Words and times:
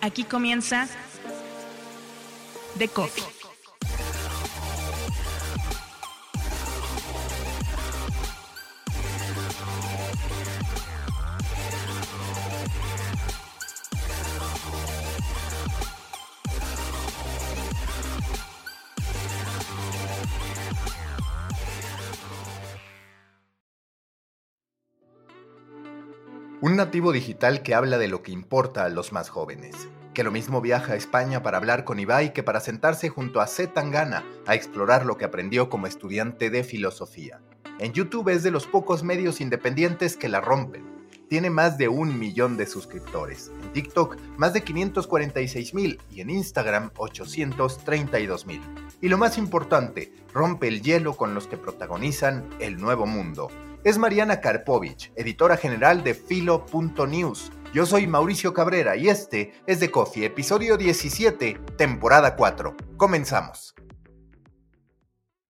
Aquí 0.00 0.24
comienza 0.24 0.88
The 2.78 2.88
Coffee. 2.88 3.38
Un 26.60 26.74
nativo 26.74 27.12
digital 27.12 27.62
que 27.62 27.74
habla 27.74 27.98
de 27.98 28.08
lo 28.08 28.22
que 28.22 28.32
importa 28.32 28.84
a 28.84 28.88
los 28.88 29.12
más 29.12 29.28
jóvenes. 29.30 29.88
Que 30.18 30.24
lo 30.24 30.32
mismo 30.32 30.60
viaja 30.60 30.94
a 30.94 30.96
España 30.96 31.44
para 31.44 31.58
hablar 31.58 31.84
con 31.84 32.00
Ibai 32.00 32.32
que 32.32 32.42
para 32.42 32.58
sentarse 32.58 33.08
junto 33.08 33.40
a 33.40 33.46
Z 33.46 33.72
Tangana 33.72 34.24
a 34.48 34.56
explorar 34.56 35.06
lo 35.06 35.16
que 35.16 35.24
aprendió 35.24 35.70
como 35.70 35.86
estudiante 35.86 36.50
de 36.50 36.64
filosofía. 36.64 37.40
En 37.78 37.92
YouTube 37.92 38.28
es 38.30 38.42
de 38.42 38.50
los 38.50 38.66
pocos 38.66 39.04
medios 39.04 39.40
independientes 39.40 40.16
que 40.16 40.28
la 40.28 40.40
rompen. 40.40 41.06
Tiene 41.28 41.50
más 41.50 41.78
de 41.78 41.86
un 41.86 42.18
millón 42.18 42.56
de 42.56 42.66
suscriptores. 42.66 43.52
En 43.62 43.72
TikTok 43.72 44.16
más 44.36 44.52
de 44.54 44.64
546 44.64 45.72
mil 45.72 46.00
y 46.10 46.20
en 46.20 46.30
Instagram 46.30 46.90
832 46.96 48.44
mil. 48.44 48.60
Y 49.00 49.10
lo 49.10 49.18
más 49.18 49.38
importante, 49.38 50.12
rompe 50.34 50.66
el 50.66 50.82
hielo 50.82 51.16
con 51.16 51.32
los 51.32 51.46
que 51.46 51.58
protagonizan 51.58 52.44
el 52.58 52.78
nuevo 52.78 53.06
mundo 53.06 53.52
es 53.84 53.96
Mariana 53.96 54.40
Karpovich, 54.40 55.12
editora 55.14 55.56
general 55.56 56.02
de 56.02 56.12
Filo.news. 56.12 57.52
Yo 57.74 57.84
soy 57.84 58.06
Mauricio 58.06 58.54
Cabrera 58.54 58.96
y 58.96 59.10
este 59.10 59.52
es 59.66 59.78
The 59.78 59.90
Coffee, 59.90 60.24
episodio 60.24 60.78
17, 60.78 61.60
temporada 61.76 62.34
4. 62.34 62.74
Comenzamos. 62.96 63.74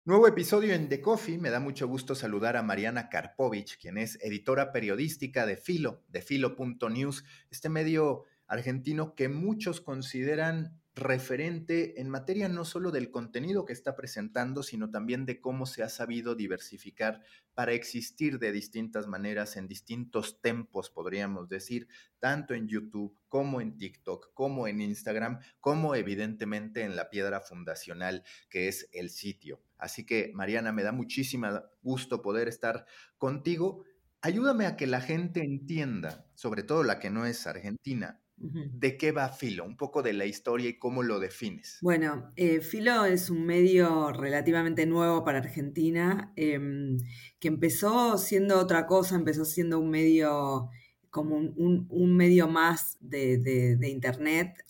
Nuevo 0.06 0.28
episodio 0.28 0.76
en 0.76 0.90
The 0.90 1.02
Coffee. 1.02 1.40
Me 1.40 1.50
da 1.50 1.60
mucho 1.60 1.88
gusto 1.88 2.14
saludar 2.14 2.56
a 2.56 2.62
Mariana 2.62 3.10
Karpovich, 3.10 3.80
quien 3.80 3.98
es 3.98 4.20
editora 4.22 4.72
periodística 4.72 5.48
de 5.48 5.58
Filo, 5.58 6.04
de 6.08 6.22
Filo.news, 6.22 7.26
este 7.50 7.70
medio 7.70 8.26
argentino 8.46 9.16
que 9.16 9.28
muchos 9.28 9.82
consideran 9.82 10.80
referente 10.96 12.00
en 12.00 12.10
materia 12.10 12.50
no 12.50 12.66
solo 12.66 12.92
del 12.92 13.10
contenido 13.10 13.66
que 13.66 13.74
está 13.74 13.96
presentando, 13.96 14.62
sino 14.62 14.92
también 14.92 15.26
de 15.26 15.42
cómo 15.42 15.66
se 15.66 15.82
ha 15.82 15.90
sabido 15.90 16.36
diversificar 16.36 17.22
para 17.56 17.74
existir 17.74 18.38
de 18.38 18.52
distintas 18.52 19.08
maneras 19.08 19.58
en 19.58 19.68
distintos 19.68 20.40
tempos, 20.42 20.92
podríamos 20.92 21.50
decir, 21.50 21.88
tanto 22.20 22.54
en 22.54 22.68
YouTube 22.68 23.18
como 23.28 23.60
en 23.60 23.78
TikTok, 23.78 24.34
como 24.34 24.68
en 24.68 24.82
Instagram, 24.82 25.40
como 25.60 25.96
evidentemente 25.96 26.84
en 26.84 26.96
la 26.96 27.10
piedra 27.10 27.42
fundacional 27.42 28.24
que 28.50 28.68
es 28.68 28.90
el 28.92 29.10
sitio. 29.10 29.62
Así 29.78 30.06
que, 30.06 30.32
Mariana, 30.34 30.72
me 30.72 30.84
da 30.84 30.92
muchísimo 30.92 31.48
gusto 31.82 32.22
poder 32.22 32.48
estar 32.48 32.86
contigo. 33.18 33.84
Ayúdame 34.22 34.68
a 34.68 34.78
que 34.78 34.88
la 34.88 35.02
gente 35.02 35.42
entienda, 35.42 36.26
sobre 36.36 36.64
todo 36.64 36.84
la 36.84 37.00
que 37.00 37.10
no 37.10 37.26
es 37.26 37.46
argentina, 37.48 38.23
¿De 38.38 38.98
qué 38.98 39.12
va 39.12 39.30
Filo? 39.30 39.64
Un 39.64 39.78
poco 39.78 40.02
de 40.02 40.14
la 40.14 40.26
historia 40.26 40.70
y 40.70 40.78
cómo 40.78 41.02
lo 41.02 41.20
defines. 41.20 41.78
Bueno, 41.82 42.30
eh, 42.36 42.60
Filo 42.62 43.06
es 43.06 43.30
un 43.30 43.46
medio 43.46 44.12
relativamente 44.12 44.86
nuevo 44.86 45.24
para 45.24 45.38
Argentina, 45.38 46.34
em, 46.36 46.98
que 47.40 47.48
empezó 47.48 48.18
siendo 48.18 48.60
otra 48.60 48.86
cosa, 48.86 49.16
empezó 49.16 49.46
siendo 49.46 49.80
un 49.80 49.90
medio 49.90 50.70
como 51.10 51.36
un, 51.38 52.16
medio 52.18 52.48
más 52.48 52.98
de, 53.00 53.78
Internet, 53.84 54.66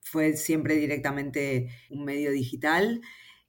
fue 0.00 0.36
siempre 0.36 0.74
directamente 0.74 1.68
un 1.90 2.04
medio 2.04 2.32
digital. 2.32 3.00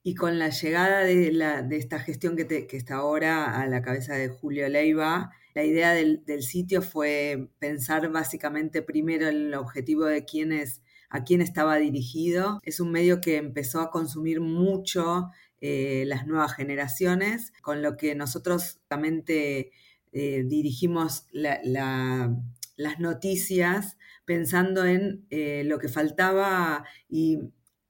Y 0.04 0.16
con 0.16 0.40
la 0.40 0.50
llegada 0.50 1.00
de, 1.02 1.66
esta 1.72 2.00
gestión 2.00 2.38
que, 2.38 2.46
que, 2.46 2.78
está 2.78 2.96
ahora 2.98 3.60
a 3.60 3.66
la 3.68 3.82
cabeza 3.82 4.14
de 4.14 4.30
Julio 4.30 4.70
Leiva, 4.70 5.32
la 5.58 5.64
idea 5.64 5.92
del, 5.96 6.44
sitio 6.44 6.84
fue 6.84 7.50
pensar 7.58 8.12
básicamente 8.12 8.84
primero 8.84 9.28
el 9.28 9.56
objetivo 9.56 10.06
de 10.06 10.24
quiénes, 10.24 10.84
a 11.10 11.24
quién 11.24 11.42
estaba 11.42 11.78
dirigido. 11.78 12.60
Es 12.62 12.80
un 12.80 12.92
medio 12.92 13.22
que 13.22 13.38
empezó 13.38 13.82
a 13.82 13.90
consumir 13.90 14.40
mucho 14.40 15.32
eh, 15.60 16.04
las 16.06 16.28
nuevas 16.28 16.54
generaciones, 16.54 17.54
con 17.64 17.82
lo 17.82 17.98
que 17.98 18.14
nosotros 18.14 18.82
realmente 18.88 19.72
eh, 20.12 20.44
dirigimos 20.46 21.26
las 21.34 23.00
noticias 23.00 23.98
pensando 24.26 24.86
en 24.86 25.26
eh, 25.32 25.64
lo 25.66 25.80
que 25.80 25.90
faltaba 25.90 26.86
y 27.10 27.40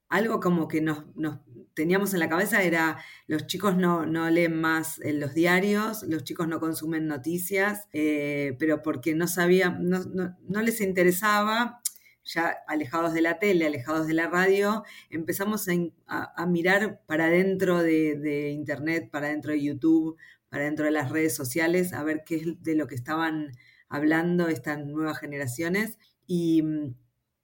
algo 0.10 0.40
como 0.40 0.68
que 0.68 0.82
nos, 0.82 1.04
teníamos 1.74 2.14
en 2.14 2.20
la 2.20 2.30
cabeza 2.30 2.64
era 2.64 2.98
los 3.28 3.46
chicos 3.46 3.78
no, 3.78 4.04
leen 4.30 4.60
más 4.60 5.00
en 5.02 5.20
los 5.20 5.34
diarios, 5.34 6.04
los 6.04 6.24
chicos 6.24 6.48
no 6.48 6.60
consumen 6.60 7.08
noticias, 7.08 7.88
eh, 7.94 8.56
pero 8.58 8.82
porque 8.82 9.14
no 9.14 9.28
sabían, 9.28 9.88
no, 9.88 10.62
les 10.62 10.82
interesaba, 10.82 11.82
ya 12.24 12.58
alejados 12.68 13.14
de 13.14 13.22
la 13.22 13.40
tele, 13.40 13.68
alejados 13.68 14.08
de 14.08 14.14
la 14.14 14.28
radio, 14.28 14.84
empezamos 15.10 15.68
a, 16.08 16.46
mirar 16.48 17.02
para 17.06 17.30
dentro 17.30 17.84
de, 17.84 18.50
Internet, 18.52 19.10
para 19.12 19.28
dentro 19.28 19.52
de 19.52 19.62
YouTube, 19.62 20.18
para 20.50 20.64
dentro 20.64 20.86
de 20.86 20.92
las 20.92 21.12
redes 21.12 21.36
sociales, 21.36 21.94
a 21.94 22.04
ver 22.04 22.24
qué 22.26 22.38
es 22.38 22.64
de 22.64 22.76
lo 22.76 22.88
que 22.88 22.96
estaban 22.96 23.52
hablando 23.88 24.48
estas 24.48 24.80
nuevas 24.80 25.20
generaciones. 25.20 25.98
Y 26.26 26.62
mm, 26.64 26.96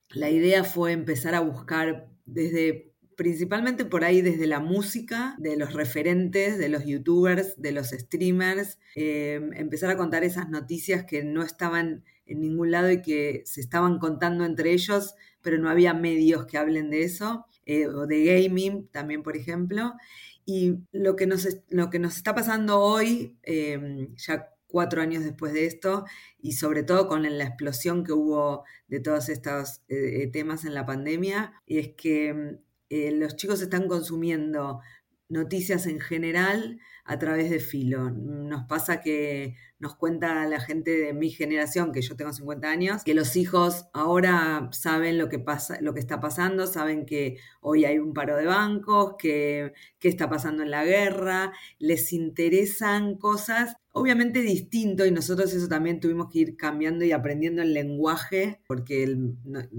la 0.10 0.30
idea 0.30 0.64
fue 0.64 0.92
empezar 0.92 1.36
a 1.36 1.40
buscar 1.42 2.13
desde 2.26 2.94
principalmente 3.16 3.86
por 3.86 4.04
ahí 4.04 4.22
desde 4.22 4.48
la 4.48 4.60
música, 4.60 5.36
de 5.38 5.58
los 5.58 5.74
referentes, 5.74 6.58
de 6.58 6.70
los 6.70 6.86
youtubers, 6.86 7.60
de 7.62 7.72
los 7.72 7.90
streamers, 7.90 8.80
em, 8.96 9.54
empezar 9.54 9.90
a 9.90 9.98
contar 9.98 10.24
esas 10.24 10.50
noticias 10.50 11.06
que 11.06 11.24
no 11.24 11.44
estaban 11.44 12.04
en 12.26 12.42
ningún 12.42 12.72
lado 12.72 12.92
y 12.92 13.02
que 13.02 13.44
se 13.46 13.62
estaban 13.62 14.00
contando 14.00 14.46
entre 14.46 14.72
ellos, 14.72 15.16
pero 15.42 15.58
no 15.58 15.70
había 15.70 15.94
medios 15.94 16.46
que 16.46 16.58
hablen 16.58 16.90
de 16.90 17.04
eso, 17.04 17.46
eh, 17.66 17.88
o 17.88 18.08
de 18.08 18.24
gaming 18.26 18.88
también, 18.88 19.24
por 19.24 19.36
ejemplo. 19.38 19.94
Y 20.46 20.80
lo 20.92 21.16
que 21.16 21.28
nos, 21.28 21.48
lo 21.70 21.90
que 21.90 22.00
nos 22.00 22.18
está 22.18 22.34
pasando 22.36 22.80
hoy, 22.80 23.38
em, 23.44 24.16
ya 24.16 24.53
cuatro 24.74 25.04
años 25.04 25.24
después 25.24 25.54
de 25.54 25.68
esto 25.68 26.04
y 26.42 26.54
sobre 26.54 26.82
todo 26.82 27.08
con 27.08 27.22
la 27.22 27.44
explosión 27.44 28.04
que 28.04 28.12
hubo 28.12 28.64
de 28.88 29.00
todos 29.00 29.30
estos 29.30 29.84
eh, 29.88 30.28
temas 30.34 30.66
en 30.66 30.74
la 30.74 30.84
pandemia, 30.84 31.54
es 31.68 31.90
que 31.90 32.34
mm, 32.34 32.58
eh, 32.90 33.12
los 33.12 33.36
chicos 33.36 33.62
están 33.62 33.88
consumiendo 33.88 34.80
noticias 35.30 35.86
en 35.86 36.00
general 36.00 36.80
a 37.06 37.20
través 37.20 37.52
de 37.52 37.60
Filo. 37.60 38.10
Nos 38.10 38.64
pasa 38.64 39.00
que 39.00 39.56
nos 39.78 39.96
cuenta 39.96 40.44
la 40.48 40.60
gente 40.60 40.90
de 40.90 41.14
mi 41.14 41.30
generación, 41.30 41.92
que 41.92 42.02
yo 42.02 42.16
tengo 42.16 42.34
50 42.34 42.68
años, 42.68 43.04
que 43.04 43.14
los 43.14 43.36
hijos 43.36 43.86
ahora 43.94 44.70
saben 44.72 45.20
lo 45.20 45.30
que 45.30 45.38
pasa, 45.38 45.78
lo 45.82 45.94
que 45.94 46.00
está 46.00 46.20
pasando, 46.20 46.66
saben 46.66 47.06
que 47.06 47.38
hoy 47.62 47.86
hay 47.86 48.00
un 48.00 48.16
paro 48.16 48.38
de 48.38 48.48
bancos, 48.48 49.14
que 49.20 49.74
qué 50.00 50.08
está 50.08 50.30
pasando 50.30 50.64
en 50.64 50.72
la 50.72 50.84
guerra, 50.84 51.54
les 51.78 52.12
interesan 52.12 53.18
cosas 53.18 53.76
obviamente 53.94 54.42
distinto 54.42 55.06
y 55.06 55.12
nosotros 55.12 55.54
eso 55.54 55.68
también 55.68 56.00
tuvimos 56.00 56.30
que 56.32 56.40
ir 56.40 56.58
cambiando 56.58 57.06
y 57.06 57.12
aprendiendo 57.12 57.62
el 57.62 57.74
lenguaje 57.74 58.62
porque 58.68 59.16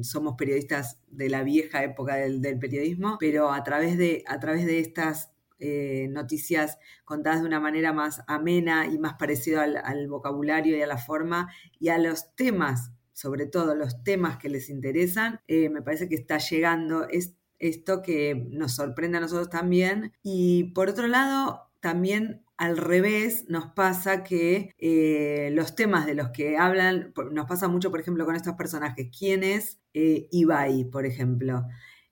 somos 0.02 0.36
periodistas 0.36 0.98
de 1.10 1.28
la 1.28 1.42
vieja 1.42 1.82
época 1.82 2.14
del, 2.16 2.58
periodismo, 2.58 3.16
pero 3.18 3.52
a 3.52 3.62
través 3.64 3.98
de, 3.98 4.24
a 4.26 4.38
través 4.38 4.66
de 4.66 4.78
estas 4.78 5.32
eh, 5.58 6.06
noticias 6.10 6.78
contadas 7.04 7.40
de 7.40 7.48
una 7.48 7.60
manera 7.60 7.92
más 7.92 8.22
amena 8.28 8.86
y 8.86 8.98
más 8.98 9.14
parecido 9.14 9.60
al, 9.60 10.08
vocabulario 10.08 10.76
y 10.76 10.82
a 10.82 10.86
la 10.86 10.98
forma 10.98 11.52
y 11.80 11.88
a 11.88 11.98
los 11.98 12.34
temas, 12.36 12.92
sobre 13.12 13.46
todo 13.46 13.74
los 13.74 14.04
temas 14.04 14.38
que 14.38 14.48
les 14.48 14.70
interesan, 14.70 15.40
eh, 15.48 15.68
me 15.70 15.82
parece 15.82 16.08
que 16.08 16.14
está 16.14 16.38
llegando 16.38 17.08
es, 17.08 17.34
esto 17.58 18.02
que 18.02 18.46
nos 18.50 18.74
sorprende 18.74 19.18
a 19.18 19.20
nosotros 19.20 19.48
también. 19.48 20.12
Y 20.22 20.72
por 20.74 20.88
otro 20.88 21.06
lado, 21.06 21.70
también 21.80 22.43
al 22.56 22.76
revés 22.76 23.46
nos 23.48 23.66
pasa 23.72 24.22
que 24.24 24.70
eh, 24.78 25.50
los 25.52 25.74
temas 25.74 26.06
de 26.06 26.14
los 26.14 26.30
que 26.30 26.56
hablan, 26.56 27.12
nos 27.32 27.46
pasa 27.46 27.68
mucho, 27.68 27.90
por 27.90 28.00
ejemplo, 28.00 28.24
con 28.24 28.36
estos 28.36 28.54
personajes. 28.54 29.08
¿Quién 29.16 29.42
es 29.42 29.80
Ibai, 29.92 30.84
por 30.84 31.06
ejemplo? 31.06 31.64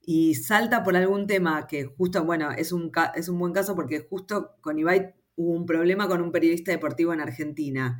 y 0.04 0.34
salta 0.34 0.82
por 0.82 0.96
algún 0.96 1.26
tema 1.26 1.66
que 1.66 1.84
justo, 1.84 2.24
bueno, 2.24 2.50
es 2.52 2.72
un, 2.72 2.90
es 3.14 3.28
un 3.28 3.38
buen 3.38 3.52
caso 3.52 3.74
porque 3.74 4.00
justo 4.00 4.56
con 4.60 4.78
Ibai 4.78 5.14
hubo 5.36 5.52
un 5.52 5.66
problema 5.66 6.08
con 6.08 6.20
un 6.20 6.32
periodista 6.32 6.72
deportivo 6.72 7.12
en 7.12 7.20
Argentina. 7.20 7.98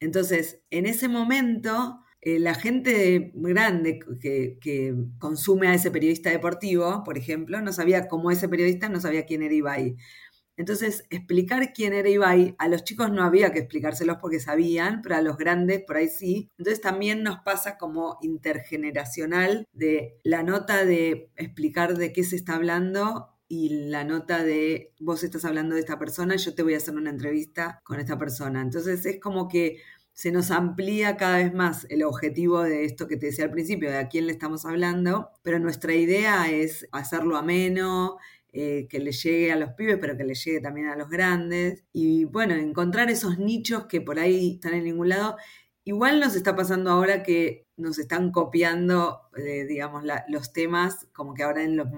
Entonces, 0.00 0.62
en 0.70 0.86
ese 0.86 1.08
momento, 1.08 2.00
eh, 2.22 2.38
la 2.38 2.54
gente 2.54 3.32
grande 3.34 3.98
que, 4.20 4.58
que, 4.60 4.94
consume 5.18 5.68
a 5.68 5.74
ese 5.74 5.90
periodista 5.90 6.30
deportivo, 6.30 7.04
por 7.04 7.18
ejemplo, 7.18 7.60
no 7.60 7.72
sabía 7.72 8.08
cómo 8.08 8.30
ese 8.30 8.48
periodista 8.48 8.88
no 8.88 9.00
sabía 9.00 9.26
quién 9.26 9.42
era 9.42 9.54
Ibai. 9.54 9.96
Entonces, 10.56 11.04
explicar 11.10 11.72
quién 11.72 11.92
era 11.92 12.08
Ibai, 12.08 12.54
a 12.58 12.68
los 12.68 12.84
chicos 12.84 13.10
no 13.10 13.22
había 13.22 13.52
que 13.52 13.60
explicárselos 13.60 14.18
porque 14.20 14.40
sabían, 14.40 15.02
pero 15.02 15.16
a 15.16 15.22
los 15.22 15.36
grandes 15.36 15.82
por 15.86 15.96
ahí 15.96 16.08
sí. 16.08 16.50
Entonces 16.58 16.80
también 16.80 17.22
nos 17.22 17.40
pasa 17.40 17.76
como 17.78 18.18
intergeneracional 18.22 19.66
de 19.72 20.18
la 20.22 20.42
nota 20.42 20.84
de 20.84 21.30
explicar 21.36 21.96
de 21.96 22.12
qué 22.12 22.24
se 22.24 22.36
está 22.36 22.54
hablando 22.54 23.28
y 23.48 23.88
la 23.88 24.04
nota 24.04 24.42
de 24.42 24.92
vos 24.98 25.22
estás 25.22 25.44
hablando 25.44 25.74
de 25.74 25.80
esta 25.80 25.98
persona, 25.98 26.36
yo 26.36 26.54
te 26.54 26.62
voy 26.62 26.74
a 26.74 26.78
hacer 26.78 26.94
una 26.96 27.10
entrevista 27.10 27.80
con 27.84 28.00
esta 28.00 28.18
persona. 28.18 28.60
Entonces 28.60 29.06
es 29.06 29.20
como 29.20 29.48
que 29.48 29.78
se 30.12 30.32
nos 30.32 30.50
amplía 30.50 31.18
cada 31.18 31.36
vez 31.36 31.52
más 31.52 31.86
el 31.90 32.02
objetivo 32.02 32.62
de 32.62 32.86
esto 32.86 33.06
que 33.06 33.18
te 33.18 33.26
decía 33.26 33.44
al 33.44 33.50
principio, 33.50 33.90
de 33.90 33.98
a 33.98 34.08
quién 34.08 34.26
le 34.26 34.32
estamos 34.32 34.64
hablando, 34.64 35.28
pero 35.42 35.58
nuestra 35.58 35.94
idea 35.94 36.50
es 36.50 36.88
hacerlo 36.90 37.36
ameno, 37.36 38.16
eh, 38.58 38.88
que 38.88 39.00
le 39.00 39.12
llegue 39.12 39.52
a 39.52 39.56
los 39.56 39.74
pibes, 39.74 39.98
pero 40.00 40.16
que 40.16 40.24
le 40.24 40.34
llegue 40.34 40.62
también 40.62 40.86
a 40.86 40.96
los 40.96 41.10
grandes. 41.10 41.84
Y 41.92 42.24
bueno, 42.24 42.54
encontrar 42.54 43.10
esos 43.10 43.38
nichos 43.38 43.84
que 43.84 44.00
por 44.00 44.18
ahí 44.18 44.54
están 44.54 44.72
en 44.72 44.84
ningún 44.84 45.10
lado. 45.10 45.36
Igual 45.84 46.20
nos 46.20 46.34
está 46.34 46.56
pasando 46.56 46.90
ahora 46.90 47.22
que 47.22 47.66
nos 47.76 47.98
están 47.98 48.32
copiando, 48.32 49.28
eh, 49.36 49.66
digamos, 49.66 50.04
los 50.28 50.54
temas, 50.54 51.06
como 51.12 51.34
que 51.34 51.42
ahora 51.42 51.64
en 51.64 51.76
los 51.76 51.88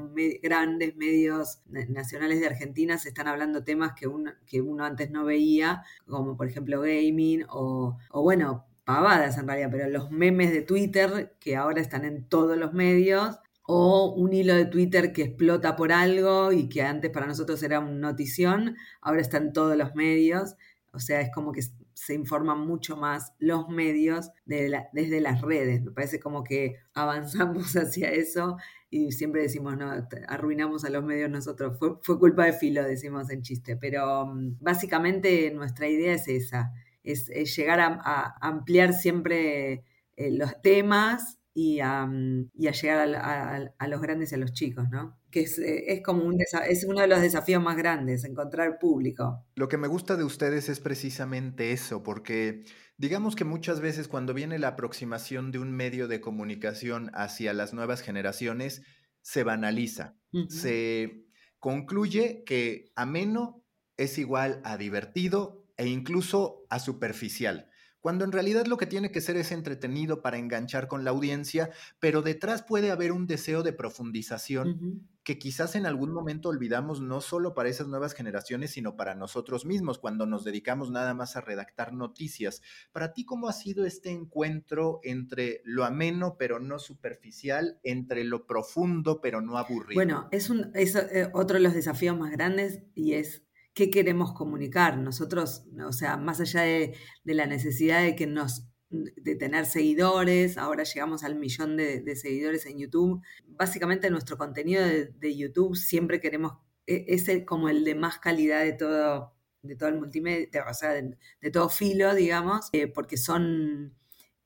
grandes 0.43 0.97
medios 0.97 1.61
nacionales 1.67 2.41
de 2.41 2.47
Argentina 2.47 2.99
se 2.99 3.11
están 3.11 3.29
hablando 3.29 3.63
temas 3.63 3.93
que 3.95 4.09
uno, 4.09 4.33
que 4.45 4.61
uno 4.61 4.85
antes 4.85 5.13
no 5.13 5.25
veía, 5.25 5.85
como 6.09 6.37
por 6.37 6.49
ejemplo 6.49 6.81
gaming 6.81 7.45
o, 7.49 7.99
o 8.11 8.23
bueno, 8.23 8.67
pavadas 8.85 9.39
en 9.39 9.47
realidad, 9.47 9.69
pero 9.71 9.89
los 9.89 10.11
memes 10.11 10.51
de 10.51 10.63
Twitter 10.63 11.37
que 11.39 11.55
ahora 11.55 11.81
están 11.81 12.05
en 12.05 12.29
todos 12.29 12.59
los 12.59 12.73
medios 12.73 13.39
o 13.71 14.15
un 14.15 14.33
hilo 14.33 14.55
de 14.55 14.65
Twitter 14.65 15.13
que 15.13 15.25
explota 15.25 15.77
por 15.77 15.93
algo 15.93 16.53
y 16.53 16.71
que 16.71 16.81
antes 16.81 17.11
para 17.11 17.27
nosotros 17.27 17.63
era 17.63 17.81
una 17.81 18.09
notición, 18.13 18.79
ahora 19.03 19.21
está 19.21 19.37
en 19.37 19.53
todos 19.53 19.77
los 19.77 19.95
medios. 19.95 20.57
O 20.95 21.01
sea, 21.01 21.21
es 21.21 21.31
como 21.35 21.53
que 21.53 21.61
se 21.93 22.15
informan 22.15 22.67
mucho 22.67 22.97
más 22.97 23.35
los 23.39 23.69
medios 23.69 24.31
desde 24.47 25.21
las 25.21 25.43
redes. 25.43 25.83
Me 25.83 25.91
parece 25.91 26.19
como 26.19 26.45
que 26.45 26.77
avanzamos 26.95 27.73
hacia 27.77 28.11
eso 28.11 28.57
y 28.89 29.13
siempre 29.13 29.43
decimos, 29.43 29.77
no, 29.77 29.93
arruinamos 30.29 30.87
a 30.87 30.91
los 30.91 31.05
medios 31.05 31.29
nosotros. 31.29 31.79
Fue, 31.79 31.99
fue 32.03 32.19
culpa 32.19 32.47
de 32.47 32.55
Filo, 32.55 32.83
decimos 32.85 33.29
en 33.29 33.43
chiste. 33.43 33.77
Pero 33.77 34.25
mm, 34.29 34.57
básicamente 34.61 35.51
nuestra 35.51 35.89
idea 35.89 36.15
es 36.15 36.27
esa, 36.27 36.73
es, 37.05 37.29
llegar 37.55 37.81
a, 37.81 38.35
ampliar 38.41 38.95
siempre 38.95 39.85
eh, 40.17 40.31
los 40.31 40.63
temas 40.63 41.38
y 41.61 41.81
a, 41.81 42.09
llegar 42.55 43.73
a, 43.79 43.89
los 43.89 44.01
grandes 44.01 44.31
y 44.31 44.37
a 44.37 44.39
los 44.39 44.53
chicos, 44.53 44.89
¿no? 44.93 45.19
Que 45.29 45.41
es, 45.41 45.59
eh, 45.59 46.01
como 46.05 46.23
un 46.23 46.39
es 46.41 46.85
uno 46.85 47.01
de 47.01 47.09
los 47.09 47.21
desafíos 47.21 47.61
más 47.61 47.77
grandes, 47.77 48.23
encontrar 48.23 48.79
público. 48.79 49.45
Lo 49.57 49.67
que 49.69 49.77
me 49.77 49.89
gusta 49.89 50.17
de 50.17 50.23
ustedes 50.23 50.69
es 50.69 50.79
precisamente 50.79 51.73
eso, 51.73 52.05
porque 52.05 52.63
digamos 52.97 53.35
que 53.35 53.43
muchas 53.43 53.81
veces 53.81 54.07
cuando 54.07 54.35
viene 54.35 54.61
la 54.61 54.69
aproximación 54.69 55.51
de 55.51 55.59
un 55.59 55.73
medio 55.73 56.07
de 56.07 56.21
comunicación 56.21 57.11
hacia 57.13 57.53
las 57.55 57.75
nuevas 57.75 58.03
generaciones, 58.03 58.83
se 59.21 59.43
banaliza, 59.43 60.17
se 60.49 61.25
concluye 61.59 62.45
que 62.47 62.93
ameno 62.95 63.65
es 63.97 64.17
igual 64.19 64.61
a 64.63 64.77
divertido 64.77 65.67
e 65.77 65.89
incluso 65.89 66.65
a 66.71 66.79
superficial 66.79 67.68
cuando 68.01 68.25
en 68.25 68.33
realidad 68.33 68.67
lo 68.67 68.77
que 68.77 68.87
tiene 68.87 69.11
que 69.11 69.21
ser 69.21 69.37
es 69.37 69.53
entretenido 69.53 70.23
para 70.23 70.39
enganchar 70.39 70.89
con 70.89 71.05
la 71.05 71.11
audiencia, 71.11 71.71
pero 71.99 72.23
detrás 72.23 72.63
puede 72.63 72.91
haber 72.91 73.13
un 73.13 73.27
deseo 73.27 73.63
de 73.63 73.73
profundización 73.73 75.09
que 75.29 75.39
quizás 75.39 75.75
en 75.75 75.85
algún 75.85 76.11
momento 76.11 76.49
olvidamos 76.49 77.03
no 77.03 77.21
solo 77.21 77.53
para 77.53 77.69
esas 77.69 77.87
nuevas 77.87 78.15
generaciones, 78.15 78.71
sino 78.71 78.97
para 78.97 79.15
nosotros 79.15 79.67
mismos, 79.67 79.99
cuando 79.99 80.25
nos 80.25 80.43
dedicamos 80.43 80.91
nada 80.91 81.13
más 81.13 81.37
a 81.37 81.43
redactar 81.43 81.93
noticias. 81.93 82.63
Para 82.93 83.13
ti, 83.13 83.27
¿cómo 83.27 83.47
ha 83.47 83.53
sido 83.53 83.85
este 83.85 84.11
encuentro 84.11 85.01
entre 85.03 85.61
lo 85.65 85.85
ameno 85.85 86.37
pero 86.39 86.61
no 86.61 86.79
superficial, 86.79 87.79
entre 87.83 88.25
lo 88.25 88.47
profundo 88.47 89.21
pero 89.21 89.43
no 89.43 89.59
aburrido? 89.59 89.99
Bueno, 89.99 90.29
es, 90.31 90.49
un, 90.49 90.71
es 90.73 90.95
eh, 90.95 91.29
otro 91.35 91.59
de 91.59 91.63
los 91.63 91.75
desafíos 91.75 92.17
más 92.17 92.31
grandes 92.31 92.81
y 92.95 93.13
es 93.13 93.43
qué 93.79 93.91
queremos 93.91 94.33
comunicar. 94.33 94.99
Nosotros, 94.99 95.63
o 95.87 95.93
sea, 95.93 96.17
más 96.17 96.41
allá 96.41 96.63
de, 96.63 96.97
la 97.23 97.47
necesidad 97.47 98.03
de 98.03 98.17
que 98.17 98.27
nos 98.27 98.67
de 98.91 99.37
tener 99.37 99.67
seguidores, 99.67 100.59
ahora 100.59 100.83
llegamos 100.83 101.23
al 101.23 101.37
millón 101.37 101.77
de, 101.77 102.17
seguidores 102.17 102.67
en 102.67 102.79
YouTube. 102.79 103.23
Básicamente 103.47 104.11
nuestro 104.11 104.37
contenido 104.37 104.83
de, 104.85 105.37
YouTube 105.37 105.77
siempre 105.77 106.21
queremos, 106.21 106.55
e, 106.87 107.05
es 107.07 107.31
como 107.47 107.69
el 107.69 107.85
de 107.85 107.95
más 107.95 108.19
calidad 108.19 108.65
de 108.65 108.73
todo, 108.73 109.33
de 109.63 109.77
todo 109.77 109.91
el 109.91 109.99
multimedia, 110.01 110.49
o 110.69 110.75
sea, 110.75 110.95
de, 110.95 111.51
todo 111.53 111.69
filo, 111.69 112.17
digamos, 112.17 112.71
eh, 112.73 112.89
porque 112.89 113.17
son 113.17 113.95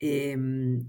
Em, 0.05 0.89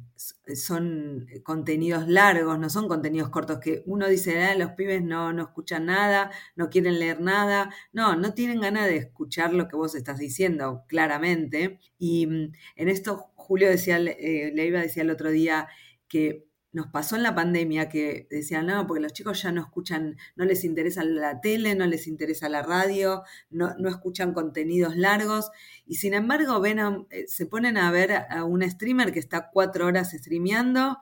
son 0.56 1.28
contenidos 1.44 2.08
largos, 2.08 2.58
no 2.58 2.68
son 2.68 2.88
contenidos 2.88 3.30
cortos 3.30 3.60
que 3.60 3.84
uno 3.86 4.08
dice, 4.08 4.42
ah, 4.44 4.56
los 4.56 4.72
pibes 4.72 5.04
no, 5.04 5.32
no 5.34 5.44
escuchan 5.44 5.86
nada, 5.86 6.32
no 6.56 6.72
quieren 6.72 6.98
leer 6.98 7.22
nada. 7.22 7.72
No, 7.92 8.16
no 8.16 8.34
tienen 8.34 8.60
ganas 8.60 8.88
de 8.88 8.98
escuchar 8.98 9.54
lo 9.54 9.68
que 9.68 9.76
vos 9.76 9.94
estás 9.94 10.18
diciendo, 10.18 10.84
claramente. 10.88 11.80
Y 12.00 12.26
mm, 12.26 12.54
en 12.76 12.90
esto, 12.90 13.32
Julio 13.36 13.70
decía, 13.70 13.98
eh, 14.00 14.52
le 14.56 14.66
iba 14.66 14.80
a 14.80 14.82
decir 14.82 15.04
el 15.04 15.12
otro 15.12 15.30
día 15.30 15.68
que 16.08 16.48
nos 16.74 16.88
pasó 16.88 17.16
en 17.16 17.24
la 17.24 17.36
pandemia 17.36 17.88
que 17.88 18.28
decían, 18.30 18.66
no, 18.66 18.86
porque 18.88 19.02
los 19.02 19.14
chicos 19.14 19.42
ya 19.44 19.52
no 19.52 19.62
escuchan, 19.62 20.18
no 20.36 20.44
les 20.44 20.64
interesa 20.64 21.04
la 21.04 21.40
tele, 21.40 21.76
no 21.76 21.86
les 21.86 22.08
interesa 22.08 22.50
la 22.50 22.64
radio, 22.64 23.24
no, 23.52 23.76
no 23.78 23.90
escuchan 23.90 24.34
contenidos 24.34 24.98
largos, 24.98 25.52
y 25.86 25.96
sin 25.96 26.16
embargo 26.16 26.60
ven 26.60 26.80
eh, 27.12 27.26
se 27.28 27.46
ponen 27.46 27.78
a 27.78 27.92
ver 27.92 28.12
a 28.30 28.44
un 28.44 28.68
streamer 28.70 29.12
que 29.12 29.20
está 29.20 29.52
cuatro 29.52 29.86
horas 29.86 30.12
streameando 30.12 30.98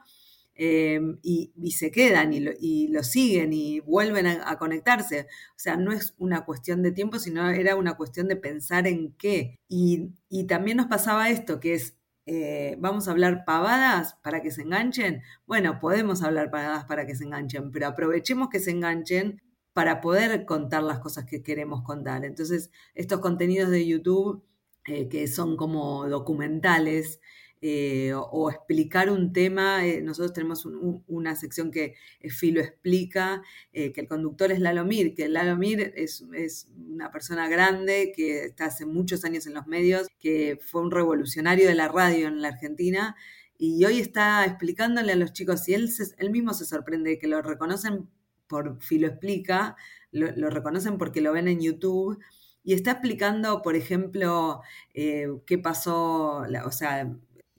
em, 0.56 1.20
y, 1.24 1.52
se 1.72 1.90
quedan 1.92 2.34
y 2.34 2.42
lo, 2.42 2.52
y 2.60 2.90
lo, 2.90 3.04
siguen 3.04 3.54
y 3.54 3.80
vuelven 3.80 4.28
a, 4.28 4.58
conectarse. 4.58 5.28
O 5.56 5.60
sea, 5.60 5.78
no 5.78 5.92
es 5.94 6.14
una 6.18 6.46
cuestión 6.46 6.84
de 6.84 6.92
tiempo, 6.92 7.20
sino 7.20 7.50
era 7.50 7.76
una 7.76 7.96
cuestión 7.96 8.28
de 8.28 8.36
pensar 8.36 8.88
en 8.88 9.14
qué. 9.14 9.60
Y, 9.70 10.12
y 10.30 10.46
también 10.48 10.78
nos 10.78 10.88
pasaba 10.88 11.30
esto, 11.30 11.60
que 11.60 11.74
es 11.76 11.96
eh, 12.26 12.76
vamos 12.80 13.08
a 13.08 13.12
hablar 13.12 13.44
pavadas 13.46 14.16
para 14.24 14.42
que 14.42 14.52
se 14.52 14.62
enganchen. 14.62 15.22
Bueno, 15.46 15.80
podemos 15.80 16.24
hablar 16.24 16.52
pavadas 16.52 16.86
para 16.86 17.06
que 17.06 17.16
se 17.16 17.24
enganchen, 17.26 17.72
pero 17.72 17.88
aprovechemos 17.88 18.50
que 18.50 18.60
se 18.60 18.72
enganchen 18.72 19.42
para 19.74 20.02
poder 20.02 20.46
contar 20.46 20.84
las 20.84 21.00
cosas 21.00 21.26
que 21.26 21.44
queremos 21.44 21.84
contar. 21.84 22.26
Entonces, 22.26 22.72
estos 22.96 23.20
contenidos 23.20 23.70
de 23.70 23.88
YouTube 23.88 24.44
eh, 24.86 25.08
que 25.10 25.28
son 25.28 25.58
como 25.58 26.10
documentales, 26.10 27.20
eh, 27.63 28.12
o, 28.15 28.50
explicar 28.50 29.12
un 29.12 29.34
tema. 29.34 29.86
Eh, 29.86 30.01
nosotros 30.01 30.34
tenemos 30.34 30.65
una 31.08 31.36
sección 31.36 31.70
que 31.70 31.94
Filo 32.30 32.60
explica, 32.60 33.44
eh, 33.72 33.94
que 33.94 34.01
el 34.01 34.08
conductor 34.08 34.51
es 34.51 34.60
Lalomir, 34.60 35.13
que 35.13 35.30
Lalomir 35.30 35.94
es, 35.96 36.25
es, 36.34 36.70
una 36.75 37.12
persona 37.12 37.48
grande 37.48 38.13
que 38.15 38.46
está 38.46 38.65
hace 38.65 38.88
muchos 38.88 39.25
años 39.25 39.46
en 39.46 39.53
los 39.53 39.68
medios, 39.68 40.08
que 40.20 40.58
fue 40.60 40.82
un 40.82 40.89
revolucionario 40.89 41.68
de 41.68 41.75
la 41.75 41.88
radio 41.88 42.27
en 42.27 42.41
la 42.41 42.48
Argentina. 42.48 43.15
Y 43.60 43.86
hoy 43.86 44.00
está 44.00 44.44
explicándole 44.46 45.13
a 45.13 45.15
los 45.15 45.34
chicos, 45.34 45.70
y 45.70 45.75
él, 45.75 45.88
él 46.18 46.32
mismo 46.32 46.56
se 46.56 46.65
sorprende 46.65 47.20
que 47.20 47.27
lo 47.27 47.44
reconocen 47.44 48.10
por 48.48 48.82
Filo 48.82 49.08
Explica, 49.08 49.75
lo, 50.12 50.32
lo 50.36 50.50
reconocen 50.50 50.98
porque 50.98 51.22
lo 51.22 51.32
ven 51.32 51.48
en 51.48 51.62
YouTube, 51.62 52.18
y 52.63 52.74
está 52.74 52.91
explicando, 52.91 53.62
por 53.62 53.75
ejemplo, 53.75 54.62
qué 54.94 55.58
pasó, 55.63 56.44
o 56.65 56.72
sea, 56.72 57.12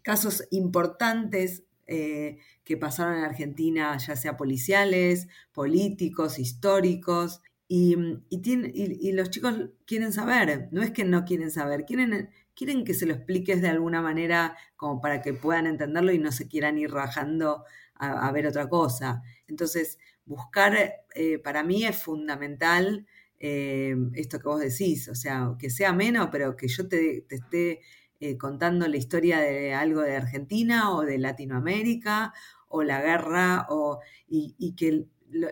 casos 0.03 0.45
importantes 0.51 1.65
eh, 1.87 2.39
que 2.65 2.77
pasaron 2.77 3.19
en 3.19 3.25
Argentina, 3.25 3.97
ya 3.99 4.17
sea 4.17 4.37
policiales, 4.37 5.29
políticos, 5.53 6.39
históricos, 6.39 7.43
y, 7.75 7.97
y, 8.29 9.13
los 9.13 9.31
chicos 9.31 9.71
quieren 9.87 10.13
saber, 10.13 10.69
no 10.73 10.83
es 10.83 10.91
que 10.91 11.05
no 11.05 11.25
quieren 11.25 11.51
saber, 11.51 11.87
quieren, 11.87 12.29
quieren 12.55 12.85
que 12.85 12.93
se 12.93 13.07
lo 13.07 13.15
expliques 13.15 13.63
de 13.63 13.69
alguna 13.69 14.03
manera 14.03 14.59
como 14.77 15.01
para 15.01 15.23
que 15.23 15.33
puedan 15.33 15.67
entenderlo 15.67 16.13
y 16.13 16.19
no 16.19 16.33
se 16.33 16.49
quieran 16.49 16.77
ir 16.77 16.91
rajando 16.91 17.65
a, 17.95 18.31
ver 18.31 18.47
otra 18.47 18.69
cosa. 18.69 19.23
Entonces, 19.49 19.99
buscar 20.27 20.77
eh, 21.15 21.39
para 21.39 21.63
mí 21.63 21.87
es 21.87 21.97
fundamental 21.97 23.07
eh, 23.41 23.97
esto 24.15 24.39
que 24.39 24.49
vos 24.49 24.61
decís, 24.61 25.09
o 25.09 25.15
sea, 25.15 25.55
que 25.59 25.71
sea 25.71 25.95
menos, 25.95 26.29
pero 26.31 26.57
que 26.57 26.69
yo 26.69 26.89
te, 26.89 27.25
te 27.27 27.37
esté 27.37 27.81
eh, 28.25 28.39
contando 28.39 28.87
la 28.87 28.97
historia 28.97 29.41
de 29.41 29.75
algo 29.75 30.01
de 30.01 30.15
Argentina 30.15 30.95
o 30.95 31.03
de 31.03 31.19
Latinoamérica 31.19 32.33
o 32.69 32.85
la 32.85 33.03
guerra 33.03 33.67
o, 33.69 33.99
y, 34.29 34.77
que 34.77 35.09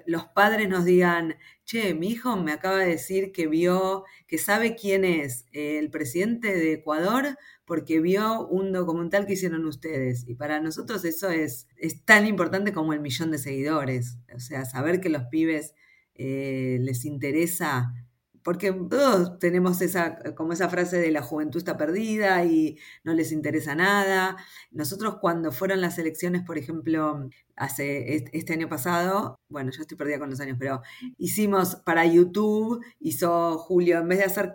los 0.06 0.26
padres 0.26 0.68
nos 0.68 0.84
digan, 0.84 1.34
che, 1.64 1.94
mi 1.94 2.10
hijo 2.10 2.36
me 2.36 2.52
acaba 2.52 2.76
de 2.76 2.86
decir 2.86 3.32
que 3.32 3.48
vio, 3.48 4.04
que 4.28 4.38
sabe 4.38 4.76
quién 4.76 5.04
es 5.04 5.46
el 5.50 5.90
presidente 5.90 6.54
de 6.54 6.74
Ecuador 6.74 7.36
porque 7.64 8.00
vio 8.00 8.46
un 8.46 8.70
documental 8.70 9.26
que 9.26 9.32
hicieron 9.32 9.66
ustedes. 9.66 10.28
Y 10.28 10.36
para 10.36 10.60
nosotros 10.60 11.04
eso 11.04 11.28
es, 11.28 11.66
es 11.76 12.04
tan 12.04 12.24
importante 12.24 12.72
como 12.72 12.92
el 12.92 13.00
millón 13.00 13.32
de 13.32 13.38
seguidores. 13.38 14.16
O 14.32 14.38
sea, 14.38 14.64
saber 14.64 15.00
que 15.00 15.08
los 15.08 15.24
pibes 15.24 15.74
eh, 16.14 16.78
les 16.82 17.04
interesa 17.04 17.92
porque 18.42 18.72
todos 18.72 19.38
tenemos 19.38 19.80
esa, 19.82 20.34
como 20.34 20.52
esa 20.52 20.68
frase 20.68 20.98
de 20.98 21.10
la 21.10 21.22
juventud 21.22 21.58
está 21.58 21.76
perdida 21.76 22.44
y 22.44 22.78
no 23.04 23.12
les 23.12 23.32
interesa 23.32 23.74
nada. 23.74 24.36
Nosotros 24.70 25.18
cuando 25.20 25.52
fueron 25.52 25.80
las 25.80 25.98
elecciones, 25.98 26.42
por 26.42 26.58
ejemplo, 26.58 27.28
hace 27.56 28.26
este 28.32 28.52
año 28.54 28.68
pasado, 28.68 29.38
bueno, 29.48 29.70
yo 29.70 29.82
estoy 29.82 29.96
perdida 29.96 30.18
con 30.18 30.30
los 30.30 30.40
años, 30.40 30.56
pero 30.58 30.82
hicimos 31.18 31.76
para 31.76 32.06
YouTube, 32.06 32.84
hizo 32.98 33.58
Julio, 33.58 33.98
en 33.98 34.08
vez 34.08 34.18
de 34.20 34.24
hacer 34.24 34.54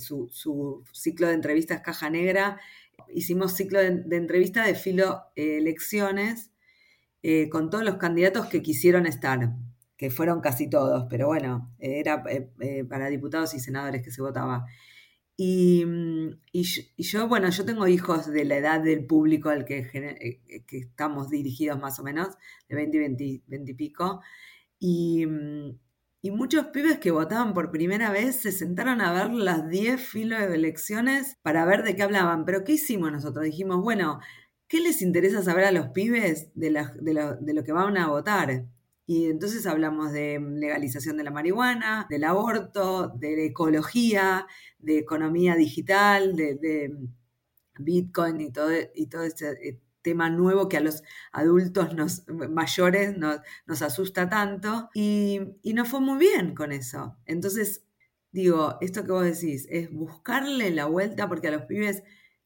su, 0.00 0.84
ciclo 0.92 1.28
de 1.28 1.34
entrevistas 1.34 1.80
Caja 1.80 2.10
Negra, 2.10 2.60
hicimos 3.08 3.54
ciclo 3.54 3.80
de, 3.80 4.16
entrevistas 4.16 4.66
de 4.66 4.74
filo 4.74 5.22
eh, 5.34 5.58
elecciones 5.58 6.50
eh, 7.22 7.48
con 7.50 7.70
todos 7.70 7.84
los 7.84 7.96
candidatos 7.96 8.46
que 8.46 8.62
quisieron 8.62 9.06
estar 9.06 9.56
que 9.96 10.10
fueron 10.10 10.40
casi 10.40 10.68
todos, 10.68 11.06
pero 11.08 11.26
bueno, 11.26 11.74
era 11.78 12.22
eh, 12.28 12.50
eh, 12.60 12.84
para 12.84 13.08
diputados 13.08 13.54
y 13.54 13.60
senadores 13.60 14.02
que 14.02 14.10
se 14.10 14.22
votaba. 14.22 14.66
Y, 15.36 15.84
mm, 15.86 16.40
y, 16.52 16.62
yo, 17.02 17.28
bueno, 17.28 17.50
yo 17.50 17.64
tengo 17.64 17.86
hijos 17.88 18.26
de 18.26 18.44
la 18.44 18.56
edad 18.56 18.80
del 18.82 19.06
público 19.06 19.50
al 19.50 19.64
que, 19.64 19.78
eh, 19.94 20.64
estamos 20.70 21.30
dirigidos 21.30 21.78
más 21.80 21.98
o 21.98 22.02
menos, 22.02 22.36
de 22.68 22.76
20 22.76 22.96
y 22.96 23.42
20, 23.46 23.72
y 23.72 23.74
pico, 23.74 24.22
y, 24.78 25.26
mm, 25.26 25.78
y, 26.22 26.30
muchos 26.30 26.66
pibes 26.68 26.98
que 26.98 27.10
votaban 27.10 27.54
por 27.54 27.70
primera 27.70 28.10
vez 28.10 28.36
se 28.36 28.52
sentaron 28.52 29.00
a 29.00 29.12
ver 29.12 29.32
las 29.32 29.68
10 29.68 30.00
filas 30.00 30.48
de 30.48 30.56
elecciones 30.56 31.38
para 31.42 31.64
ver 31.64 31.82
de 31.84 31.96
qué 31.96 32.02
hablaban. 32.02 32.44
Pero 32.44 32.64
¿qué 32.64 32.72
hicimos 32.72 33.12
nosotros? 33.12 33.44
Dijimos, 33.44 33.82
bueno, 33.82 34.20
¿qué 34.68 34.80
les 34.80 35.02
interesa 35.02 35.42
saber 35.42 35.64
a 35.64 35.72
los 35.72 35.88
pibes 35.88 36.50
de, 36.54 36.70
de, 37.00 37.36
de 37.40 37.54
lo 37.54 37.64
que 37.64 37.72
van 37.72 37.96
a 37.98 38.08
votar? 38.08 38.66
Y 39.06 39.26
entonces 39.26 39.66
hablamos 39.66 40.12
de 40.12 40.40
legalización 40.40 41.16
de 41.16 41.24
la 41.24 41.30
marihuana, 41.30 42.06
del 42.10 42.24
aborto, 42.24 43.08
de 43.16 43.46
ecología, 43.46 44.46
de 44.78 44.98
economía 44.98 45.54
digital, 45.54 46.34
de, 46.34 46.90
Bitcoin 47.78 48.40
y 48.40 48.50
todo, 48.50 48.70
y 48.94 49.06
todo 49.06 49.22
este 49.24 49.68
eh, 49.68 49.80
tema 50.00 50.30
nuevo 50.30 50.66
que 50.68 50.78
a 50.78 50.80
los 50.80 51.02
adultos 51.30 51.94
nos, 51.94 52.24
mayores 52.28 53.18
nos, 53.18 53.40
nos 53.66 53.82
asusta 53.82 54.28
tanto. 54.28 54.88
Y, 54.94 55.40
y 55.62 55.74
nos 55.74 55.88
fue 55.88 56.00
muy 56.00 56.18
bien 56.18 56.54
con 56.54 56.72
eso. 56.72 57.16
Entonces, 57.26 57.84
digo, 58.32 58.78
esto 58.80 59.04
que 59.04 59.12
vos 59.12 59.24
decís 59.24 59.66
es 59.70 59.92
buscarle 59.92 60.70
la 60.70 60.86
vuelta 60.86 61.28
porque 61.28 61.48
a 61.48 61.52
los 61.52 61.62
pibes 61.62 62.02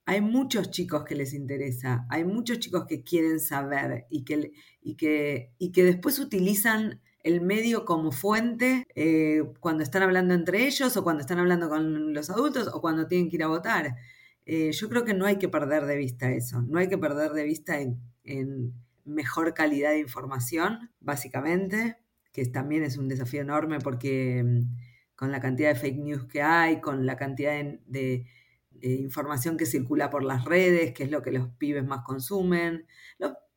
hay 0.06 0.20
muchos 0.20 0.70
chicos 0.70 1.04
que 1.04 1.14
les 1.14 1.34
interesa, 1.34 2.06
hay 2.08 2.24
muchos 2.24 2.58
chicos 2.58 2.86
que 2.86 3.04
quieren 3.04 3.40
saber 3.40 4.06
y 4.10 4.24
que, 4.24 4.52
y 4.82 4.96
que, 4.96 5.52
y 5.58 5.72
que 5.72 5.84
después 5.84 6.18
utilizan 6.18 7.00
el 7.22 7.40
medio 7.40 7.84
como 7.84 8.12
fuente 8.12 8.86
eh, 8.94 9.42
cuando 9.60 9.82
están 9.82 10.02
hablando 10.02 10.34
entre 10.34 10.66
ellos 10.66 10.96
o 10.96 11.04
cuando 11.04 11.20
están 11.20 11.38
hablando 11.38 11.68
con 11.68 12.14
los 12.14 12.30
adultos 12.30 12.68
o 12.72 12.80
cuando 12.80 13.06
tienen 13.06 13.28
que 13.28 13.36
ir 13.36 13.44
a 13.44 13.48
votar. 13.48 13.96
Eh, 14.46 14.72
yo 14.72 14.88
creo 14.88 15.04
que 15.04 15.14
no 15.14 15.26
hay 15.26 15.36
que 15.36 15.48
perder 15.48 15.84
de 15.84 15.96
vista 15.96 16.30
eso, 16.30 16.62
no 16.62 16.78
hay 16.78 16.88
que 16.88 16.98
perder 16.98 17.32
de 17.32 17.44
vista 17.44 17.78
en, 17.80 18.74
mejor 19.04 19.54
calidad 19.54 19.90
de 19.90 20.00
información, 20.00 20.90
básicamente, 21.00 21.98
que 22.32 22.46
también 22.46 22.84
es 22.84 22.96
un 22.96 23.08
desafío 23.08 23.40
enorme 23.40 23.80
porque 23.80 24.42
mm, 24.44 25.16
con 25.16 25.32
la 25.32 25.40
cantidad 25.40 25.70
de 25.70 25.74
fake 25.74 25.98
news 25.98 26.24
que 26.26 26.42
hay, 26.42 26.80
con 26.80 27.06
la 27.06 27.16
cantidad 27.16 27.62
de 27.86 28.26
eh, 28.80 28.92
información 28.92 29.56
que 29.56 29.66
circula 29.66 30.10
por 30.10 30.24
las 30.24 30.44
redes, 30.44 30.92
que 30.92 31.04
es 31.04 31.10
lo 31.10 31.22
que 31.22 31.32
los 31.32 31.48
pibes 31.58 31.84
más 31.84 32.02
consumen. 32.04 32.86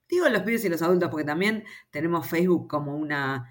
digo 0.10 0.30
los 0.30 0.44
pibes 0.44 0.66
y 0.66 0.70
los 0.70 0.82
adultos 0.82 1.10
porque 1.10 1.26
también 1.26 1.64
tenemos 1.92 2.28
Facebook 2.28 2.68
como 2.68 2.96
una 2.96 3.50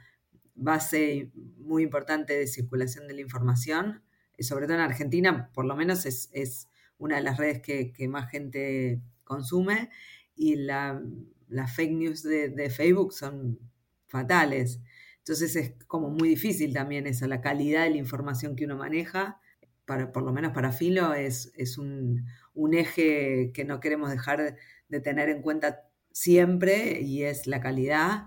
base 0.55 1.31
muy 1.59 1.83
importante 1.83 2.35
de 2.35 2.47
circulación 2.47 3.09
de 3.09 3.15
la 3.15 3.21
información, 3.21 4.03
sobre 4.39 4.67
todo 4.67 4.77
en 4.77 4.83
Argentina, 4.83 5.51
por 5.55 5.65
lo 5.65 5.77
menos 5.77 6.07
es, 6.07 6.69
una 6.99 7.17
de 7.17 7.23
las 7.23 7.37
redes 7.37 7.63
que, 7.63 8.09
más 8.09 8.31
gente 8.31 9.01
consume 9.25 9.91
y 10.37 10.57
las 10.57 11.75
fake 11.75 11.93
news 11.93 12.23
de 12.23 12.71
Facebook 12.71 13.13
son 13.13 13.59
fatales. 14.07 14.81
Entonces 15.23 15.55
es 15.55 15.75
como 15.87 16.11
muy 16.11 16.29
difícil 16.31 16.75
también 16.75 17.07
eso, 17.07 17.29
la 17.29 17.41
calidad 17.41 17.85
de 17.85 17.91
la 17.91 17.97
información 17.97 18.57
que 18.57 18.65
uno 18.65 18.77
maneja 18.77 19.41
por 19.85 20.23
lo 20.23 20.33
menos 20.33 20.53
para 20.53 20.73
Filo, 20.73 21.15
es, 21.15 21.53
es 21.57 21.79
un, 21.79 22.27
eje 22.73 23.53
que 23.53 23.65
no 23.65 23.81
queremos 23.81 24.11
dejar 24.11 24.57
de 24.89 25.01
tener 25.01 25.29
en 25.29 25.43
cuenta 25.43 25.89
siempre 26.13 27.01
y 27.01 27.25
es 27.25 27.47
la 27.47 27.61
calidad. 27.61 28.27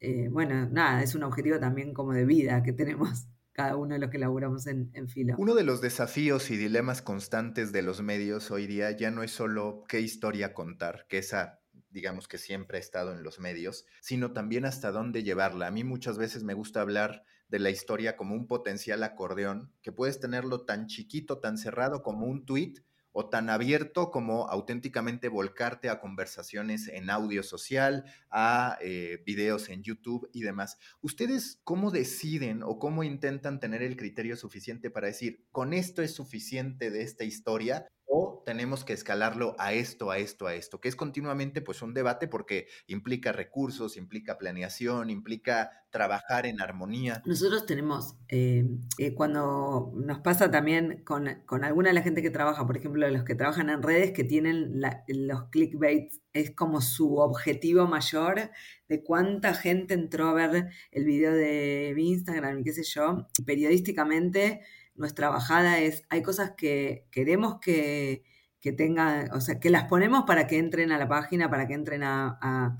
Eh, 0.00 0.28
bueno, 0.30 0.68
nada, 0.70 1.02
es 1.02 1.14
un 1.14 1.22
objetivo 1.22 1.58
también 1.58 1.92
como 1.92 2.12
de 2.12 2.24
vida 2.24 2.62
que 2.62 2.72
tenemos 2.72 3.26
cada 3.52 3.76
uno 3.76 3.94
de 3.94 4.00
los 4.00 4.10
que 4.10 4.18
laburamos 4.18 4.66
en, 4.66 4.90
en, 4.94 5.08
Filo. 5.08 5.34
Uno 5.38 5.54
de 5.54 5.64
los 5.64 5.80
desafíos 5.80 6.50
y 6.50 6.56
dilemas 6.56 7.02
constantes 7.02 7.72
de 7.72 7.82
los 7.82 8.02
medios 8.02 8.50
hoy 8.50 8.66
día 8.66 8.90
ya 8.92 9.10
no 9.10 9.22
es 9.22 9.32
solo 9.32 9.84
qué 9.88 10.00
historia 10.00 10.54
contar, 10.54 11.06
que 11.08 11.18
esa 11.18 11.60
digamos 11.90 12.28
que 12.28 12.38
siempre 12.38 12.78
ha 12.78 12.80
estado 12.80 13.12
en 13.12 13.22
los 13.22 13.40
medios, 13.40 13.84
sino 14.00 14.32
también 14.32 14.64
hasta 14.64 14.92
dónde 14.92 15.22
llevarla. 15.22 15.66
A 15.66 15.70
mí 15.70 15.84
muchas 15.84 16.18
veces 16.18 16.44
me 16.44 16.54
gusta 16.54 16.80
hablar 16.80 17.24
de 17.50 17.58
la 17.58 17.70
historia 17.70 18.16
como 18.16 18.34
un 18.34 18.46
potencial 18.46 19.02
acordeón, 19.02 19.72
que 19.82 19.92
puedes 19.92 20.20
tenerlo 20.20 20.62
tan 20.62 20.86
chiquito, 20.86 21.38
tan 21.38 21.58
cerrado 21.58 22.02
como 22.02 22.26
un 22.26 22.46
tweet 22.46 22.74
o 23.12 23.28
tan 23.28 23.50
abierto 23.50 24.12
como 24.12 24.48
auténticamente 24.48 25.28
volcarte 25.28 25.88
a 25.88 26.00
conversaciones 26.00 26.86
en 26.86 27.10
audio 27.10 27.42
social, 27.42 28.04
a 28.30 28.78
eh, 28.80 29.22
videos 29.26 29.68
en 29.68 29.82
YouTube 29.82 30.30
y 30.32 30.42
demás. 30.42 30.78
¿Ustedes 31.00 31.60
cómo 31.64 31.90
deciden 31.90 32.62
o 32.62 32.78
cómo 32.78 33.02
intentan 33.02 33.58
tener 33.58 33.82
el 33.82 33.96
criterio 33.96 34.36
suficiente 34.36 34.90
para 34.90 35.08
decir, 35.08 35.44
con 35.50 35.72
esto 35.72 36.02
es 36.02 36.14
suficiente 36.14 36.90
de 36.90 37.02
esta 37.02 37.24
historia 37.24 37.88
o 38.12 38.42
tenemos 38.44 38.84
que 38.84 38.92
escalarlo 38.92 39.54
a 39.58 39.72
esto, 39.72 40.10
a 40.10 40.18
esto, 40.18 40.48
a 40.48 40.54
esto, 40.56 40.80
que 40.80 40.88
es 40.88 40.96
continuamente 40.96 41.62
pues 41.62 41.80
un 41.80 41.94
debate 41.94 42.26
porque 42.26 42.66
implica 42.88 43.30
recursos, 43.30 43.96
implica 43.96 44.36
planeación, 44.36 45.10
implica 45.10 45.70
trabajar 45.90 46.44
en 46.46 46.60
armonía. 46.60 47.22
Nosotros 47.24 47.66
tenemos, 47.66 48.16
eh, 48.28 48.68
eh, 48.98 49.14
cuando 49.14 49.92
nos 49.94 50.18
pasa 50.18 50.50
también 50.50 51.04
con, 51.04 51.28
alguna 51.62 51.90
de 51.90 51.94
la 51.94 52.02
gente 52.02 52.20
que 52.20 52.30
trabaja, 52.30 52.66
por 52.66 52.76
ejemplo, 52.76 53.08
los 53.08 53.22
que 53.22 53.36
trabajan 53.36 53.70
en 53.70 53.80
redes 53.80 54.10
que 54.10 54.24
tienen 54.24 54.80
los 55.06 55.44
clickbaits, 55.50 56.20
es 56.32 56.50
como 56.50 56.80
su 56.80 57.16
objetivo 57.18 57.86
mayor 57.86 58.50
de 58.88 59.04
cuánta 59.04 59.54
gente 59.54 59.94
entró 59.94 60.28
a 60.28 60.34
ver 60.34 60.70
el 60.90 61.04
video 61.04 61.32
de 61.32 61.94
Instagram 61.96 62.58
y 62.58 62.64
qué 62.64 62.72
sé 62.72 62.82
yo, 62.82 63.28
periodísticamente 63.46 64.62
nuestra 65.00 65.30
bajada 65.30 65.80
es, 65.80 66.04
hay 66.10 66.22
cosas 66.22 66.52
que 66.56 67.06
queremos 67.10 67.58
que, 67.58 68.22
que 68.60 68.72
tengan, 68.72 69.32
o 69.32 69.40
sea, 69.40 69.58
que 69.58 69.70
las 69.70 69.84
ponemos 69.84 70.24
para 70.26 70.46
que 70.46 70.58
entren 70.58 70.92
a 70.92 70.98
la 70.98 71.08
página, 71.08 71.48
para 71.48 71.66
que 71.66 71.74
entren 71.74 72.02
a, 72.04 72.76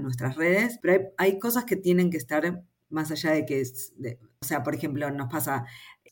nuestras 0.00 0.36
redes, 0.36 0.78
pero 0.82 1.12
hay, 1.18 1.38
cosas 1.38 1.64
que 1.64 1.76
tienen 1.76 2.10
que 2.10 2.16
estar 2.16 2.62
más 2.90 3.10
allá 3.10 3.32
de 3.32 3.46
que, 3.46 3.62
o 3.62 4.44
sea, 4.44 4.62
por 4.62 4.74
ejemplo, 4.74 5.10
nos 5.10 5.30
pasa, 5.30 5.64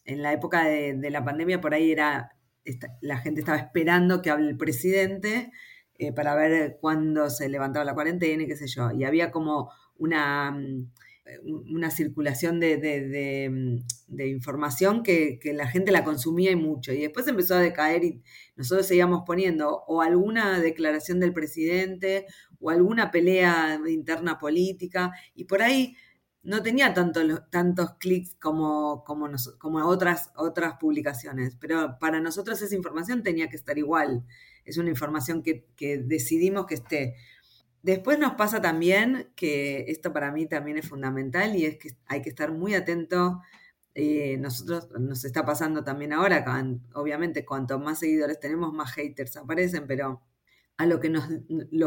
en 0.04 0.22
la 0.22 0.32
época 0.32 0.64
de, 0.64 1.10
la 1.10 1.25
pandemia, 1.25 1.60
por 1.60 1.75
ahí 1.75 1.90
era, 1.90 2.36
la 3.00 3.18
gente 3.18 3.40
estaba 3.40 3.58
esperando 3.58 4.22
que 4.22 4.30
hable 4.30 4.48
el 4.48 4.56
presidente 4.56 5.50
eh, 5.94 6.12
para 6.12 6.34
ver 6.34 6.78
cuándo 6.80 7.28
se 7.28 7.48
levantaba 7.48 7.84
la 7.84 7.94
cuarentena 7.94 8.42
y 8.42 8.46
qué 8.46 8.56
sé 8.56 8.66
yo, 8.66 8.90
y 8.92 9.04
había 9.04 9.30
como 9.30 9.70
una 9.96 10.50
mm, 10.52 10.92
una 11.42 11.90
circulación 11.90 12.61
de, 12.61 13.49
mm, 13.50 14.21
información 14.21 15.02
que, 15.02 15.40
la 15.54 15.66
gente 15.66 15.90
la 15.92 16.04
consumía 16.04 16.50
y 16.50 16.56
mucho. 16.56 16.92
Y 16.92 17.00
después 17.00 17.26
empezó 17.26 17.54
a 17.54 17.61
decaer 17.61 18.04
y 18.04 18.23
nosotros 18.56 18.87
seguíamos 18.87 19.23
poniendo 19.26 19.85
o 19.87 20.02
alguna 20.02 20.61
declaración 20.61 21.21
del 21.21 21.33
presidente 21.33 22.26
o 22.61 22.71
alguna 22.71 23.11
pelea 23.11 23.80
interna 23.88 24.38
política 24.38 25.12
y 25.35 25.45
por 25.45 25.62
ahí 25.62 25.97
no 26.42 26.62
tenía 26.62 26.95
tanto, 26.95 27.21
tantos 27.50 27.95
clics 27.99 28.37
como, 28.40 29.02
como, 29.04 29.87
otras, 29.87 30.30
otras 30.37 30.75
publicaciones, 30.78 31.56
pero 31.61 31.99
para 31.99 32.21
nosotros 32.21 32.62
esa 32.62 32.75
información 32.76 33.25
tenía 33.25 33.49
que 33.49 33.56
estar 33.56 33.76
igual. 33.78 34.25
Es 34.64 34.78
una 34.78 34.90
información 34.90 35.42
que 35.42 35.64
decidimos 36.04 36.66
que 36.66 36.75
esté 36.75 37.16
Después 37.86 38.18
nos 38.18 38.34
pasa 38.34 38.60
también 38.60 39.30
que 39.36 39.84
esto 39.86 40.12
para 40.12 40.32
mí 40.32 40.46
también 40.48 40.76
es 40.76 40.88
fundamental 40.88 41.54
y 41.54 41.66
es 41.66 41.78
que 41.78 41.90
hay 42.06 42.20
que 42.20 42.30
estar 42.30 42.50
muy 42.50 42.74
atento. 42.74 43.40
Eh, 43.94 44.38
nosotros 44.38 44.88
nos 44.98 45.24
está 45.24 45.44
pasando 45.46 45.84
también 45.84 46.12
ahora, 46.12 46.44
obviamente 46.94 47.44
cuanto 47.44 47.78
más 47.78 48.00
seguidores 48.00 48.40
tenemos, 48.40 48.72
más 48.72 48.90
haters 48.90 49.36
aparecen, 49.36 49.86
pero 49.86 50.20
a 50.76 50.86
lo 50.86 50.98
que 50.98 51.10
nos, 51.10 51.28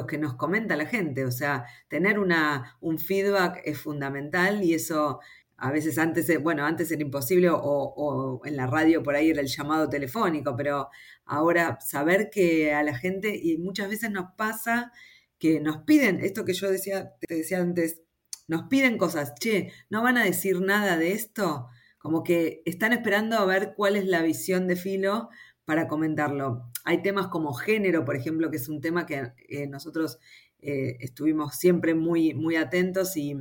que 0.07 0.17
nos 0.17 0.35
comenta 0.35 0.77
la 0.77 0.85
gente, 0.85 1.25
o 1.25 1.31
sea, 1.31 1.65
tener 1.89 2.17
una, 2.17 2.77
un 2.79 2.97
feedback 2.97 3.61
es 3.65 3.77
fundamental 3.77 4.63
y 4.63 4.75
eso 4.75 5.19
a 5.57 5.69
veces 5.69 5.97
antes, 5.97 6.41
bueno, 6.41 6.65
antes 6.65 6.89
era 6.93 7.01
imposible 7.01 7.49
o, 7.49 7.59
o, 7.61 8.45
en 8.45 8.55
la 8.55 8.67
radio 8.67 9.03
por 9.03 9.15
ahí 9.15 9.31
era 9.31 9.41
el 9.41 9.47
llamado 9.47 9.89
telefónico, 9.89 10.55
pero 10.55 10.87
ahora 11.25 11.77
saber 11.81 12.29
que 12.29 12.73
a 12.73 12.83
la 12.83 12.95
gente, 12.95 13.35
y 13.35 13.57
muchas 13.57 13.89
veces 13.89 14.11
nos 14.11 14.31
pasa 14.37 14.93
que 15.39 15.59
nos 15.59 15.83
piden, 15.83 16.19
esto 16.19 16.45
que 16.45 16.53
yo 16.53 16.69
decía, 16.69 17.13
te 17.19 17.35
decía 17.35 17.59
antes, 17.59 18.01
nos 18.47 18.63
piden 18.63 18.97
cosas, 18.97 19.33
che, 19.39 19.71
¿no 19.89 20.03
van 20.03 20.17
a 20.17 20.25
decir 20.25 20.61
nada 20.61 20.97
de 20.97 21.13
esto? 21.13 21.67
como 21.99 22.23
que 22.23 22.63
están 22.65 22.93
esperando 22.93 23.37
a 23.37 23.45
ver 23.45 23.73
cuál 23.75 23.95
es 23.95 24.07
la 24.07 24.23
visión 24.23 24.67
de 24.67 24.75
Filo 24.75 25.29
para 25.65 25.87
comentarlo. 25.87 26.71
Hay 26.85 27.03
temas 27.03 27.27
como 27.27 27.53
género, 27.53 28.05
por 28.05 28.15
ejemplo, 28.15 28.49
que 28.49 28.57
es 28.57 28.69
un 28.69 28.81
tema 28.81 29.05
que 29.05 29.33
eh, 29.49 29.67
nosotros 29.67 30.17
eh, 30.61 30.97
estuvimos 31.01 31.55
siempre 31.57 31.93
muy, 31.93 32.33
muy 32.33 32.55
atentos 32.55 33.15
y, 33.17 33.35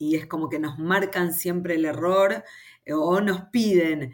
y, 0.00 0.16
es 0.16 0.26
como 0.26 0.48
que 0.48 0.58
nos 0.58 0.78
marcan 0.78 1.32
siempre 1.32 1.76
el 1.76 1.84
error 1.84 2.42
eh, 2.84 2.92
o 2.94 3.20
nos 3.20 3.42
piden, 3.50 4.12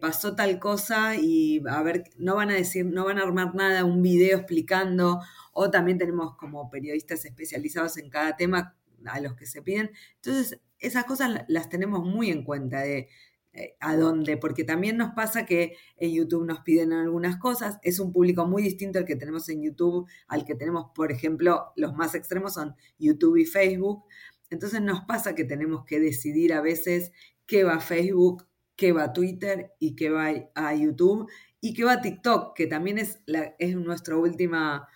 pasó 0.00 0.34
tal 0.34 0.58
cosa 0.58 1.16
y 1.16 1.62
a 1.68 1.82
ver, 1.82 2.04
no 2.16 2.36
van 2.36 2.50
a 2.50 2.54
decir, 2.54 2.86
no 2.86 3.04
van 3.04 3.18
a 3.18 3.22
armar 3.22 3.54
nada, 3.54 3.84
un 3.84 4.00
video 4.00 4.38
explicando, 4.38 5.20
o 5.52 5.70
también 5.70 5.98
tenemos 5.98 6.34
como 6.36 6.70
periodistas 6.70 7.24
especializados 7.26 7.98
en 7.98 8.08
cada 8.08 8.36
tema 8.36 8.74
a 9.04 9.20
los 9.20 9.34
que 9.34 9.46
se 9.46 9.62
piden. 9.62 9.90
Entonces, 10.16 10.60
esas 10.78 11.04
cosas 11.04 11.44
las 11.48 11.68
tenemos 11.68 12.04
muy 12.04 12.30
en 12.30 12.44
cuenta 12.44 12.80
de 12.80 13.08
eh, 13.58 13.74
a 13.80 13.96
dónde, 13.96 14.36
porque 14.36 14.64
también 14.64 14.98
nos 14.98 15.14
pasa 15.14 15.46
que 15.46 15.76
en 15.96 16.12
YouTube 16.12 16.44
nos 16.44 16.60
piden 16.60 16.92
algunas 16.92 17.38
cosas, 17.38 17.78
es 17.82 17.98
un 17.98 18.12
público 18.12 18.46
muy 18.46 18.62
distinto 18.62 18.98
al 18.98 19.06
que 19.06 19.16
tenemos 19.16 19.48
en 19.48 19.62
YouTube, 19.62 20.06
al 20.28 20.44
que 20.44 20.54
tenemos, 20.54 20.90
por 20.94 21.10
ejemplo, 21.10 21.72
los 21.74 21.94
más 21.94 22.14
extremos 22.14 22.52
son 22.52 22.74
YouTube 22.98 23.38
y 23.38 23.46
Facebook, 23.46 24.04
entonces 24.50 24.80
nos 24.82 25.04
pasa 25.04 25.34
que 25.34 25.44
tenemos 25.44 25.84
que 25.84 26.00
decidir 26.00 26.52
a 26.52 26.60
veces 26.60 27.12
qué 27.46 27.64
va 27.64 27.74
a 27.74 27.80
Facebook, 27.80 28.46
qué 28.76 28.92
va 28.92 29.04
a 29.04 29.12
Twitter 29.12 29.72
y 29.78 29.96
qué 29.96 30.10
va 30.10 30.32
a 30.54 30.74
YouTube 30.74 31.30
y 31.60 31.74
qué 31.74 31.84
va 31.84 31.94
a 31.94 32.00
TikTok, 32.02 32.56
que 32.56 32.66
también 32.66 32.98
es, 32.98 33.20
nuestra 33.76 34.16
última 34.16 34.88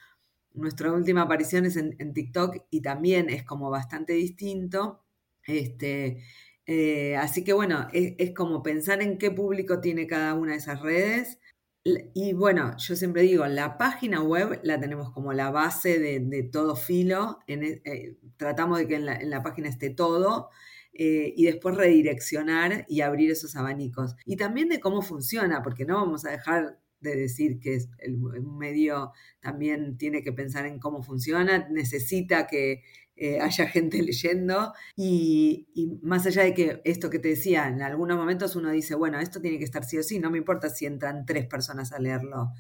nuestra 0.52 0.92
última 0.92 1.22
aparición 1.22 1.64
es 1.64 1.76
en, 1.76 1.94
en, 2.00 2.12
TikTok 2.12 2.56
y 2.70 2.82
también 2.82 3.30
es 3.30 3.44
como 3.44 3.70
bastante 3.70 4.14
distinto. 4.14 5.04
Este, 5.46 6.24
eh, 6.72 7.16
así 7.16 7.42
que 7.42 7.52
bueno, 7.52 7.88
es, 7.92 8.32
como 8.32 8.62
pensar 8.62 9.02
en 9.02 9.18
qué 9.18 9.32
público 9.32 9.80
tiene 9.80 10.06
cada 10.06 10.34
una 10.34 10.52
de 10.52 10.58
esas 10.58 10.80
redes. 10.80 11.39
Y 11.82 12.34
bueno, 12.34 12.76
yo 12.76 12.94
siempre 12.94 13.22
digo, 13.22 13.46
la 13.46 13.78
página 13.78 14.22
web 14.22 14.60
la 14.62 14.78
tenemos 14.78 15.12
como 15.12 15.32
la 15.32 15.50
base 15.50 15.98
de, 15.98 16.42
todo 16.52 16.76
filo. 16.76 17.38
En, 17.46 17.64
e, 17.64 17.80
eh, 17.84 18.18
tratamos 18.36 18.78
de 18.78 18.86
que 18.86 18.96
en 18.96 19.30
la, 19.30 19.42
página 19.42 19.68
esté 19.68 19.88
todo. 19.90 20.50
Eh, 20.92 21.32
y 21.36 21.44
después 21.44 21.76
redireccionar 21.76 22.84
y 22.88 23.00
abrir 23.00 23.30
esos 23.30 23.56
abanicos. 23.56 24.14
Y 24.26 24.36
también 24.36 24.68
de 24.68 24.80
cómo 24.80 25.00
funciona, 25.00 25.62
porque 25.62 25.86
no 25.86 25.94
vamos 25.94 26.26
a 26.26 26.30
dejar 26.32 26.78
de 27.00 27.16
decir 27.16 27.58
que 27.60 27.78
el 27.98 28.18
medio 28.42 29.12
también 29.40 29.96
tiene 29.96 30.22
que 30.22 30.32
pensar 30.32 30.66
en 30.66 30.78
cómo 30.78 31.02
funciona, 31.02 31.66
necesita 31.70 32.46
que 32.46 32.82
eh, 33.22 33.38
haya 33.38 33.66
gente 33.66 34.02
leyendo 34.02 34.72
y, 34.96 35.66
más 36.02 36.24
allá 36.24 36.42
de 36.42 36.54
que 36.54 36.80
esto 36.84 37.10
que 37.10 37.18
te 37.18 37.28
decía, 37.28 37.68
en 37.68 37.82
algunos 37.82 38.16
momentos 38.16 38.56
uno 38.56 38.70
dice, 38.70 38.94
bueno, 38.94 39.20
esto 39.20 39.42
tiene 39.42 39.58
que 39.58 39.64
estar 39.64 39.84
sí 39.84 39.98
o 39.98 40.02
sí, 40.02 40.18
no 40.18 40.30
me 40.30 40.38
importa 40.38 40.70
si 40.70 40.86
entran 40.86 41.26
tres 41.26 41.46
personas 41.46 41.92
a 41.92 41.98
leerlo. 41.98 42.52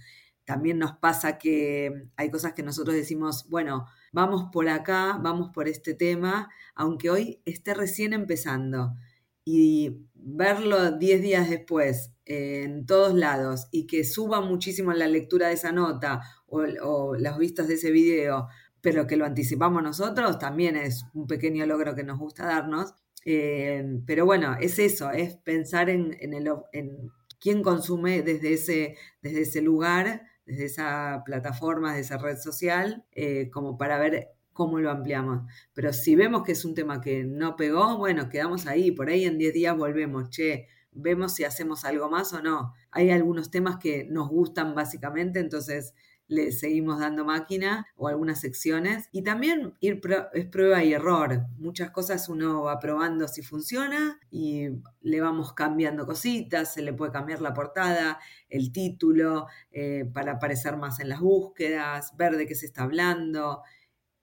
También 0.44 0.78
nos 0.78 0.98
pasa 0.98 1.38
que 1.38 2.08
hay 2.14 2.30
cosas 2.30 2.52
que 2.52 2.62
nosotros 2.62 2.94
decimos, 2.94 3.48
bueno, 3.48 3.86
vamos 4.12 4.50
por 4.52 4.68
acá, 4.68 5.18
vamos 5.22 5.48
por 5.54 5.66
este 5.66 5.94
tema, 5.94 6.50
aunque 6.74 7.08
hoy 7.08 7.40
esté 7.46 7.72
recién 7.72 8.12
empezando 8.12 8.92
y 9.46 10.04
verlo 10.12 10.90
10 10.90 11.22
días 11.22 11.48
después 11.48 12.12
en 12.26 12.84
todos 12.84 13.14
lados 13.14 13.68
y 13.70 13.86
que 13.86 14.04
suba 14.04 14.42
muchísimo 14.42 14.92
la 14.92 15.08
lectura 15.08 15.48
de 15.48 15.54
esa 15.54 15.72
nota 15.72 16.20
o, 16.46 16.60
o 16.82 17.14
las 17.16 17.38
vistas 17.38 17.66
de 17.66 17.74
ese 17.74 17.90
video 17.90 18.48
pero 18.82 19.06
que 19.06 19.16
lo 19.16 19.24
anticipamos 19.24 19.82
nosotros 19.82 20.38
también 20.38 20.76
es 20.76 21.04
un 21.14 21.26
pequeño 21.26 21.66
logro 21.66 21.94
que 21.94 22.04
nos 22.04 22.18
gusta 22.18 22.46
darnos. 22.46 22.94
Eh, 23.24 24.00
pero 24.06 24.24
bueno, 24.24 24.56
es 24.60 24.78
eso, 24.78 25.10
es 25.10 25.36
pensar 25.36 25.90
en, 25.90 26.16
el, 26.20 26.48
en 26.72 27.10
quién 27.38 27.62
consume 27.62 28.22
desde 28.22 28.54
ese, 28.54 28.96
desde 29.22 29.42
ese 29.42 29.62
lugar, 29.62 30.22
desde 30.46 30.64
esa 30.66 31.22
plataforma, 31.24 31.94
desde 31.94 32.14
esa 32.14 32.18
red 32.18 32.38
social, 32.38 33.04
eh, 33.12 33.50
como 33.50 33.76
para 33.76 33.98
ver 33.98 34.28
cómo 34.52 34.78
lo 34.78 34.90
ampliamos. 34.90 35.42
Pero 35.74 35.92
si 35.92 36.16
vemos 36.16 36.42
que 36.42 36.52
es 36.52 36.64
un 36.64 36.74
tema 36.74 37.00
que 37.00 37.24
no 37.24 37.56
pegó, 37.56 37.98
bueno, 37.98 38.28
quedamos 38.28 38.66
ahí, 38.66 38.90
por 38.90 39.08
ahí 39.08 39.24
en 39.24 39.38
10 39.38 39.54
días 39.54 39.76
volvemos, 39.76 40.30
che, 40.30 40.68
vemos 40.92 41.34
si 41.34 41.44
hacemos 41.44 41.84
algo 41.84 42.10
más 42.10 42.32
o 42.32 42.42
no. 42.42 42.74
Hay 42.90 43.10
algunos 43.10 43.50
temas 43.50 43.76
que 43.78 44.04
nos 44.04 44.28
gustan 44.28 44.74
básicamente, 44.74 45.40
entonces 45.40 45.94
le 46.30 46.52
seguimos 46.52 47.00
dando 47.00 47.24
máquina 47.24 47.86
o 47.96 48.06
algunas 48.06 48.40
secciones. 48.40 49.08
Y 49.10 49.22
también 49.22 49.74
ir 49.80 50.00
es 50.32 50.46
prueba 50.46 50.82
y 50.84 50.92
error. 50.92 51.42
Muchas 51.58 51.90
cosas 51.90 52.28
uno 52.28 52.62
va 52.62 52.78
probando 52.78 53.26
si 53.26 53.42
funciona 53.42 54.18
y 54.30 54.68
le 55.02 55.20
vamos 55.20 55.52
cambiando 55.54 56.06
cositas, 56.06 56.72
se 56.72 56.82
le 56.82 56.92
puede 56.92 57.10
cambiar 57.10 57.40
la 57.42 57.52
portada, 57.52 58.20
el 58.48 58.72
título, 58.72 59.48
eh, 59.72 60.08
para 60.14 60.32
aparecer 60.32 60.76
más 60.76 61.00
en 61.00 61.08
las 61.08 61.20
búsquedas, 61.20 62.16
ver 62.16 62.36
de 62.36 62.46
qué 62.46 62.54
se 62.54 62.66
está 62.66 62.84
hablando 62.84 63.62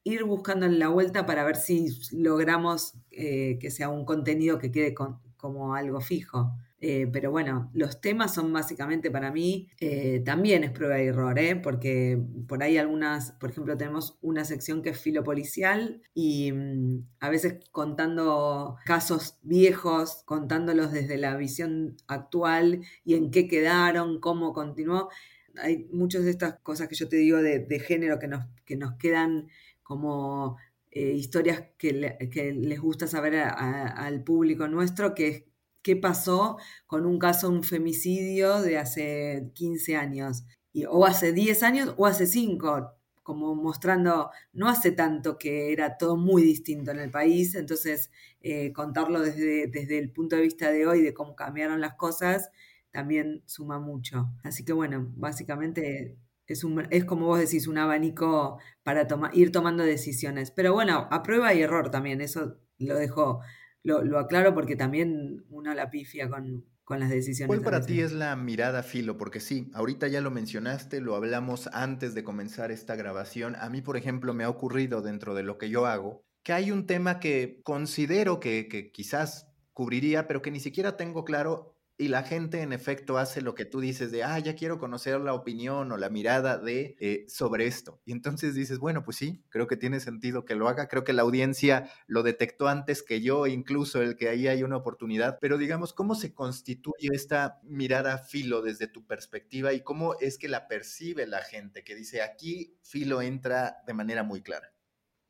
ir 0.04 0.24
buscando 0.24 0.66
en 0.66 0.80
la 0.80 0.88
vuelta 0.88 1.26
para 1.26 1.44
ver 1.44 1.58
si 1.58 1.90
logramos 2.14 2.94
eh, 3.12 3.58
que 3.60 3.70
sea 3.70 3.90
un 3.90 4.06
contenido 4.06 4.58
que 4.58 4.72
quede 4.72 4.96
como 5.36 5.76
algo 5.76 6.00
fijo. 6.00 6.54
Eh, 6.90 7.06
pero 7.12 7.32
bueno, 7.32 7.70
los 7.74 8.00
temas 8.00 8.34
son 8.34 8.54
básicamente 8.54 9.12
para 9.12 9.30
mí, 9.30 9.68
eh, 9.82 10.22
también 10.24 10.64
es 10.64 10.72
prueba 10.72 11.02
y 11.02 11.08
error, 11.08 11.38
¿eh? 11.38 11.58
porque 11.58 12.18
por 12.48 12.64
ahí 12.64 12.78
algunas, 12.78 13.34
por 13.34 13.50
ejemplo, 13.50 13.76
tenemos 13.76 14.18
una 14.22 14.46
sección 14.46 14.82
que 14.82 14.92
es 14.92 14.98
filo 14.98 15.22
policial 15.22 16.02
y 16.14 16.54
mm, 16.54 17.06
a 17.20 17.30
veces 17.30 17.58
contando 17.74 18.78
casos 18.86 19.38
viejos, 19.42 20.24
contándolos 20.24 20.94
desde 20.94 21.18
la 21.18 21.36
visión 21.36 21.98
actual 22.08 22.86
y 23.04 23.16
en 23.16 23.32
qué 23.32 23.50
quedaron, 23.50 24.22
cómo 24.22 24.54
continuó. 24.54 25.10
Hay 25.58 25.90
muchas 25.92 26.24
de 26.24 26.32
estas 26.32 26.54
cosas 26.60 26.88
que 26.88 26.96
yo 26.96 27.10
te 27.10 27.18
digo 27.18 27.40
de, 27.40 27.80
género 27.86 28.18
que 28.18 28.30
nos, 28.30 28.46
que 28.64 28.78
nos 28.78 28.94
quedan 28.94 29.50
como 29.84 30.56
historias 30.90 31.64
que, 31.78 31.92
les 31.92 32.80
gusta 32.80 33.08
saber 33.08 33.36
al 33.36 34.24
público 34.24 34.68
nuestro, 34.70 35.14
que 35.14 35.28
es 35.28 35.44
qué 35.88 35.96
pasó 35.96 36.58
con 36.86 37.06
un 37.06 37.18
caso, 37.18 37.50
un 37.50 37.64
femicidio 37.64 38.62
de 38.62 38.78
hace 38.78 39.52
15 39.54 39.96
años, 39.96 40.44
y, 40.74 40.84
o 40.84 41.06
hace 41.06 41.32
10 41.32 41.64
años 41.64 41.94
o 41.96 42.06
hace 42.06 42.28
5, 42.28 42.92
como 43.24 43.56
mostrando, 43.56 44.30
no 44.52 44.68
hace 44.68 44.92
tanto 44.92 45.38
que 45.38 45.72
era 45.72 45.98
todo 45.98 46.18
muy 46.18 46.44
distinto 46.44 46.92
en 46.92 47.00
el 47.00 47.10
país, 47.10 47.56
entonces 47.56 48.12
eh, 48.42 48.74
contarlo 48.74 49.22
desde, 49.22 49.68
desde 49.68 49.98
el 49.98 50.12
punto 50.12 50.36
de 50.36 50.42
vista 50.42 50.72
de 50.72 50.86
hoy, 50.86 51.02
de 51.02 51.14
cómo 51.14 51.38
cambiaron 51.38 51.80
las 51.80 51.96
cosas, 51.96 52.52
también 52.92 53.44
suma 53.46 53.80
mucho. 53.80 54.30
Así 54.44 54.66
que 54.66 54.74
bueno, 54.74 55.10
básicamente 55.16 56.18
es, 56.48 56.66
un, 56.66 56.86
es 56.90 57.06
como 57.06 57.28
vos 57.28 57.40
decís, 57.40 57.66
un 57.68 57.78
abanico 57.78 58.60
para 58.84 59.08
ir 59.32 59.54
tomando 59.54 59.84
decisiones. 59.86 60.52
Pero 60.52 60.74
bueno, 60.74 61.08
a 61.12 61.24
prueba 61.24 61.54
y 61.54 61.62
error 61.62 61.92
también, 61.92 62.20
eso 62.20 62.58
lo 62.78 62.96
dejo 62.98 63.40
lo, 63.84 64.20
aclaro 64.20 64.54
porque 64.54 64.76
también 64.76 65.46
uno 65.50 65.74
la 65.74 65.90
pifia 65.90 66.30
con, 66.30 66.66
las 67.00 67.10
decisiones. 67.10 67.48
¿Cuál 67.48 67.62
para 67.62 67.86
ti 67.86 68.02
es 68.02 68.12
la 68.12 68.36
mirada 68.36 68.84
filo? 68.84 69.18
Porque 69.18 69.40
sí, 69.40 69.70
ahorita 69.74 70.08
ya 70.08 70.22
lo 70.22 70.32
mencionaste, 70.32 71.02
lo 71.02 71.16
hablamos 71.16 71.68
antes 71.74 72.14
de 72.14 72.24
comenzar 72.24 72.72
esta 72.72 72.96
grabación. 72.96 73.56
A 73.58 73.70
mí, 73.70 73.82
por 73.82 73.98
ejemplo, 73.98 74.34
me 74.34 74.44
ha 74.44 74.50
ocurrido 74.50 75.02
dentro 75.02 75.36
de 75.36 75.44
lo 75.44 75.58
que 75.58 75.70
yo 75.70 75.86
hago, 75.86 76.24
que 76.44 76.54
hay 76.54 76.72
un 76.72 76.86
tema 76.86 77.20
que 77.20 77.62
considero 77.64 78.40
que, 78.40 78.68
que 78.68 78.92
quizás 78.92 79.48
cubriría, 79.74 80.28
pero 80.28 80.42
que 80.42 80.52
ni 80.52 80.60
siquiera 80.60 80.98
tengo 80.98 81.24
claro 81.24 81.77
y 82.00 82.10
la 82.10 82.22
gente 82.22 82.62
en 82.62 82.74
efecto 82.74 83.18
hace 83.18 83.42
lo 83.42 83.56
que 83.56 83.66
tú 83.66 83.80
dices 83.80 84.12
de, 84.12 84.24
ah, 84.24 84.38
ya 84.38 84.56
quiero 84.56 84.78
conocer 84.78 85.20
la 85.20 85.34
opinión 85.34 85.92
o 85.92 85.98
la 85.98 86.10
mirada 86.10 86.60
de 86.60 86.96
eh, 87.00 87.26
sobre 87.28 87.66
esto. 87.66 88.00
Y 88.06 88.12
entonces 88.12 88.54
dices, 88.54 88.78
bueno, 88.78 89.04
pues 89.04 89.18
sí, 89.18 89.44
creo 89.50 89.66
que 89.66 89.78
tiene 89.78 90.00
sentido 90.00 90.46
que 90.46 90.54
lo 90.54 90.70
haga. 90.70 90.88
Creo 90.88 91.04
que 91.04 91.14
la 91.14 91.24
audiencia 91.24 91.90
lo 92.06 92.22
detectó 92.22 92.68
antes 92.68 93.02
que 93.02 93.22
yo, 93.22 93.48
incluso 93.48 94.02
el 94.04 94.16
que 94.16 94.30
ahí 94.30 94.48
hay 94.48 94.62
una 94.62 94.78
oportunidad. 94.78 95.40
Pero 95.42 95.58
digamos, 95.58 95.92
¿cómo 95.92 96.14
se 96.14 96.36
constituye 96.36 97.10
esta 97.14 97.60
mirada 97.64 98.20
filo 98.20 98.62
desde 98.62 98.88
tu 98.88 99.08
perspectiva 99.08 99.74
y 99.74 99.82
cómo 99.82 100.16
es 100.20 100.38
que 100.38 100.50
la 100.50 100.68
percibe 100.68 101.26
la 101.26 101.42
gente 101.42 101.84
que 101.84 101.96
dice, 101.96 102.22
aquí 102.22 102.78
filo 102.84 103.24
entra 103.24 103.78
de 103.88 103.94
manera 103.96 104.22
muy 104.22 104.44
clara? 104.44 104.72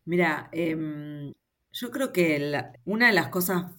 Mira, 0.04 0.50
em, 0.52 1.34
yo 1.72 1.92
creo 1.92 2.12
que 2.12 2.54
una 2.84 3.08
de 3.08 3.14
las 3.14 3.30
cosas 3.30 3.72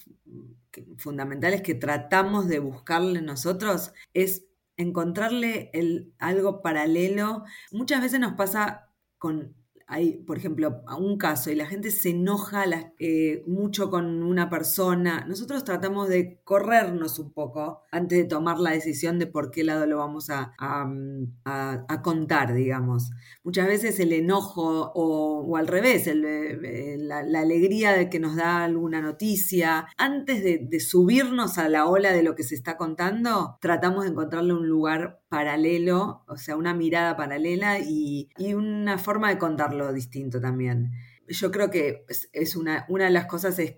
fundamentales 0.97 1.62
que 1.62 1.75
tratamos 1.75 2.49
de 2.49 2.59
buscarle 2.59 3.23
nosotros 3.23 3.93
es 4.14 4.47
encontrarle 4.77 5.71
el, 5.75 6.14
algo 6.19 6.62
paralelo. 6.62 7.45
Muchas 7.73 8.01
veces 8.01 8.21
nos 8.21 8.35
pasa 8.35 8.91
con 9.19 9.55
hay, 9.90 10.18
por 10.18 10.37
ejemplo, 10.37 10.83
un 10.98 11.16
caso 11.16 11.51
y 11.51 11.55
la 11.55 11.64
gente 11.64 11.90
se 11.90 12.11
enoja 12.11 12.64
eh, 12.98 13.42
mucho 13.46 13.88
con 13.88 14.22
una 14.22 14.51
persona, 14.51 15.24
nosotros 15.27 15.64
tratamos 15.64 16.11
de 16.11 16.40
corrernos 16.44 17.18
un 17.18 17.33
poco 17.33 17.81
antes 17.90 18.18
de 18.18 18.24
tomar 18.24 18.59
la 18.59 18.72
decisión 18.72 19.18
de 19.18 19.27
por 19.27 19.51
qué 19.51 19.64
lado 19.64 19.87
lo 19.87 19.96
vamos 19.96 20.29
a, 20.29 20.53
a, 20.59 22.03
contar, 22.03 22.55
digamos. 22.55 23.11
Muchas 23.42 23.66
veces 23.66 23.98
el 23.98 24.12
enojo 24.12 24.92
o, 24.94 25.57
al 25.57 25.66
revés, 25.66 26.07
eh, 26.07 26.96
la, 26.98 27.20
alegría 27.40 27.92
de 27.92 28.11
que 28.11 28.20
nos 28.20 28.37
da 28.37 28.64
alguna 28.64 29.01
noticia, 29.01 29.87
antes 29.96 30.44
de, 30.44 30.66
de 30.68 30.81
subirnos 30.81 31.57
a 31.57 31.68
la 31.70 31.87
ola 31.87 32.12
de 32.12 32.22
lo 32.22 32.35
que 32.35 32.42
se 32.42 32.55
está 32.55 32.77
contando, 32.77 33.57
tratamos 33.62 34.05
de 34.05 34.11
encontrarle 34.11 34.53
un 34.53 34.68
lugar 34.68 35.22
paralelo, 35.29 36.25
o 36.27 36.37
sea, 36.37 36.57
una 36.57 36.75
mirada 36.75 37.17
paralela 37.17 37.79
y, 37.79 38.29
una 38.55 38.99
forma 38.99 39.29
de 39.29 39.38
contarlo 39.38 39.93
distinto 39.93 40.41
también. 40.41 40.93
Yo 41.29 41.51
creo 41.51 41.71
que 41.71 42.05
es, 42.33 42.57
una, 42.57 42.87
una 42.88 43.05
de 43.05 43.11
las 43.11 43.27
cosas 43.27 43.59
es 43.59 43.75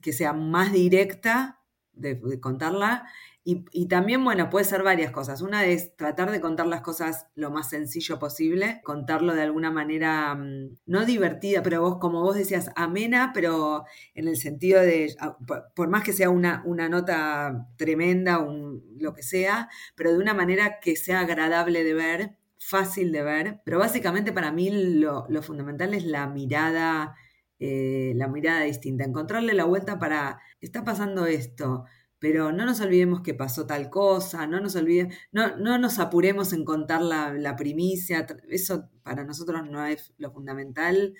que, 0.00 0.12
sea 0.12 0.32
más 0.32 0.72
directa 0.72 1.60
de 1.94 2.40
contarla 2.40 3.06
y, 3.44 3.88
también, 3.88 4.22
bueno, 4.22 4.50
puede 4.50 4.64
ser 4.64 4.84
varias 4.84 5.10
cosas. 5.10 5.42
Una 5.42 5.64
es 5.64 5.96
tratar 5.96 6.30
de 6.30 6.40
contar 6.40 6.68
las 6.68 6.80
cosas 6.80 7.26
lo 7.34 7.50
más 7.50 7.70
sencillo 7.70 8.20
posible, 8.20 8.80
contarlo 8.84 9.34
de 9.34 9.42
alguna 9.42 9.72
manera 9.72 10.36
mm, 10.36 10.78
no 10.86 11.04
divertida, 11.04 11.60
pero 11.62 11.80
vos, 11.80 11.98
como 11.98 12.22
vos 12.22 12.36
decías, 12.36 12.70
amena, 12.76 13.32
pero 13.34 13.84
en 14.14 14.28
el 14.28 14.36
sentido 14.36 14.80
de, 14.80 15.16
ah, 15.18 15.36
por, 15.74 15.88
más 15.88 16.04
que 16.04 16.12
sea 16.12 16.30
una, 16.30 16.62
una 16.66 16.88
nota 16.88 17.68
tremenda, 17.76 18.38
un, 18.38 18.84
lo 19.00 19.12
que 19.12 19.24
sea, 19.24 19.68
pero 19.96 20.12
de 20.12 20.18
una 20.18 20.34
manera 20.34 20.78
que 20.80 20.94
sea 20.94 21.20
agradable 21.20 21.82
de 21.82 21.94
ver, 21.94 22.36
fácil 22.60 23.10
de 23.10 23.22
ver. 23.22 23.60
Pero 23.64 23.80
básicamente 23.80 24.32
para 24.32 24.52
mí 24.52 24.70
lo, 24.70 25.26
fundamental 25.42 25.94
es 25.94 26.04
la 26.04 26.28
mirada, 26.28 27.16
eh, 27.58 28.12
la 28.14 28.28
mirada 28.28 28.60
distinta, 28.62 29.04
encontrarle 29.04 29.54
la 29.54 29.64
vuelta 29.64 29.98
para, 29.98 30.40
está 30.60 30.84
pasando 30.84 31.26
esto 31.26 31.86
pero 32.22 32.52
no 32.52 32.64
nos 32.64 32.80
olvidemos 32.80 33.20
que 33.22 33.34
pasó 33.34 33.66
tal 33.66 33.90
cosa, 33.90 34.46
no 34.46 34.60
nos 34.60 34.76
olvidemos, 34.76 35.12
no, 35.32 35.56
no 35.56 35.76
nos 35.76 35.98
apuremos 35.98 36.52
en 36.52 36.64
contar 36.64 37.02
la, 37.02 37.56
primicia, 37.56 38.24
eso 38.48 38.88
para 39.02 39.24
nosotros 39.24 39.68
no 39.68 39.84
es 39.84 40.14
lo 40.18 40.30
fundamental. 40.30 41.14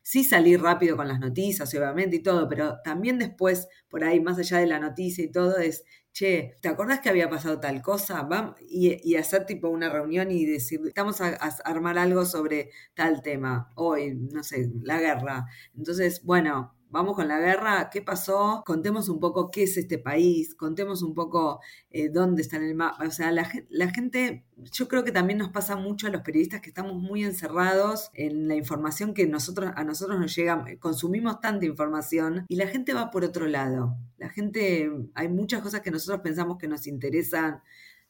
Sí 0.00 0.24
salir 0.24 0.62
rápido 0.62 0.96
con 0.96 1.08
las 1.08 1.20
noticias, 1.20 1.74
obviamente, 1.74 2.16
y 2.16 2.22
todo, 2.22 2.48
pero 2.48 2.78
también 2.82 3.18
después, 3.18 3.68
por 3.90 4.02
ahí, 4.02 4.18
más 4.18 4.38
allá 4.38 4.56
de 4.56 4.66
la 4.66 4.78
noticia 4.78 5.22
y 5.24 5.30
todo, 5.30 5.58
es, 5.58 5.84
che, 6.14 6.54
¿te 6.62 6.68
acordás 6.68 7.00
que 7.00 7.10
había 7.10 7.28
pasado 7.28 7.60
tal 7.60 7.82
cosa? 7.82 8.22
Vamos, 8.22 8.56
y, 8.66 9.14
hacer 9.16 9.44
tipo 9.44 9.68
una 9.68 9.90
reunión 9.90 10.30
y 10.30 10.46
decir, 10.46 10.80
estamos 10.86 11.20
a, 11.20 11.34
a, 11.34 11.48
armar 11.64 11.98
algo 11.98 12.24
sobre 12.24 12.70
tal 12.94 13.20
tema, 13.20 13.70
hoy, 13.74 14.14
no 14.14 14.42
sé, 14.42 14.70
la 14.82 14.98
guerra. 15.00 15.46
Entonces, 15.74 16.22
bueno, 16.24 16.75
vamos 16.90 17.14
con 17.14 17.28
la 17.28 17.38
guerra, 17.38 17.90
¿qué 17.90 18.02
pasó? 18.02 18.62
Contemos 18.66 19.08
un 19.08 19.20
poco 19.20 19.50
qué 19.50 19.64
es 19.64 19.76
este 19.76 19.98
país, 19.98 20.54
contemos 20.54 21.02
un 21.02 21.14
poco 21.14 21.60
eh, 21.90 22.08
dónde 22.08 22.42
está 22.42 22.56
en 22.56 22.64
el 22.64 22.74
mapa. 22.74 23.04
O 23.04 23.10
sea, 23.10 23.32
la, 23.32 23.44
gente, 23.44 24.44
yo 24.56 24.88
creo 24.88 25.04
que 25.04 25.12
también 25.12 25.38
nos 25.38 25.50
pasa 25.50 25.76
mucho 25.76 26.06
a 26.06 26.10
los 26.10 26.22
periodistas 26.22 26.60
que 26.60 26.68
estamos 26.68 26.94
muy 26.94 27.24
encerrados 27.24 28.10
en 28.14 28.48
la 28.48 28.54
información 28.54 29.14
que 29.14 29.26
nosotros, 29.26 29.70
a 29.74 29.84
nosotros 29.84 30.18
nos 30.18 30.34
llega, 30.34 30.64
consumimos 30.78 31.40
tanta 31.40 31.66
información 31.66 32.44
y 32.48 32.56
la 32.56 32.66
gente 32.66 32.94
va 32.94 33.10
por 33.10 33.24
otro 33.24 33.46
lado. 33.46 33.96
La 34.18 34.28
gente, 34.30 34.90
hay 35.14 35.28
muchas 35.28 35.62
cosas 35.62 35.80
que 35.80 35.90
nosotros 35.90 36.20
pensamos 36.22 36.58
que 36.58 36.68
nos 36.68 36.86
interesan 36.86 37.62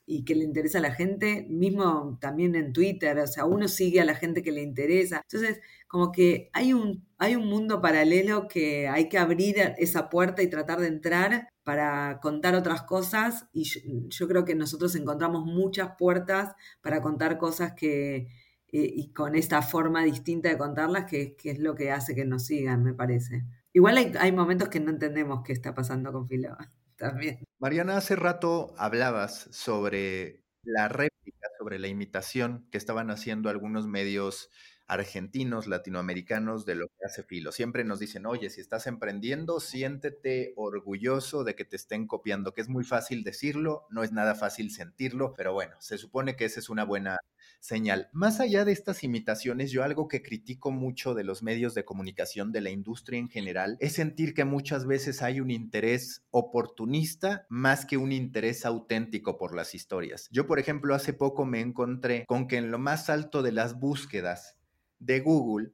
y 0.06 0.24
que 0.24 0.36
le 0.36 0.44
interesa 0.44 0.78
a 0.78 0.82
la 0.82 0.94
gente, 0.94 1.46
mismo 1.50 2.16
también 2.20 2.54
en 2.54 2.72
Twitter, 2.72 3.18
o 3.18 3.26
sea, 3.26 3.44
uno 3.44 3.66
sigue 3.66 4.00
a 4.00 4.04
la 4.04 4.14
gente 4.14 4.42
que 4.42 4.52
le 4.52 4.62
interesa. 4.62 5.22
Entonces, 5.22 5.60
como 5.88 6.12
que 6.12 6.48
hay 6.52 6.72
un, 6.72 7.04
hay 7.18 7.34
un 7.34 7.48
mundo 7.48 7.80
paralelo 7.80 8.46
que 8.48 8.88
hay 8.88 9.08
que 9.08 9.18
abrir 9.18 9.56
esa 9.78 10.08
puerta 10.08 10.42
y 10.42 10.48
tratar 10.48 10.80
de 10.80 10.86
entrar 10.88 11.48
para 11.64 12.20
contar 12.20 12.54
otras 12.54 12.82
cosas 12.82 13.46
y 13.52 13.64
yo, 13.64 14.28
creo 14.28 14.44
que 14.44 14.54
nosotros 14.54 14.94
encontramos 14.94 15.44
muchas 15.44 15.96
puertas 15.98 16.54
para 16.80 17.00
contar 17.02 17.38
cosas 17.38 17.72
que, 17.74 18.16
eh, 18.16 18.28
y 18.72 19.12
con 19.12 19.34
esta 19.34 19.62
forma 19.62 20.04
distinta 20.04 20.48
de 20.48 20.58
contarlas, 20.58 21.06
que, 21.06 21.34
que, 21.36 21.50
es 21.50 21.58
lo 21.58 21.74
que 21.74 21.90
hace 21.90 22.14
que 22.14 22.24
nos 22.24 22.46
sigan, 22.46 22.84
me 22.84 22.94
parece. 22.94 23.44
Igual 23.72 23.96
hay, 23.98 24.12
hay 24.18 24.32
momentos 24.32 24.68
que 24.68 24.80
no 24.80 24.90
entendemos 24.90 25.42
qué 25.44 25.52
está 25.52 25.74
pasando 25.74 26.12
con 26.12 26.28
Filo 26.28 26.56
también. 26.96 27.38
Mariana, 27.58 27.96
hace 27.96 28.16
rato 28.16 28.74
hablabas 28.78 29.48
sobre 29.52 30.42
la 30.62 30.88
réplica, 30.88 31.48
sobre 31.58 31.78
la 31.78 31.88
imitación 31.88 32.66
que 32.70 32.78
estaban 32.78 33.10
haciendo 33.10 33.48
algunos 33.48 33.86
medios 33.86 34.50
argentinos, 34.88 35.66
latinoamericanos 35.66 36.64
de 36.64 36.76
lo 36.76 36.86
que 36.86 37.04
hace 37.04 37.24
Filo. 37.24 37.50
Siempre 37.52 37.84
nos 37.84 37.98
dicen, 37.98 38.24
oye, 38.26 38.50
si 38.50 38.60
estás 38.60 38.86
emprendiendo, 38.86 39.58
siéntete 39.58 40.52
orgulloso 40.56 41.44
de 41.44 41.54
que 41.56 41.64
te 41.64 41.76
estén 41.76 42.06
copiando, 42.06 42.54
que 42.54 42.60
es 42.60 42.68
muy 42.68 42.84
fácil 42.84 43.24
decirlo, 43.24 43.86
no 43.90 44.04
es 44.04 44.12
nada 44.12 44.34
fácil 44.34 44.70
sentirlo, 44.70 45.34
pero 45.36 45.52
bueno, 45.52 45.76
se 45.80 45.98
supone 45.98 46.36
que 46.36 46.44
esa 46.44 46.60
es 46.60 46.68
una 46.68 46.84
buena 46.84 47.18
señal. 47.60 48.08
Más 48.12 48.40
allá 48.40 48.64
de 48.64 48.72
estas 48.72 49.04
imitaciones, 49.04 49.70
yo 49.70 49.82
algo 49.82 50.08
que 50.08 50.22
critico 50.22 50.70
mucho 50.70 51.14
de 51.14 51.24
los 51.24 51.42
medios 51.42 51.74
de 51.74 51.84
comunicación, 51.84 52.52
de 52.52 52.60
la 52.60 52.70
industria 52.70 53.18
en 53.18 53.28
general, 53.28 53.76
es 53.80 53.94
sentir 53.94 54.34
que 54.34 54.44
muchas 54.44 54.86
veces 54.86 55.22
hay 55.22 55.40
un 55.40 55.50
interés 55.50 56.24
oportunista 56.30 57.46
más 57.48 57.86
que 57.86 57.96
un 57.96 58.12
interés 58.12 58.64
auténtico 58.64 59.38
por 59.38 59.54
las 59.54 59.74
historias. 59.74 60.28
Yo, 60.30 60.46
por 60.46 60.58
ejemplo, 60.58 60.94
hace 60.94 61.12
poco 61.12 61.44
me 61.44 61.60
encontré 61.60 62.24
con 62.26 62.48
que 62.48 62.56
en 62.56 62.70
lo 62.70 62.78
más 62.78 63.10
alto 63.10 63.42
de 63.42 63.52
las 63.52 63.78
búsquedas 63.78 64.56
de 64.98 65.20
Google 65.20 65.72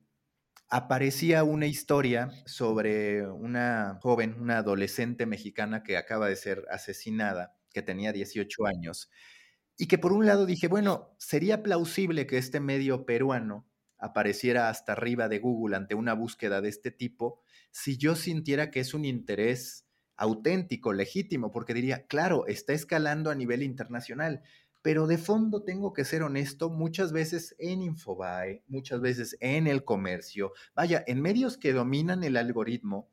aparecía 0.72 1.44
una 1.44 1.66
historia 1.66 2.30
sobre 2.46 3.26
una 3.26 3.98
joven, 4.00 4.36
una 4.40 4.58
adolescente 4.58 5.26
mexicana 5.26 5.82
que 5.82 5.98
acaba 5.98 6.28
de 6.28 6.36
ser 6.36 6.64
asesinada, 6.70 7.54
que 7.74 7.82
tenía 7.82 8.10
18 8.10 8.66
años, 8.66 9.10
y 9.76 9.86
que 9.86 9.98
por 9.98 10.12
un 10.12 10.26
lado 10.26 10.46
dije, 10.46 10.68
bueno, 10.68 11.14
sería 11.18 11.62
plausible 11.62 12.26
que 12.26 12.38
este 12.38 12.60
medio 12.60 13.06
peruano 13.06 13.66
apareciera 13.98 14.68
hasta 14.68 14.92
arriba 14.92 15.28
de 15.28 15.38
Google 15.38 15.76
ante 15.76 15.94
una 15.94 16.14
búsqueda 16.14 16.60
de 16.60 16.68
este 16.68 16.90
tipo, 16.90 17.40
si 17.70 17.96
yo 17.96 18.16
sintiera 18.16 18.70
que 18.70 18.80
es 18.80 18.94
un 18.94 19.04
interés 19.04 19.86
auténtico, 20.16 20.92
legítimo, 20.92 21.50
porque 21.50 21.74
diría, 21.74 22.06
claro, 22.06 22.46
está 22.46 22.72
escalando 22.72 23.30
a 23.30 23.34
nivel 23.34 23.62
internacional, 23.62 24.42
pero 24.82 25.06
de 25.06 25.18
fondo 25.18 25.62
tengo 25.62 25.92
que 25.92 26.04
ser 26.04 26.22
honesto, 26.22 26.68
muchas 26.68 27.12
veces 27.12 27.54
en 27.58 27.82
Infobae, 27.82 28.64
muchas 28.66 29.00
veces 29.00 29.36
en 29.40 29.68
el 29.68 29.84
comercio, 29.84 30.52
vaya, 30.74 31.02
en 31.06 31.22
medios 31.22 31.56
que 31.56 31.72
dominan 31.72 32.24
el 32.24 32.36
algoritmo, 32.36 33.08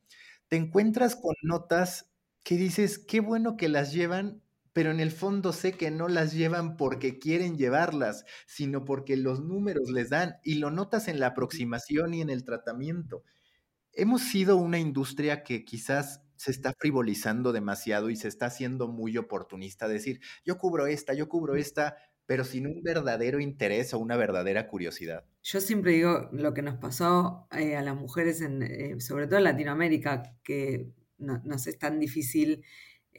te 0.48 0.58
encuentras 0.58 1.16
con 1.16 1.36
notas 1.44 2.10
que 2.44 2.56
dices, 2.56 2.98
qué 2.98 3.20
bueno 3.20 3.56
que 3.56 3.70
las 3.70 3.94
llevan, 3.94 4.42
pero 4.74 4.92
en 4.92 5.00
el 5.00 5.12
fondo 5.12 5.54
sé 5.54 5.74
que 5.74 5.92
no 5.92 6.08
las 6.08 6.34
llevan 6.34 6.78
porque 6.78 7.20
quieren 7.20 7.58
llevarlas, 7.58 8.26
sino 8.46 8.86
porque 8.86 9.18
los 9.18 9.42
números 9.42 9.90
les 9.90 10.10
dan 10.10 10.38
y 10.44 10.56
lo 10.56 10.72
notas 10.72 11.08
en 11.08 11.20
la 11.20 11.28
aproximación 11.28 12.14
y 12.14 12.22
en 12.22 12.30
el 12.30 12.44
tratamiento. 12.44 13.24
Hemos 13.94 14.22
sido 14.22 14.58
una 14.58 14.80
industria 14.80 15.44
que 15.44 15.66
quizás 15.66 16.22
se 16.36 16.52
está 16.52 16.74
frivolizando 16.80 17.52
demasiado 17.52 18.10
y 18.10 18.16
se 18.16 18.30
está 18.30 18.46
haciendo 18.46 18.88
muy 18.88 19.18
oportunista. 19.18 19.90
Decir, 19.90 20.22
yo 20.46 20.58
cubro 20.58 20.88
esta, 20.88 21.14
yo 21.14 21.28
cubro 21.28 21.56
esta, 21.56 21.98
pero 22.26 22.46
sin 22.46 22.68
un 22.68 22.82
verdadero 22.82 23.42
interés 23.42 23.94
o 23.94 24.00
una 24.00 24.16
verdadera 24.16 24.68
curiosidad. 24.68 25.26
Yo 25.44 25.60
siempre 25.60 25.94
digo 25.94 26.30
lo 26.32 26.54
que 26.54 26.62
nos 26.62 26.76
pasó 26.76 27.48
eh, 27.52 27.76
a 27.76 27.82
las 27.82 27.96
mujeres, 27.96 28.40
en, 28.42 28.64
eh, 28.64 29.00
sobre 29.02 29.28
todo 29.28 29.40
en 29.40 29.46
Latinoamérica, 29.46 30.24
que 30.44 30.94
no, 31.18 31.42
nos 31.44 31.68
es 31.68 31.78
tan 31.78 32.00
difícil, 32.00 32.64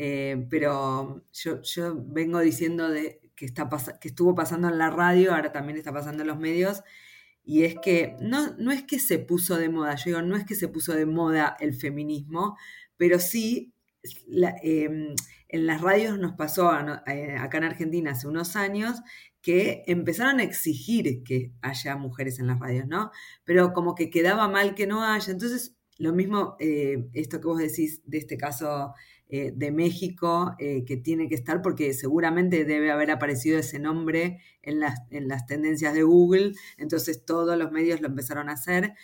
eh, 0.03 0.47
pero 0.49 1.23
yo, 1.31 1.61
yo, 1.61 1.95
vengo 1.95 2.41
diciendo 2.41 2.89
de, 2.89 3.21
que, 3.37 3.45
está 3.45 3.69
que 4.01 4.09
estuvo 4.09 4.35
pasando 4.35 4.71
en 4.71 4.79
la 4.79 4.89
radio, 4.89 5.35
ahora 5.35 5.53
también 5.53 5.77
está 5.77 5.93
pasando 5.93 6.23
en 6.23 6.29
los 6.29 6.39
medios, 6.39 6.83
y 7.45 7.65
es 7.65 7.75
que 7.83 8.17
no, 8.19 8.57
no 8.57 8.73
es 8.73 8.83
que 8.83 8.99
se 8.99 9.19
puso 9.19 9.59
de 9.59 9.69
moda, 9.69 9.97
yo 9.97 10.05
digo, 10.07 10.23
no 10.23 10.37
es 10.37 10.47
que 10.47 10.55
se 10.55 10.69
puso 10.69 10.95
de 10.95 11.05
moda 11.05 11.55
el 11.61 11.75
feminismo, 11.75 12.57
pero 12.97 13.19
sí 13.19 13.75
em, 14.63 15.15
en 15.49 15.67
las 15.67 15.83
radios 15.83 16.19
nos 16.19 16.33
pasó 16.33 16.73
eh, 17.07 17.37
acá 17.39 17.59
en 17.59 17.65
Argentina 17.65 18.13
hace 18.13 18.27
unos 18.27 18.57
años 18.57 19.03
que 19.43 19.85
empezaron 19.87 20.41
a 20.41 20.45
exigir 20.45 21.23
que 21.25 21.53
haya 21.61 21.97
mujeres 21.97 22.39
en 22.39 22.47
las 22.47 22.59
radios, 22.59 22.87
¿no? 22.89 23.11
Pero 23.45 23.75
como 23.75 23.95
que 23.95 24.09
quedaba 24.09 24.49
mal 24.49 24.75
que 24.75 24.87
no 24.87 25.05
haya. 25.05 25.31
Entonces, 25.31 25.77
lo 25.99 26.15
mismo, 26.15 26.57
eh, 26.59 27.07
esto 27.13 27.41
que 27.41 27.47
vos 27.49 27.59
decís 27.59 28.01
de 28.07 28.19
este 28.19 28.39
caso 28.39 28.95
eh, 29.31 29.53
de 29.55 29.71
México, 29.71 30.55
que 30.59 30.97
tiene 30.97 31.29
que 31.29 31.35
estar 31.35 31.63
porque 31.63 31.95
seguramente 31.95 32.65
debe 32.65 32.91
haber 32.91 33.11
aparecido 33.11 33.59
ese 33.59 33.79
nombre 33.79 34.41
en 34.63 34.81
las, 34.81 35.01
en 35.11 35.29
las 35.29 35.47
tendencias 35.47 35.95
de 35.95 36.03
Google, 36.03 36.53
entonces 36.77 37.25
todos 37.25 37.57
los 37.57 37.73
medios 37.73 38.01
lo 38.01 38.09
empezaron 38.09 38.49
a 38.49 38.53
hacer. 38.53 38.95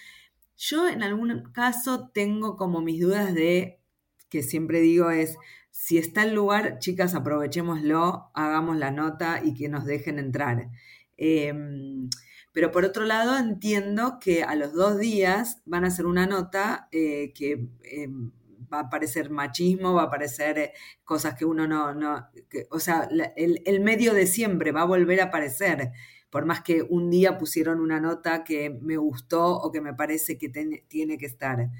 Yo 0.56 0.88
en 0.88 1.02
algún 1.02 1.52
caso 1.52 2.08
tengo 2.08 2.56
como 2.56 2.80
mis 2.80 3.00
dudas 3.00 3.34
de 3.34 3.80
que 4.28 4.42
siempre 4.42 4.80
digo 4.80 5.10
es, 5.10 5.36
si 5.70 5.98
está 5.98 6.22
el 6.24 6.34
lugar, 6.34 6.78
chicas, 6.78 7.14
aprovechémoslo, 7.14 8.30
hagamos 8.34 8.76
la 8.78 8.90
nota 8.90 9.40
y 9.44 9.54
que 9.54 9.68
nos 9.68 9.84
dejen 9.84 10.18
entrar. 10.18 10.70
Em, 11.16 12.08
pero 12.52 12.72
por 12.72 12.84
otro 12.84 13.04
lado 13.04 13.36
entiendo 13.36 14.18
que 14.20 14.42
a 14.42 14.54
los 14.54 14.72
dos 14.72 14.98
días 14.98 15.60
van 15.66 15.84
a 15.84 15.88
hacer 15.88 16.06
una 16.06 16.26
nota 16.26 16.88
eh, 16.92 17.32
que 17.34 17.68
em, 17.84 18.32
va 18.72 18.78
a 18.78 18.82
aparecer 18.82 19.30
machismo, 19.30 19.94
va 19.94 20.02
a 20.02 20.06
aparecer 20.06 20.58
eh, 20.58 20.72
cosas 21.04 21.34
que 21.34 21.44
uno 21.44 21.66
no, 21.66 21.94
no 21.94 22.28
o 22.70 22.80
sea, 22.80 23.08
el, 23.36 23.80
medio 23.80 24.14
de 24.14 24.26
siempre 24.26 24.72
va 24.72 24.82
a 24.82 24.86
volver 24.86 25.20
a 25.20 25.24
aparecer, 25.24 25.92
por 26.30 26.44
más 26.44 26.62
que 26.62 26.82
un 26.82 27.10
día 27.10 27.38
pusieron 27.38 27.80
una 27.80 28.00
nota 28.00 28.44
que 28.44 28.70
me 28.70 28.96
gustó 28.96 29.56
o 29.56 29.70
que 29.70 29.80
me 29.80 29.94
parece 29.94 30.38
que 30.38 30.48
tiene 30.48 31.18
que 31.18 31.26
estar. 31.26 31.70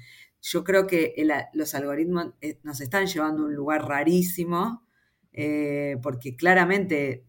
Yo 0.41 0.63
creo 0.63 0.87
que 0.87 1.13
los 1.53 1.75
algoritmos 1.75 2.33
eh, 2.41 2.59
nos 2.63 2.79
están 2.81 3.07
llevando 3.07 3.43
a 3.43 3.45
un 3.47 3.55
lugar 3.55 3.87
rarísimo, 3.87 4.87
eh, 5.33 5.97
porque 6.01 6.35
claramente 6.35 7.25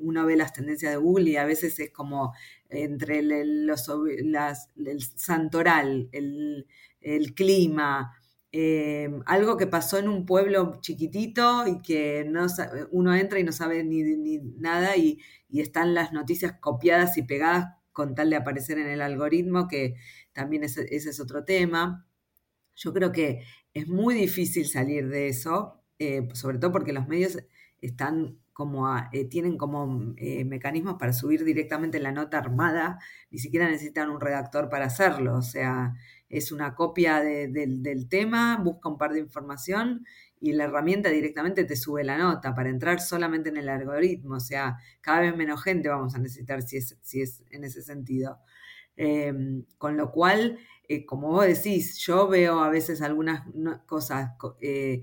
uno 0.00 0.24
ve 0.24 0.36
las 0.36 0.52
tendencias 0.52 0.92
de 0.92 0.98
Google 0.98 1.30
y 1.30 1.36
a 1.36 1.44
veces 1.44 1.78
es 1.80 1.90
como 1.90 2.32
entre 2.68 3.18
el, 3.18 3.66
los, 3.66 3.90
el 4.78 5.02
santoral, 5.16 6.08
el, 6.12 6.66
el 7.00 7.34
clima, 7.34 8.14
Em, 8.52 9.22
algo 9.26 9.56
que 9.56 9.68
pasó 9.68 9.98
en 9.98 10.08
un 10.08 10.26
pueblo 10.26 10.80
chiquitito 10.80 11.68
y 11.68 11.80
que 11.82 12.24
no, 12.28 12.46
uno 12.90 13.14
entra 13.14 13.38
y 13.38 13.44
no 13.44 13.52
sabe 13.52 13.84
ni, 13.84 14.02
nada 14.58 14.96
y, 14.96 15.20
están 15.52 15.94
las 15.94 16.12
noticias 16.12 16.54
copiadas 16.60 17.16
y 17.16 17.22
pegadas 17.22 17.76
con 17.92 18.14
tal 18.14 18.30
de 18.30 18.36
aparecer 18.36 18.78
en 18.78 18.88
el 18.88 19.02
algoritmo, 19.02 19.68
que 19.68 19.94
también 20.32 20.64
ese, 20.64 20.86
es 20.94 21.20
otro 21.20 21.44
tema. 21.44 22.06
Yo 22.76 22.92
creo 22.92 23.12
que 23.12 23.42
es 23.74 23.88
muy 23.88 24.14
difícil 24.14 24.66
salir 24.66 25.08
de 25.08 25.28
eso, 25.28 25.82
eh, 25.98 26.28
sobre 26.34 26.58
todo 26.58 26.72
porque 26.72 26.92
los 26.92 27.08
medios 27.08 27.38
están 27.80 28.38
como 28.52 28.86
eh, 29.12 29.24
tienen 29.24 29.56
como 29.56 30.14
eh, 30.18 30.44
mecanismos 30.44 30.96
para 30.98 31.12
subir 31.12 31.44
directamente 31.44 31.98
la 31.98 32.12
nota 32.12 32.38
armada, 32.38 32.98
ni 33.30 33.38
siquiera 33.38 33.68
necesitan 33.68 34.10
un 34.10 34.20
redactor 34.20 34.68
para 34.68 34.86
hacerlo, 34.86 35.36
o 35.36 35.42
sea, 35.42 35.94
es 36.30 36.52
una 36.52 36.74
copia 36.74 37.20
del 37.20 38.08
tema, 38.08 38.56
busca 38.62 38.88
un 38.88 38.96
par 38.96 39.12
de 39.12 39.20
información 39.20 40.06
y 40.40 40.52
la 40.52 40.64
herramienta 40.64 41.10
directamente 41.10 41.64
te 41.64 41.76
sube 41.76 42.02
la 42.04 42.16
nota 42.16 42.54
para 42.54 42.70
entrar 42.70 43.00
solamente 43.00 43.50
en 43.50 43.58
el 43.58 43.68
algoritmo. 43.68 44.36
O 44.36 44.40
sea, 44.40 44.78
cada 45.00 45.20
vez 45.20 45.36
menos 45.36 45.62
gente 45.62 45.88
vamos 45.88 46.14
a 46.14 46.18
necesitar 46.18 46.62
si 46.62 46.78
es, 46.78 46.96
si 47.02 47.20
es 47.20 47.42
en 47.50 47.64
ese 47.64 47.82
sentido. 47.82 48.38
Em, 48.96 49.64
con 49.76 49.96
lo 49.96 50.12
cual, 50.12 50.58
eh, 50.88 51.04
como 51.04 51.28
vos 51.28 51.46
decís, 51.46 51.98
yo 51.98 52.28
veo 52.28 52.60
a 52.60 52.70
veces 52.70 53.02
algunas 53.02 53.42
cosas 53.86 54.32
eh, 54.60 55.02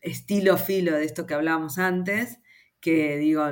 estilo 0.00 0.56
filo 0.56 0.92
de 0.92 1.04
esto 1.04 1.26
que 1.26 1.34
hablábamos 1.34 1.78
antes, 1.78 2.38
que 2.80 3.18
digo, 3.18 3.44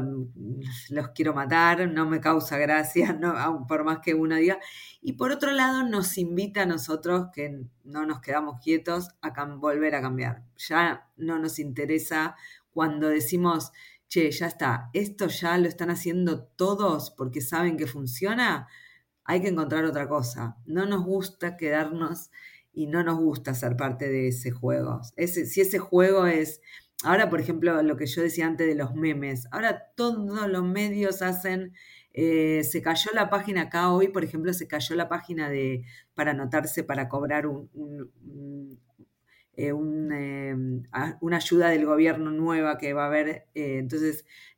los 0.90 1.08
quiero 1.10 1.34
matar, 1.34 1.88
no 1.90 2.06
me 2.06 2.20
causa 2.20 2.56
gracia, 2.58 3.12
no, 3.20 3.66
por 3.66 3.84
más 3.84 3.98
que 4.00 4.14
uno 4.14 4.36
diga. 4.36 4.58
Y 5.00 5.14
por 5.14 5.30
otro 5.30 5.52
lado, 5.52 5.84
nos 5.84 6.16
invita 6.18 6.62
a 6.62 6.66
nosotros, 6.66 7.28
que 7.32 7.64
no 7.84 8.06
nos 8.06 8.20
quedamos 8.20 8.60
quietos, 8.62 9.08
a 9.20 9.44
volver 9.44 9.94
a 9.94 10.00
cambiar. 10.00 10.44
Ya 10.56 11.08
no 11.16 11.38
nos 11.38 11.58
interesa 11.58 12.36
cuando 12.70 13.08
decimos, 13.08 13.72
che, 14.08 14.30
ya 14.30 14.46
está, 14.46 14.90
esto 14.92 15.28
ya 15.28 15.58
lo 15.58 15.68
están 15.68 15.90
haciendo 15.90 16.44
todos 16.44 17.10
porque 17.10 17.40
saben 17.40 17.76
que 17.76 17.86
funciona, 17.86 18.68
hay 19.24 19.42
que 19.42 19.48
encontrar 19.48 19.84
otra 19.84 20.08
cosa. 20.08 20.56
No 20.64 20.86
nos 20.86 21.04
gusta 21.04 21.56
quedarnos 21.56 22.30
y 22.72 22.86
no 22.86 23.02
nos 23.02 23.18
gusta 23.18 23.54
ser 23.54 23.76
parte 23.76 24.08
de 24.08 24.28
ese 24.28 24.50
juego. 24.50 25.00
Ese, 25.16 25.44
si 25.46 25.60
ese 25.60 25.78
juego 25.78 26.26
es 26.26 26.62
Ahora, 27.04 27.30
por 27.30 27.40
ejemplo, 27.40 27.80
lo 27.82 27.96
que 27.96 28.06
yo 28.06 28.22
decía 28.22 28.46
antes 28.46 28.66
de 28.66 28.74
los 28.74 28.94
memes, 28.94 29.46
ahora 29.52 29.92
todos 29.94 30.48
los 30.48 30.64
medios 30.64 31.22
hacen, 31.22 31.72
eh, 32.12 32.64
se 32.64 32.82
cayó 32.82 33.10
la 33.14 33.30
página 33.30 33.62
acá 33.62 33.92
hoy, 33.92 34.08
por 34.08 34.24
ejemplo, 34.24 34.52
se 34.52 34.66
cayó 34.66 34.96
la 34.96 35.08
página 35.08 35.48
de 35.48 35.84
para 36.14 36.32
anotarse 36.32 36.82
para 36.82 37.08
cobrar 37.08 37.46
un, 37.46 37.70
eh, 39.56 39.68
em, 39.70 40.82
una 41.20 41.36
ayuda 41.36 41.68
del 41.70 41.84
gobierno 41.86 42.30
nueva 42.30 42.78
que 42.78 42.92
va 42.92 43.04
a 43.04 43.06
haber. 43.08 43.46
Eh, 43.54 43.78
entonces, 43.78 44.24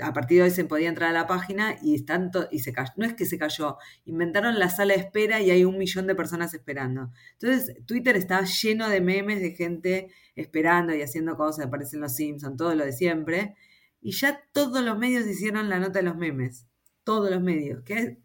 a 0.00 0.12
partir 0.12 0.38
de 0.38 0.44
hoy 0.44 0.50
se 0.50 0.64
podía 0.64 0.88
entrar 0.88 1.10
a 1.10 1.12
la 1.12 1.26
página 1.26 1.76
y, 1.82 2.04
tanto, 2.04 2.48
y 2.50 2.60
se 2.60 2.72
cayó. 2.72 2.92
No 2.96 3.06
es 3.06 3.14
que 3.14 3.24
se 3.24 3.38
cayó, 3.38 3.76
inventaron 4.04 4.58
la 4.58 4.68
sala 4.68 4.94
de 4.94 5.00
espera 5.00 5.40
y 5.40 5.50
hay 5.50 5.64
un 5.64 5.78
millón 5.78 6.06
de 6.06 6.14
personas 6.14 6.54
esperando. 6.54 7.10
Entonces, 7.32 7.76
Twitter 7.86 8.16
está 8.16 8.42
lleno 8.44 8.88
de 8.88 9.00
memes 9.00 9.40
de 9.40 9.52
gente 9.52 10.10
esperando 10.34 10.94
y 10.94 11.02
haciendo 11.02 11.36
cosas, 11.36 11.66
aparecen 11.66 12.00
los 12.00 12.14
Simpsons, 12.14 12.56
todo 12.56 12.74
lo 12.74 12.84
de 12.84 12.92
siempre. 12.92 13.54
Y 14.00 14.12
ya 14.12 14.40
todos 14.52 14.84
los 14.84 14.98
medios 14.98 15.26
hicieron 15.26 15.68
la 15.68 15.80
nota 15.80 15.98
de 15.98 16.04
los 16.04 16.16
memes. 16.16 16.66
Todos 17.04 17.30
los 17.30 17.42
medios. 17.42 17.82
Que 17.82 18.18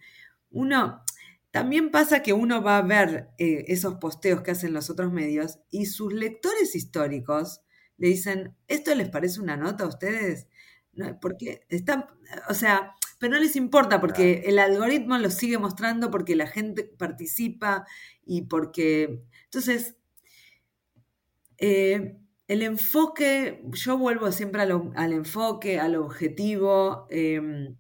uno. 0.49 1.03
También 1.51 1.91
pasa 1.91 2.23
que 2.23 2.31
uno 2.31 2.63
va 2.63 2.77
a 2.77 2.81
ver 2.81 3.29
eh, 3.37 3.65
esos 3.67 3.95
posteos 3.95 4.41
que 4.41 4.51
hacen 4.51 4.73
los 4.73 4.89
otros 4.89 5.11
medios 5.11 5.59
y 5.69 5.85
sus 5.87 6.13
lectores 6.13 6.75
históricos 6.75 7.61
le 7.97 8.07
dicen, 8.07 8.55
¿esto 8.67 8.95
les 8.95 9.09
parece 9.09 9.41
una 9.41 9.57
nota 9.57 9.83
a 9.83 9.87
ustedes? 9.87 10.47
Porque 11.21 11.65
están, 11.69 12.05
o 12.49 12.53
sea, 12.53 12.95
pero 13.19 13.35
no 13.35 13.39
les 13.39 13.55
importa 13.55 14.01
porque 14.01 14.43
el 14.47 14.59
algoritmo 14.59 15.17
lo 15.17 15.29
sigue 15.29 15.57
mostrando 15.59 16.09
porque 16.09 16.35
la 16.35 16.47
gente 16.47 16.83
participa 16.83 17.85
y 18.25 18.43
porque... 18.43 19.21
Entonces, 19.45 19.95
eh, 21.59 22.17
el 22.47 22.63
enfoque, 22.63 23.63
yo 23.73 23.97
vuelvo 23.97 24.31
siempre 24.31 24.63
al 24.63 25.13
enfoque, 25.13 25.79
al 25.79 25.95
objetivo. 25.95 27.05
Em, 27.11 27.77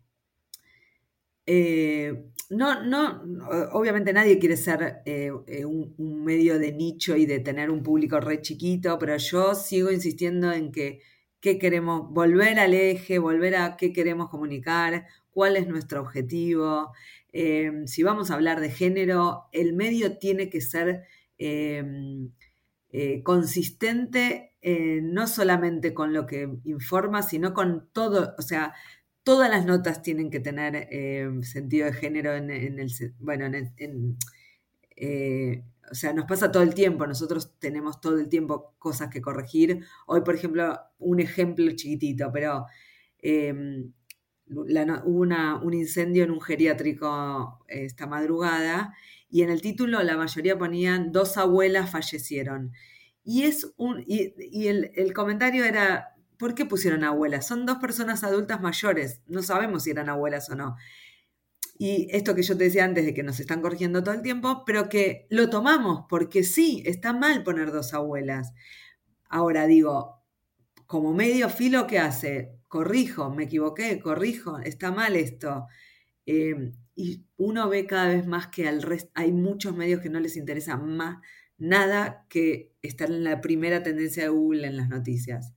eh, 1.47 2.25
no, 2.51 2.83
no, 2.83 3.21
obviamente 3.73 4.13
nadie 4.13 4.37
quiere 4.37 4.55
ser 4.57 5.01
eh, 5.05 5.31
un, 5.65 5.95
un, 5.97 6.23
medio 6.23 6.59
de 6.59 6.71
nicho 6.71 7.17
y 7.17 7.25
de 7.25 7.39
tener 7.39 7.71
un 7.71 7.81
público 7.81 8.19
re 8.19 8.41
chiquito, 8.41 8.99
pero 8.99 9.17
yo 9.17 9.55
sigo 9.55 9.91
insistiendo 9.91 10.51
en 10.51 10.71
que 10.71 11.01
qué 11.41 11.57
queremos, 11.59 12.09
volver 12.11 12.59
al 12.59 12.73
eje, 12.73 13.19
volver 13.19 13.55
a 13.55 13.77
qué 13.77 13.93
queremos 13.93 14.29
comunicar, 14.29 15.07
cuál 15.31 15.57
es 15.57 15.67
nuestro 15.67 16.01
objetivo. 16.01 16.93
Em, 17.33 17.87
si 17.87 18.03
vamos 18.03 18.31
a 18.31 18.35
hablar 18.35 18.59
de 18.61 18.71
género, 18.71 19.45
el 19.51 19.73
medio 19.73 20.17
tiene 20.17 20.49
que 20.49 20.61
ser 20.61 21.03
em, 21.37 22.31
eh, 22.91 23.23
consistente 23.23 24.51
eh, 24.61 25.01
no 25.01 25.27
solamente 25.27 25.93
con 25.93 26.13
lo 26.13 26.27
que 26.27 26.47
informa, 26.65 27.23
sino 27.23 27.53
con 27.53 27.89
todo, 27.93 28.35
o 28.37 28.41
sea, 28.43 28.73
todas 29.23 29.49
las 29.49 29.65
notas 29.65 30.03
tienen 30.03 30.29
que 30.29 30.39
tener 30.39 30.87
em, 30.91 31.41
sentido 31.43 31.87
de 31.87 31.93
género 31.93 32.35
en, 32.35 32.51
el, 32.51 32.91
bueno, 33.19 33.45
en, 33.45 34.17
eh, 34.95 35.63
o 35.91 35.95
sea, 35.95 36.13
nos 36.13 36.25
pasa 36.25 36.51
todo 36.51 36.63
el 36.63 36.73
tiempo, 36.73 37.05
nosotros 37.05 37.59
tenemos 37.59 37.99
todo 37.99 38.17
el 38.17 38.29
tiempo 38.29 38.75
cosas 38.79 39.09
que 39.09 39.21
corregir. 39.21 39.85
Hoy, 40.07 40.21
por 40.21 40.35
ejemplo, 40.35 40.79
un 40.99 41.19
ejemplo 41.19 41.69
chiquitito, 41.75 42.31
pero 42.31 42.65
em, 43.19 43.91
hubo 44.47 45.21
un 45.21 45.73
incendio 45.73 46.23
en 46.23 46.31
un 46.31 46.41
geriátrico 46.41 47.63
esta 47.67 48.07
madrugada 48.07 48.93
y 49.29 49.43
en 49.43 49.49
el 49.49 49.61
título 49.61 50.01
la 50.03 50.17
mayoría 50.17 50.57
ponían 50.57 51.11
dos 51.11 51.37
abuelas 51.37 51.89
fallecieron. 51.89 52.71
Y, 53.23 53.43
es 53.43 53.73
un, 53.77 54.03
y, 54.07 54.67
el, 54.67 54.91
el 54.95 55.13
comentario 55.13 55.65
era, 55.65 56.15
¿por 56.37 56.55
qué 56.55 56.65
pusieron 56.65 57.03
abuelas? 57.03 57.47
Son 57.47 57.65
dos 57.65 57.77
personas 57.77 58.23
adultas 58.23 58.61
mayores, 58.61 59.21
no 59.27 59.43
sabemos 59.43 59.83
si 59.83 59.91
eran 59.91 60.09
abuelas 60.09 60.49
o 60.49 60.55
no 60.55 60.77
y 61.83 62.07
esto 62.11 62.35
que 62.35 62.43
yo 62.43 62.55
te 62.55 62.65
decía 62.65 62.85
antes 62.85 63.03
de 63.05 63.11
que 63.15 63.23
nos 63.23 63.39
están 63.39 63.59
corrigiendo 63.59 64.03
todo 64.03 64.13
el 64.13 64.21
tiempo, 64.21 64.61
pero 64.67 64.87
que 64.87 65.25
lo 65.31 65.49
tomamos, 65.49 66.05
porque 66.07 66.43
sí, 66.43 66.83
está 66.85 67.11
mal 67.11 67.41
poner 67.41 67.71
dos 67.71 67.95
abuelas. 67.95 68.53
Ahora 69.27 69.65
digo, 69.65 70.21
como 70.85 71.11
medio 71.11 71.49
filo, 71.49 71.87
¿qué 71.87 71.97
hace? 71.97 72.59
Corrijo, 72.67 73.31
me 73.31 73.45
equivoqué, 73.45 73.99
corrijo, 73.99 74.59
está 74.59 74.91
mal 74.91 75.15
esto. 75.15 75.65
Em, 76.27 76.73
y 76.95 77.25
uno 77.37 77.67
ve 77.67 77.87
cada 77.87 78.09
vez 78.09 78.27
más 78.27 78.45
que 78.49 78.67
al 78.67 78.83
resto, 78.83 79.09
hay 79.15 79.31
muchos 79.31 79.75
medios 79.75 80.01
que 80.01 80.09
no 80.09 80.19
les 80.19 80.37
interesa 80.37 80.77
más 80.77 81.17
nada 81.57 82.27
que 82.29 82.75
estar 82.83 83.09
en 83.09 83.23
la 83.23 83.41
primera 83.41 83.81
tendencia 83.81 84.21
de 84.21 84.29
Google 84.29 84.67
en 84.67 84.77
las 84.77 84.87
noticias. 84.87 85.55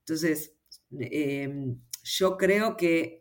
Entonces, 0.00 0.52
em, 0.98 1.80
yo 2.02 2.36
creo 2.36 2.76
que 2.76 3.19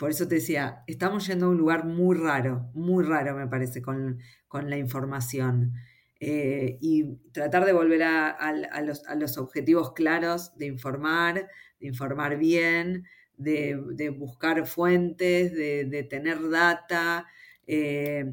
por 0.00 0.10
eso 0.10 0.26
te 0.26 0.36
decía, 0.36 0.82
estamos 0.86 1.26
yendo 1.26 1.44
a 1.44 1.48
un 1.50 1.58
lugar 1.58 1.84
muy 1.84 2.16
raro, 2.16 2.70
muy 2.72 3.04
raro 3.04 3.36
me 3.36 3.46
parece 3.46 3.82
con, 3.82 4.18
la 4.50 4.78
información. 4.78 5.74
Eh, 6.18 6.78
y 6.80 7.16
tratar 7.32 7.66
de 7.66 7.74
volver 7.74 8.04
a, 8.04 8.82
los, 8.82 9.36
objetivos 9.36 9.92
claros 9.92 10.56
de 10.56 10.64
informar, 10.64 11.50
de 11.80 11.86
informar 11.86 12.38
bien, 12.38 13.04
de, 13.36 14.14
buscar 14.18 14.66
fuentes, 14.66 15.52
de, 15.52 16.06
tener 16.08 16.48
data. 16.48 17.26
Eh, 17.66 18.32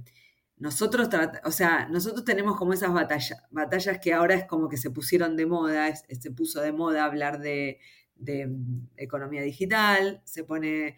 nosotros, 0.56 1.10
o 1.43 1.51
sea, 1.51 1.89
nosotros 1.89 2.23
tenemos 2.23 2.56
como 2.56 2.71
esas 2.71 2.93
batallas, 2.93 3.43
batallas 3.51 3.99
que 3.99 4.13
ahora 4.13 4.36
es 4.36 4.45
como 4.45 4.69
que 4.69 4.77
se 4.77 4.89
pusieron 4.89 5.36
de 5.36 5.45
moda, 5.45 5.93
se 5.93 6.32
puso 6.32 6.62
de 6.62 6.71
moda 6.71 7.03
hablar 7.03 7.41
de, 7.41 7.80
de 8.15 8.56
economía 8.95 9.41
digital, 9.41 10.21
se 10.23 10.45
pone 10.45 10.95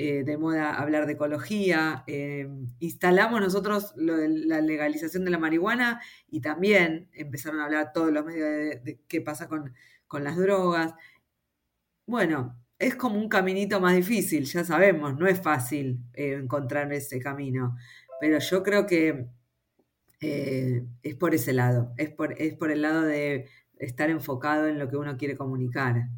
eh, 0.00 0.22
de 0.22 0.38
moda 0.38 0.74
hablar 0.74 1.06
de 1.06 1.14
ecología. 1.14 2.04
Eh, 2.06 2.48
instalamos 2.78 3.40
nosotros 3.40 3.92
la 3.96 4.60
legalización 4.60 5.24
de 5.24 5.32
la 5.32 5.40
marihuana 5.40 6.00
y 6.28 6.40
también 6.40 7.08
empezaron 7.12 7.58
a 7.58 7.64
hablar 7.64 7.92
todos 7.92 8.12
los 8.12 8.24
medios 8.24 8.84
de, 8.84 9.00
qué 9.08 9.20
pasa 9.20 9.48
con, 9.48 9.74
las 10.22 10.36
drogas. 10.36 10.94
Bueno, 12.06 12.56
es 12.78 12.94
como 12.94 13.18
un 13.18 13.28
caminito 13.28 13.80
más 13.80 13.96
difícil, 13.96 14.44
ya 14.44 14.62
sabemos, 14.62 15.18
no 15.18 15.26
es 15.26 15.40
fácil 15.42 15.98
eh, 16.14 16.34
encontrar 16.34 16.92
ese 16.92 17.18
camino, 17.18 17.76
pero 18.20 18.38
yo 18.38 18.62
creo 18.62 18.86
que 18.86 19.26
es 20.20 21.14
por 21.16 21.34
ese 21.34 21.52
lado, 21.52 21.92
es 21.96 22.10
por, 22.10 22.40
es 22.40 22.54
por 22.54 22.70
el 22.70 22.82
lado 22.82 23.02
de 23.02 23.48
estar 23.78 24.10
enfocado 24.10 24.68
en 24.68 24.78
lo 24.78 24.88
que 24.88 24.96
uno 24.96 25.16
quiere 25.16 25.36
comunicar 25.36 26.08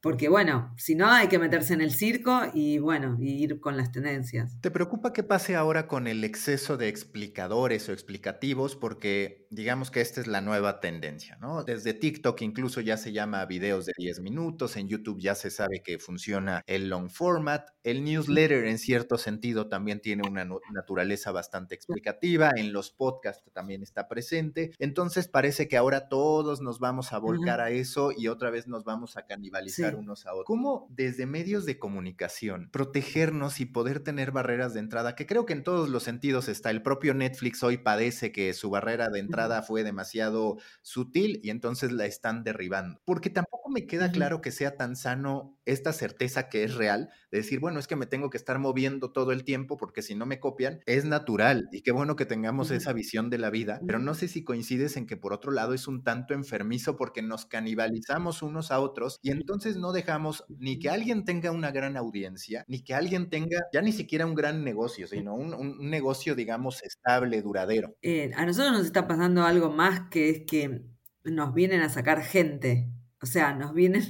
porque 0.00 0.28
bueno, 0.28 0.72
si 0.76 0.94
no 0.94 1.10
hay 1.10 1.28
que 1.28 1.38
meterse 1.38 1.74
en 1.74 1.80
el 1.80 1.92
circo 1.92 2.42
y 2.54 2.78
bueno, 2.78 3.16
ir 3.20 3.60
con 3.60 3.76
las 3.76 3.90
tendencias. 3.90 4.60
¿Te 4.60 4.70
preocupa 4.70 5.12
qué 5.12 5.22
pase 5.22 5.56
ahora 5.56 5.88
con 5.88 6.06
el 6.06 6.22
exceso 6.22 6.76
de 6.76 6.88
explicadores 6.88 7.88
o 7.88 7.92
explicativos? 7.92 8.76
Porque 8.76 9.47
digamos 9.50 9.90
que 9.90 10.00
esta 10.00 10.20
es 10.20 10.26
la 10.26 10.40
nueva 10.40 10.80
tendencia, 10.80 11.36
¿no? 11.40 11.64
Desde 11.64 11.94
TikTok 11.94 12.42
incluso 12.42 12.80
ya 12.80 12.96
se 12.96 13.12
llama 13.12 13.44
videos 13.46 13.86
de 13.86 13.92
10 13.96 14.20
minutos, 14.20 14.76
en 14.76 14.88
YouTube 14.88 15.20
ya 15.20 15.34
se 15.34 15.50
sabe 15.50 15.82
que 15.82 15.98
funciona 15.98 16.62
el 16.66 16.88
long 16.88 17.08
format, 17.10 17.70
el 17.82 18.04
newsletter 18.04 18.64
en 18.66 18.78
cierto 18.78 19.18
sentido 19.18 19.68
también 19.68 20.00
tiene 20.00 20.28
una 20.28 20.46
naturaleza 20.72 21.32
bastante 21.32 21.74
explicativa, 21.74 22.52
en 22.56 22.72
los 22.72 22.90
podcasts 22.90 23.44
también 23.52 23.82
está 23.82 24.08
presente, 24.08 24.72
entonces 24.78 25.28
parece 25.28 25.68
que 25.68 25.76
ahora 25.76 26.08
todos 26.08 26.60
nos 26.60 26.78
vamos 26.78 27.12
a 27.12 27.18
volcar 27.18 27.60
a 27.60 27.70
eso 27.70 28.12
y 28.16 28.28
otra 28.28 28.50
vez 28.50 28.66
nos 28.68 28.84
vamos 28.84 29.16
a 29.16 29.26
canibalizar 29.26 29.96
unos 29.96 30.26
a 30.26 30.32
otros. 30.32 30.46
¿Cómo 30.46 30.86
desde 30.90 31.26
medios 31.26 31.64
de 31.64 31.78
comunicación 31.78 32.68
protegernos 32.70 33.60
y 33.60 33.66
poder 33.66 34.00
tener 34.00 34.32
barreras 34.32 34.74
de 34.74 34.80
entrada? 34.80 35.14
Que 35.14 35.26
creo 35.26 35.46
que 35.46 35.52
en 35.54 35.64
todos 35.64 35.88
los 35.88 36.02
sentidos 36.02 36.48
está. 36.48 36.70
El 36.70 36.82
propio 36.82 37.14
Netflix 37.14 37.62
hoy 37.62 37.78
padece 37.78 38.32
que 38.32 38.52
su 38.52 38.70
barrera 38.70 39.08
de 39.08 39.20
entrada 39.20 39.37
fue 39.62 39.84
demasiado 39.84 40.58
sutil 40.82 41.40
y 41.42 41.50
entonces 41.50 41.92
la 41.92 42.06
están 42.06 42.44
derribando. 42.44 43.00
Porque 43.04 43.30
tampoco 43.30 43.70
me 43.70 43.86
queda 43.86 44.10
claro 44.10 44.40
que 44.40 44.50
sea 44.50 44.76
tan 44.76 44.96
sano 44.96 45.58
esta 45.64 45.92
certeza 45.92 46.48
que 46.48 46.64
es 46.64 46.74
real, 46.74 47.10
de 47.30 47.38
decir, 47.38 47.60
bueno, 47.60 47.78
es 47.78 47.86
que 47.86 47.96
me 47.96 48.06
tengo 48.06 48.30
que 48.30 48.38
estar 48.38 48.58
moviendo 48.58 49.12
todo 49.12 49.32
el 49.32 49.44
tiempo 49.44 49.76
porque 49.76 50.02
si 50.02 50.14
no 50.14 50.24
me 50.24 50.40
copian, 50.40 50.80
es 50.86 51.04
natural 51.04 51.68
y 51.72 51.82
qué 51.82 51.92
bueno 51.92 52.16
que 52.16 52.24
tengamos 52.24 52.70
esa 52.70 52.92
visión 52.94 53.28
de 53.28 53.38
la 53.38 53.50
vida, 53.50 53.80
pero 53.86 53.98
no 53.98 54.14
sé 54.14 54.28
si 54.28 54.44
coincides 54.44 54.96
en 54.96 55.06
que 55.06 55.18
por 55.18 55.34
otro 55.34 55.52
lado 55.52 55.74
es 55.74 55.86
un 55.86 56.02
tanto 56.02 56.32
enfermizo 56.32 56.96
porque 56.96 57.20
nos 57.20 57.44
canibalizamos 57.44 58.42
unos 58.42 58.70
a 58.70 58.80
otros 58.80 59.18
y 59.22 59.30
entonces 59.30 59.76
no 59.76 59.92
dejamos 59.92 60.44
ni 60.48 60.78
que 60.78 60.88
alguien 60.88 61.24
tenga 61.24 61.50
una 61.50 61.70
gran 61.70 61.96
audiencia, 61.96 62.64
ni 62.66 62.82
que 62.82 62.94
alguien 62.94 63.28
tenga 63.28 63.58
ya 63.72 63.82
ni 63.82 63.92
siquiera 63.92 64.24
un 64.24 64.34
gran 64.34 64.64
negocio, 64.64 65.06
sino 65.06 65.34
un, 65.34 65.90
negocio, 65.90 66.34
digamos, 66.34 66.82
estable, 66.82 67.42
duradero. 67.42 67.94
Eh, 68.02 68.30
a 68.34 68.46
nosotros 68.46 68.72
nos 68.72 68.86
está 68.86 69.06
pasando 69.06 69.27
algo 69.36 69.70
más 69.70 70.08
que 70.10 70.30
es 70.30 70.40
que 70.46 70.82
nos 71.24 71.54
vienen 71.54 71.80
a 71.82 71.88
sacar 71.88 72.22
gente, 72.22 72.88
o 73.20 73.26
sea, 73.26 73.54
nos 73.54 73.74
vienen, 73.74 74.02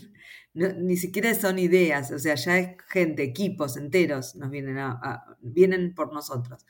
ni 0.54 0.96
siquiera 0.96 1.34
son 1.34 1.58
ideas, 1.58 2.10
o 2.12 2.18
sea, 2.18 2.34
ya 2.34 2.58
es 2.58 2.76
gente, 2.88 3.22
equipos 3.22 3.76
enteros 3.76 4.34
nos 4.36 4.50
vienen, 4.50 4.78
a, 4.78 5.24
vienen 5.40 5.94
por 5.94 6.12
nosotros. 6.12 6.64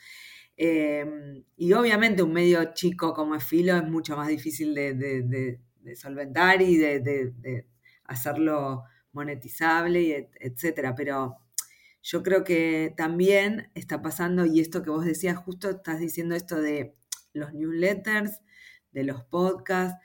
Em, 0.56 1.44
y 1.56 1.72
obviamente 1.72 2.22
un 2.22 2.32
medio 2.32 2.74
chico 2.74 3.14
como 3.14 3.36
es 3.36 3.44
Filo 3.44 3.76
es 3.76 3.84
mucho 3.84 4.16
más 4.16 4.28
difícil 4.28 4.74
de, 4.74 5.60
solventar 5.94 6.60
y 6.62 6.76
de, 6.76 7.66
hacerlo 8.04 8.84
monetizable, 9.12 10.02
y 10.02 10.28
etcétera. 10.40 10.94
Pero 10.94 11.36
yo 12.02 12.22
creo 12.22 12.44
que 12.44 12.94
también 12.96 13.70
está 13.74 14.02
pasando, 14.02 14.46
y 14.46 14.60
esto 14.60 14.82
que 14.82 14.90
vos 14.90 15.04
decías, 15.04 15.36
justo 15.36 15.70
estás 15.70 16.00
diciendo 16.00 16.34
esto 16.34 16.60
de 16.60 16.97
los 17.32 17.52
newsletters, 17.54 18.40
de 18.92 19.04
los 19.04 19.24
podcasts, 19.24 19.98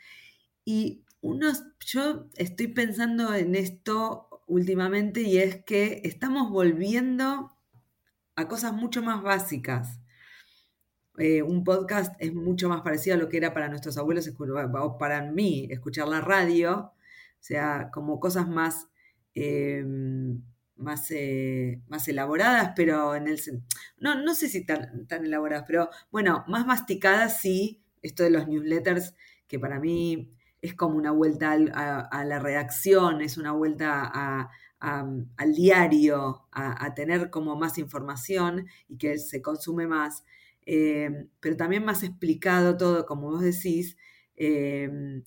y 0.65 1.03
unos, 1.21 1.63
yo 1.85 2.29
estoy 2.35 2.67
pensando 2.67 3.33
en 3.33 3.55
esto 3.55 4.29
últimamente 4.47 5.21
y 5.21 5.37
es 5.37 5.63
que 5.63 6.01
estamos 6.03 6.49
volviendo 6.51 7.57
a 8.35 8.47
cosas 8.47 8.73
mucho 8.73 9.01
más 9.01 9.21
básicas. 9.21 9.99
Eh, 11.17 11.43
un 11.43 11.63
podcast 11.63 12.15
es 12.19 12.33
mucho 12.33 12.69
más 12.69 12.81
parecido 12.81 13.15
a 13.15 13.19
lo 13.19 13.29
que 13.29 13.37
era 13.37 13.53
para 13.53 13.69
nuestros 13.69 13.97
abuelos 13.97 14.27
o 14.27 14.97
para 14.97 15.21
mí 15.31 15.67
escuchar 15.69 16.07
la 16.07 16.21
radio, 16.21 16.77
o 16.77 16.93
sea, 17.39 17.89
como 17.93 18.19
cosas 18.19 18.47
más, 18.47 18.87
em, 19.35 20.41
más, 20.83 21.09
eh, 21.11 21.81
más 21.87 22.07
elaboradas, 22.07 22.73
pero 22.75 23.15
en 23.15 23.27
el 23.27 23.39
no, 23.97 24.21
no 24.21 24.35
sé 24.35 24.49
si 24.49 24.65
tan, 24.65 25.07
elaboradas, 25.09 25.65
pero 25.67 25.89
bueno, 26.11 26.43
más 26.47 26.65
masticadas 26.65 27.39
sí, 27.39 27.81
esto 28.01 28.23
de 28.23 28.29
los 28.29 28.47
newsletters, 28.47 29.15
que 29.47 29.59
para 29.59 29.79
mí 29.79 30.31
es 30.61 30.73
como 30.75 30.97
una 30.97 31.11
vuelta 31.11 31.53
a, 31.53 32.25
la 32.25 32.39
redacción, 32.39 33.21
es 33.21 33.37
una 33.37 33.51
vuelta 33.51 34.49
al 34.79 35.53
diario, 35.55 36.47
a, 36.51 36.93
tener 36.93 37.29
como 37.29 37.55
más 37.55 37.77
información 37.77 38.67
y 38.87 38.97
que 38.97 39.17
se 39.19 39.41
consume 39.41 39.87
más, 39.87 40.23
eh, 40.65 41.27
pero 41.39 41.57
también 41.57 41.83
más 41.85 42.03
explicado 42.03 42.77
todo, 42.77 43.05
como 43.05 43.31
vos 43.31 43.41
decís, 43.41 43.97
eh, 44.35 45.21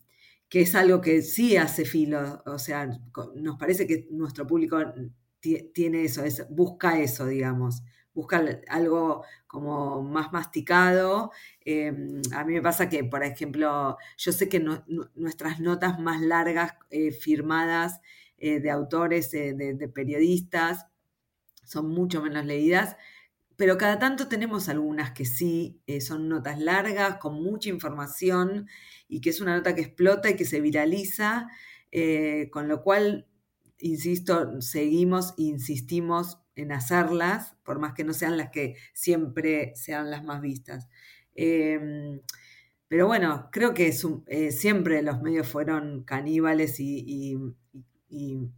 que 0.49 0.61
es 0.63 0.75
algo 0.75 1.01
que 1.01 1.23
sí 1.23 1.57
hace 1.57 1.85
filo, 1.85 2.43
o 2.47 2.59
sea, 2.59 2.89
nos 3.35 3.59
parece 3.59 3.87
que 3.87 4.07
nuestro 4.11 4.47
público 4.47 4.79
tiene 5.41 6.05
eso, 6.05 6.23
busca 6.51 6.99
eso, 7.01 7.27
digamos 7.27 7.83
busca 8.17 8.43
algo 8.69 9.25
como 9.47 10.03
más 10.03 10.33
masticado. 10.33 11.31
Em, 11.61 12.23
a 12.35 12.45
mí 12.45 12.55
me 12.55 12.63
pasa 12.63 12.89
que, 12.89 13.05
por 13.05 13.23
ejemplo, 13.23 13.99
yo 14.17 14.33
sé 14.33 14.49
que 14.49 14.59
nuestras 15.15 15.61
notas 15.61 16.01
más 16.01 16.21
largas 16.23 16.73
eh, 16.91 17.13
firmadas 17.13 18.01
eh, 18.39 18.59
de 18.61 18.71
autores, 18.71 19.33
eh, 19.35 19.55
de, 19.55 19.89
periodistas, 19.89 20.87
son 21.65 21.91
mucho 21.91 22.23
menos 22.23 22.45
leídas, 22.47 22.97
pero 23.57 23.77
cada 23.79 23.99
tanto 23.99 24.29
tenemos 24.29 24.69
algunas 24.69 25.13
que 25.13 25.25
sí 25.25 25.81
son 26.01 26.29
notas 26.29 26.59
largas, 26.59 27.19
con 27.19 27.43
mucha 27.43 27.69
información 27.71 28.69
y 29.09 29.21
que 29.21 29.31
es 29.31 29.41
una 29.41 29.57
nota 29.57 29.75
que 29.75 29.83
explota 29.83 30.31
y 30.31 30.37
que 30.37 30.45
se 30.45 30.61
viraliza, 30.61 31.49
con 32.53 32.69
lo 32.69 32.83
cual, 32.83 33.27
insisto, 33.79 34.61
seguimos, 34.61 35.35
insistimos 35.37 36.39
en 36.55 36.73
hacerlas, 36.73 37.57
por 37.65 37.79
más 37.79 37.95
que 37.95 38.05
no 38.05 38.15
sean 38.15 38.37
las 38.37 38.51
que 38.51 38.77
siempre 38.95 39.73
sean 39.77 40.11
las 40.11 40.25
más 40.25 40.41
vistas. 40.41 40.89
Em, 41.35 42.21
pero 42.89 43.07
bueno, 43.07 43.49
creo 43.53 43.75
que 43.75 43.93
eh, 44.29 44.53
siempre 44.53 45.03
los 45.03 45.21
medios 45.21 45.49
fueron 45.49 46.05
caníbales 46.05 46.77
y, 46.81 47.37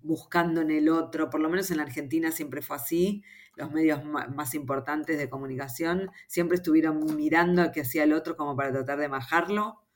buscando 0.03 0.61
en 0.61 0.71
el 0.71 0.89
otro, 0.89 1.31
por 1.31 1.41
lo 1.41 1.49
menos 1.49 1.71
en 1.71 1.79
la 1.79 1.83
Argentina 1.83 2.31
siempre 2.31 2.63
fue 2.63 2.77
así, 2.77 3.25
los 3.57 3.73
medios 3.73 4.05
más 4.05 4.55
importantes 4.55 5.19
de 5.19 5.29
comunicación 5.29 6.11
siempre 6.29 6.57
estuvieron 6.57 7.17
mirando 7.17 7.63
a 7.63 7.73
qué 7.73 7.81
hacía 7.81 8.05
el 8.05 8.13
otro 8.13 8.37
como 8.37 8.55
para 8.55 8.71
tratar 8.71 8.99
de 9.01 9.09
majarlo 9.09 9.88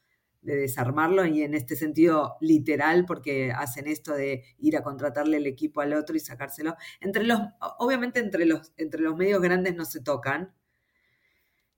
de 0.42 0.56
desarmarlo 0.56 1.24
y 1.24 1.42
en 1.42 1.54
este 1.54 1.76
sentido 1.76 2.36
literal 2.40 3.06
porque 3.06 3.52
hacen 3.52 3.86
esto 3.86 4.12
de 4.14 4.44
ir 4.58 4.76
a 4.76 4.82
contratarle 4.82 5.38
el 5.38 5.46
equipo 5.46 5.80
al 5.80 5.94
otro 5.94 6.16
y 6.16 6.20
sacárselo. 6.20 6.74
Entre 7.00 7.24
los, 7.24 7.40
obviamente 7.78 8.20
entre 8.20 8.44
los, 8.44 8.72
entre 8.76 9.00
los 9.02 9.16
medios 9.16 9.40
grandes 9.40 9.74
no 9.76 9.84
se 9.84 10.00
tocan. 10.00 10.52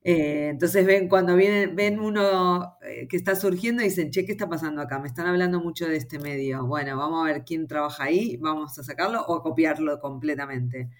Eh, 0.06 0.48
entonces 0.50 0.84
ven, 0.86 1.08
cuando 1.08 1.34
vienen, 1.34 1.74
ven 1.76 1.98
uno 1.98 2.76
eh, 2.82 3.08
que 3.08 3.16
está 3.16 3.34
surgiendo 3.34 3.82
y 3.82 3.86
dicen, 3.86 4.10
che, 4.10 4.26
¿qué 4.26 4.32
está 4.32 4.48
pasando 4.48 4.82
acá? 4.82 4.98
Me 4.98 5.08
están 5.08 5.26
hablando 5.26 5.60
mucho 5.60 5.86
de 5.86 5.96
este 5.96 6.18
medio. 6.18 6.66
Bueno, 6.66 6.96
vamos 6.98 7.22
a 7.26 7.32
ver 7.32 7.44
quién 7.44 7.66
trabaja 7.66 8.04
ahí, 8.04 8.36
vamos 8.36 8.78
a 8.78 8.82
sacarlo 8.82 9.22
o 9.26 9.36
a 9.36 9.42
copiarlo 9.42 10.00
completamente. 10.00 10.90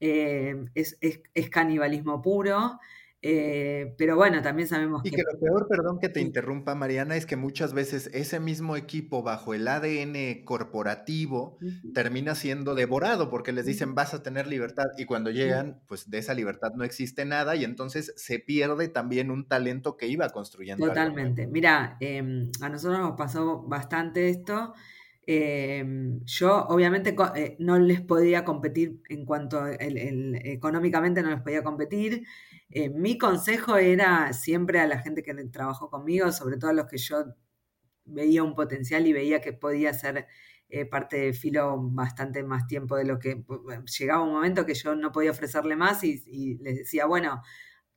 Eh, 0.00 0.56
es, 0.74 0.98
es 1.00 1.50
canibalismo 1.50 2.20
puro. 2.20 2.78
Eh, 3.26 3.94
pero 3.96 4.16
bueno, 4.16 4.42
también 4.42 4.68
sabemos 4.68 5.00
y 5.02 5.10
que... 5.10 5.22
lo 5.22 5.40
peor, 5.40 5.66
perdón 5.66 5.98
que 5.98 6.10
te 6.10 6.20
interrumpa, 6.20 6.74
Mariana, 6.74 7.16
es 7.16 7.24
que 7.24 7.36
muchas 7.36 7.72
veces 7.72 8.10
ese 8.12 8.38
mismo 8.38 8.76
equipo 8.76 9.22
bajo 9.22 9.54
el 9.54 9.66
ADN 9.66 10.44
corporativo 10.44 11.56
termina 11.94 12.34
siendo 12.34 12.74
devorado 12.74 13.30
porque 13.30 13.52
les 13.52 13.64
dicen 13.64 13.94
vas 13.94 14.12
a 14.12 14.22
tener 14.22 14.46
libertad 14.46 14.84
y 14.98 15.06
cuando 15.06 15.30
llegan, 15.30 15.80
pues 15.88 16.10
de 16.10 16.18
esa 16.18 16.34
libertad 16.34 16.72
no 16.76 16.84
existe 16.84 17.24
nada 17.24 17.56
y 17.56 17.64
entonces 17.64 18.12
se 18.16 18.40
pierde 18.40 18.88
también 18.88 19.30
un 19.30 19.48
talento 19.48 19.96
que 19.96 20.06
iba 20.06 20.28
construyendo. 20.28 20.86
Totalmente. 20.86 21.46
Mira, 21.46 21.96
em, 22.00 22.50
a 22.60 22.68
nosotros 22.68 23.00
nos 23.00 23.16
pasó 23.16 23.62
bastante 23.62 24.28
esto. 24.28 24.74
Em, 25.26 26.20
yo 26.26 26.66
obviamente 26.66 27.16
eh, 27.36 27.56
no 27.58 27.78
les 27.78 28.02
podía 28.02 28.44
competir 28.44 29.00
en 29.08 29.24
cuanto 29.24 29.64
económicamente 29.66 31.22
no 31.22 31.30
les 31.30 31.40
podía 31.40 31.62
competir. 31.62 32.26
Eh, 32.76 32.90
mi 32.90 33.16
consejo 33.18 33.76
era 33.76 34.32
siempre 34.32 34.80
a 34.80 34.88
la 34.88 34.98
gente 34.98 35.22
que 35.22 35.32
trabajó 35.44 35.90
conmigo, 35.90 36.32
sobre 36.32 36.56
todo 36.56 36.70
a 36.70 36.74
los 36.74 36.86
que 36.86 36.98
yo 36.98 37.24
veía 38.04 38.42
un 38.42 38.56
potencial 38.56 39.06
y 39.06 39.12
veía 39.12 39.40
que 39.40 39.52
podía 39.52 39.94
ser 39.94 40.26
eh, 40.68 40.84
parte 40.84 41.16
de 41.18 41.32
filo 41.34 41.78
bastante 41.80 42.42
más 42.42 42.66
tiempo 42.66 42.96
de 42.96 43.04
lo 43.04 43.20
que 43.20 43.44
llegaba 43.96 44.24
un 44.24 44.32
momento 44.32 44.66
que 44.66 44.74
yo 44.74 44.96
no 44.96 45.12
podía 45.12 45.30
ofrecerle 45.30 45.76
más 45.76 46.02
y, 46.02 46.58
les 46.62 46.78
decía, 46.78 47.06
bueno, 47.06 47.42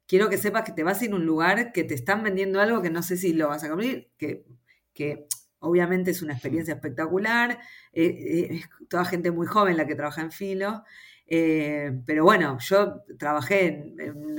quiero 0.05 0.30
que 0.30 0.38
sepas 0.38 0.63
que 0.63 0.73
te 0.73 0.84
vas 0.84 1.01
a 1.01 1.05
ir 1.05 1.11
a 1.11 1.15
un 1.15 1.25
lugar 1.25 1.71
que 1.71 1.84
te 1.84 1.95
están 1.95 2.21
vendiendo 2.21 2.61
algo 2.61 2.84
que 2.84 2.91
no 2.91 3.01
sé 3.01 3.17
si 3.17 3.34
lo 3.34 3.47
vas 3.47 3.63
a 3.63 3.69
cumplir, 3.69 4.11
que, 4.19 4.45
que 4.93 5.25
obviamente 5.57 6.11
es 6.11 6.21
una 6.21 6.34
experiencia 6.34 6.75
espectacular, 6.75 7.59
eh, 7.93 8.47
es 8.51 8.69
toda 8.89 9.05
gente 9.05 9.32
muy 9.32 9.47
joven 9.47 9.75
la 9.75 9.88
que 9.88 9.95
trabaja 9.95 10.21
en 10.21 10.32
filo, 10.32 10.84
pero 11.28 12.23
bueno, 12.23 12.57
yo 12.59 13.01
trabajé 13.17 13.67
en 13.67 14.38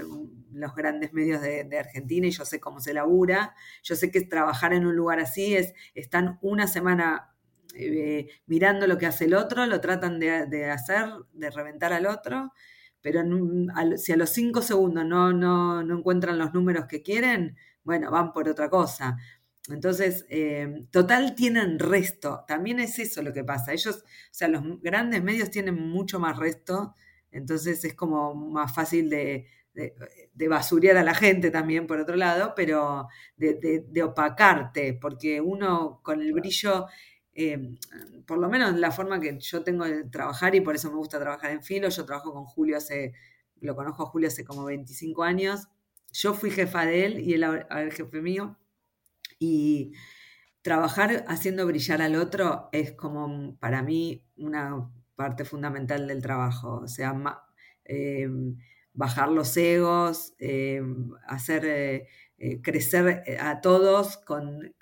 los 0.58 0.74
grandes 0.74 1.12
medios 1.12 1.40
de, 1.40 1.78
Argentina 1.78 2.26
y 2.26 2.30
yo 2.30 2.44
sé 2.44 2.60
cómo 2.60 2.80
se 2.80 2.94
labura. 2.94 3.54
Yo 3.82 3.96
sé 3.96 4.10
que 4.10 4.22
trabajar 4.22 4.72
en 4.72 4.86
un 4.86 4.96
lugar 4.96 5.20
así 5.20 5.54
es, 5.54 5.74
están 5.94 6.38
una 6.42 6.66
semana 6.66 7.34
eh, 7.74 8.28
mirando 8.46 8.86
lo 8.86 8.98
que 8.98 9.06
hace 9.06 9.26
el 9.26 9.34
otro, 9.34 9.66
lo 9.66 9.80
tratan 9.80 10.18
de, 10.18 10.70
hacer, 10.70 11.06
de 11.32 11.50
reventar 11.50 11.92
al 11.92 12.06
otro, 12.06 12.52
pero 13.00 13.22
si 13.96 14.12
a 14.12 14.16
los 14.16 14.30
cinco 14.30 14.62
segundos 14.62 15.04
no, 15.04 15.32
no, 15.32 15.80
encuentran 15.80 16.38
los 16.38 16.52
números 16.52 16.86
que 16.86 17.02
quieren, 17.02 17.56
bueno, 17.84 18.10
van 18.10 18.32
por 18.32 18.48
otra 18.48 18.68
cosa. 18.68 19.16
Entonces, 19.70 20.26
eh, 20.30 20.86
total 20.90 21.34
tienen 21.34 21.78
resto. 21.78 22.44
También 22.46 22.80
es 22.80 22.98
eso 22.98 23.22
lo 23.22 23.32
que 23.32 23.44
pasa. 23.44 23.72
Ellos, 23.72 23.96
o 23.96 24.34
sea, 24.34 24.48
los 24.48 24.62
grandes 24.80 25.22
medios 25.22 25.50
tienen 25.50 25.74
mucho 25.74 26.18
más 26.18 26.38
resto, 26.38 26.94
entonces 27.30 27.84
es 27.84 27.94
como 27.94 28.34
más 28.34 28.74
fácil 28.74 29.10
de, 29.10 29.46
de, 30.34 30.48
basurear 30.48 30.96
a 30.96 31.04
la 31.04 31.14
gente 31.14 31.50
también, 31.50 31.86
por 31.86 32.00
otro 32.00 32.16
lado, 32.16 32.54
pero 32.56 33.08
de, 33.36 34.02
opacarte, 34.02 34.94
porque 34.94 35.40
uno 35.40 36.00
con 36.02 36.20
el 36.20 36.32
brillo, 36.32 36.86
eh, 37.32 37.76
por 38.26 38.38
lo 38.38 38.48
menos 38.48 38.74
la 38.76 38.90
forma 38.90 39.20
que 39.20 39.38
yo 39.38 39.62
tengo 39.62 39.84
de 39.84 40.04
trabajar, 40.04 40.54
y 40.54 40.60
por 40.60 40.74
eso 40.74 40.90
me 40.90 40.96
gusta 40.96 41.20
trabajar 41.20 41.52
en 41.52 41.62
filo, 41.62 41.88
yo 41.88 42.04
trabajo 42.04 42.32
con 42.32 42.44
Julio 42.44 42.76
hace, 42.76 43.12
lo 43.60 43.76
conozco 43.76 44.02
a 44.04 44.06
Julio 44.06 44.28
hace 44.28 44.44
como 44.44 44.64
25 44.64 45.22
años, 45.22 45.68
yo 46.12 46.34
fui 46.34 46.50
jefa 46.50 46.86
de 46.86 47.04
él 47.06 47.20
y 47.20 47.34
él 47.34 47.44
ahora 47.44 47.90
jefe 47.90 48.20
mío, 48.20 48.56
y 49.38 49.92
trabajar 50.62 51.24
haciendo 51.28 51.66
brillar 51.66 52.02
al 52.02 52.16
otro 52.16 52.68
es 52.72 52.92
como 52.92 53.56
para 53.58 53.82
mí 53.82 54.24
una 54.36 54.90
parte 55.16 55.44
fundamental 55.44 56.06
del 56.06 56.22
trabajo, 56.22 56.80
o 56.84 56.88
sea, 56.88 57.14
eh, 57.84 58.28
bajar 58.92 59.30
los 59.30 59.56
egos, 59.56 60.34
eh, 60.38 60.80
hacer 61.26 61.64
eh, 62.38 62.60
crecer 62.62 63.24
a 63.40 63.60
todos 63.60 64.18
con, 64.18 64.74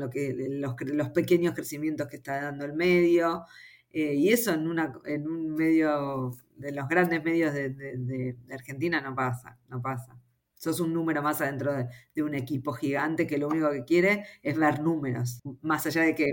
lo 0.00 0.10
que, 0.10 0.34
los, 0.50 1.10
pequeños 1.10 1.54
crecimientos 1.54 2.08
que 2.08 2.16
está 2.16 2.42
dando 2.42 2.64
el 2.64 2.72
medio. 2.72 3.44
y 3.90 4.30
eso 4.32 4.52
en, 4.52 4.66
una, 4.68 4.92
en 5.04 5.28
un 5.28 5.54
medio 5.54 6.32
de 6.56 6.72
los 6.72 6.88
grandes 6.88 7.22
medios 7.22 7.54
de, 7.54 8.36
Argentina 8.50 9.00
no 9.00 9.14
pasa, 9.14 9.58
no 9.68 9.80
pasa. 9.80 10.17
Sos 10.58 10.80
un 10.80 10.92
número 10.92 11.22
más 11.22 11.40
adentro 11.40 11.72
de, 11.72 12.22
un 12.22 12.34
equipo 12.34 12.72
gigante 12.72 13.26
que 13.26 13.38
lo 13.38 13.48
único 13.48 13.70
que 13.70 13.84
quiere 13.84 14.24
es 14.42 14.58
ver 14.58 14.80
números, 14.80 15.40
más 15.62 15.86
allá 15.86 16.02
de 16.02 16.14
que 16.14 16.32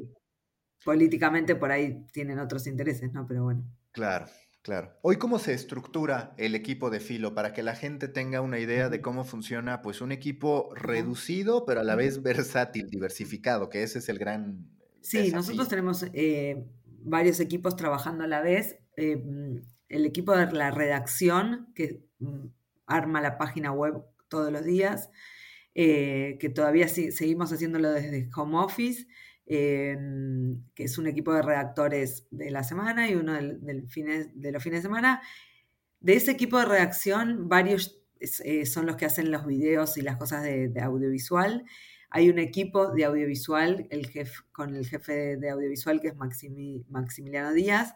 políticamente 0.83 1.55
por 1.55 1.71
ahí 1.71 2.05
tienen 2.11 2.39
otros 2.39 2.67
intereses, 2.67 3.13
¿no? 3.13 3.25
Pero 3.27 3.43
bueno. 3.43 3.63
Claro. 3.91 4.25
Claro. 4.61 4.97
Hoy, 5.03 5.17
¿cómo 5.17 5.37
se 5.37 5.53
estructura 5.53 6.33
el 6.37 6.55
equipo 6.55 6.89
de 6.89 6.99
filo 6.99 7.35
para 7.35 7.53
que 7.53 7.61
la 7.61 7.75
gente 7.75 8.07
tenga 8.07 8.41
una 8.41 8.57
idea 8.57 8.89
de 8.89 8.99
cómo 8.99 9.23
funciona 9.23 9.83
pues 9.83 10.01
un 10.01 10.11
equipo 10.11 10.73
reducido, 10.73 11.67
pero 11.67 11.81
a 11.81 11.83
la 11.83 11.93
vez 11.93 12.23
versátil, 12.23 12.89
diversificado, 12.89 13.69
que 13.69 13.83
ese 13.83 13.99
es 13.99 14.09
el 14.09 14.17
gran... 14.17 14.67
Sí, 15.01 15.29
nosotros 15.31 15.67
tenemos 15.67 16.07
eh, 16.13 16.65
varios 17.03 17.39
equipos 17.39 17.75
trabajando 17.75 18.23
a 18.23 18.27
la 18.27 18.41
vez. 18.41 18.79
Eh, 18.97 19.23
el 19.87 20.05
equipo 20.05 20.35
de 20.35 20.51
la 20.51 20.71
redacción, 20.71 21.71
que 21.75 22.03
mm, 22.17 22.47
arma 22.87 23.21
la 23.21 23.37
página 23.37 23.71
web 23.71 24.03
todos 24.27 24.51
los 24.51 24.63
días, 24.63 25.09
eh, 25.73 26.37
que 26.39 26.49
todavía 26.49 26.87
seguimos 26.87 27.51
haciéndolo 27.51 27.91
desde 27.91 28.29
home 28.35 28.57
office. 28.57 29.07
Em, 29.47 30.63
que 30.73 30.85
es 30.85 30.97
un 30.97 31.05
equipo 31.05 31.31
de 31.31 31.43
redactores 31.43 32.25
de 32.31 32.49
la 32.49 32.63
semana 32.63 33.07
y 33.07 33.13
uno 33.13 33.33
del, 33.33 33.61
de 33.61 34.51
los 34.51 34.63
fines 34.63 34.79
de 34.79 34.81
semana. 34.81 35.21
De 35.99 36.15
ese 36.15 36.31
equipo 36.31 36.57
de 36.57 36.65
redacción, 36.65 37.47
varios 37.47 38.01
eh, 38.19 38.65
son 38.65 38.85
los 38.85 38.95
que 38.95 39.05
hacen 39.05 39.31
los 39.31 39.45
videos 39.45 39.97
y 39.97 40.01
las 40.01 40.17
cosas 40.17 40.43
de, 40.43 40.71
audiovisual. 40.81 41.65
Hay 42.09 42.29
un 42.29 42.39
equipo 42.39 42.91
de 42.91 43.05
audiovisual 43.05 43.87
el 43.89 44.09
con 44.51 44.75
el 44.75 44.87
jefe 44.87 45.37
de, 45.37 45.49
audiovisual 45.49 45.99
que 45.99 46.09
es 46.09 46.15
Maximiliano 46.15 47.53
Díaz, 47.53 47.93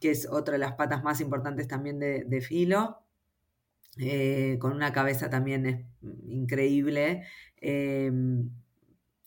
que 0.00 0.12
es 0.12 0.26
otra 0.28 0.52
de 0.52 0.58
las 0.58 0.74
patas 0.74 1.02
más 1.02 1.20
importantes 1.20 1.66
también 1.68 1.98
de, 1.98 2.40
Filo, 2.40 3.02
eh, 4.02 4.56
con 4.58 4.72
una 4.72 4.92
cabeza 4.92 5.28
también 5.28 5.90
increíble. 6.26 7.24
Em, 7.56 8.50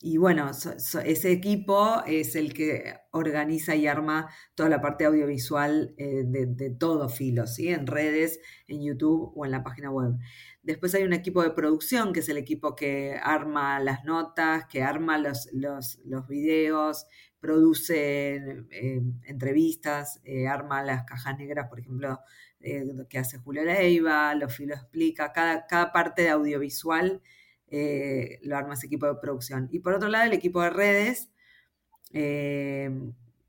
y 0.01 0.17
bueno, 0.17 0.49
ese 0.49 1.31
equipo 1.31 2.03
es 2.07 2.35
el 2.35 2.53
que 2.53 2.95
organiza 3.11 3.75
y 3.75 3.87
arma 3.87 4.29
toda 4.55 4.67
la 4.69 4.81
parte 4.81 5.05
audiovisual 5.05 5.93
eh, 5.97 6.23
de, 6.25 6.69
todo 6.71 7.07
filo, 7.07 7.45
¿sí? 7.45 7.69
En 7.69 7.85
redes, 7.87 8.39
en 8.67 8.83
YouTube 8.83 9.31
o 9.35 9.45
en 9.45 9.51
la 9.51 9.63
página 9.63 9.91
web. 9.91 10.15
Después 10.63 10.95
hay 10.95 11.03
un 11.03 11.13
equipo 11.13 11.43
de 11.43 11.51
producción, 11.51 12.11
que 12.11 12.21
es 12.21 12.29
el 12.29 12.37
equipo 12.37 12.75
que 12.75 13.15
arma 13.21 13.79
las 13.79 14.03
notas, 14.05 14.65
que 14.65 14.81
arma 14.81 15.17
los, 15.19 15.49
los, 15.53 16.27
videos, 16.27 17.05
produce 17.39 18.35
eh, 18.71 19.01
entrevistas, 19.25 20.19
arma 20.49 20.83
las 20.83 21.03
cajas 21.05 21.37
negras, 21.37 21.67
por 21.69 21.79
ejemplo, 21.79 22.19
que 23.09 23.19
hace 23.19 23.37
Julio 23.37 23.63
Leiva, 23.63 24.33
los 24.35 24.55
filo 24.55 24.73
explica, 24.73 25.33
cada, 25.33 25.67
cada 25.67 25.91
parte 25.91 26.21
de 26.21 26.29
audiovisual 26.29 27.21
eh, 27.75 28.37
lo 28.43 28.55
arma 28.55 28.75
ese 28.75 28.85
equipo 28.85 29.07
de 29.07 29.15
producción. 29.15 29.67
Y 29.71 29.79
por 29.79 29.93
otro 29.93 30.07
lado, 30.07 30.25
el 30.25 30.33
equipo 30.33 30.61
de 30.61 30.69
redes, 30.69 31.31
eh, 32.11 32.91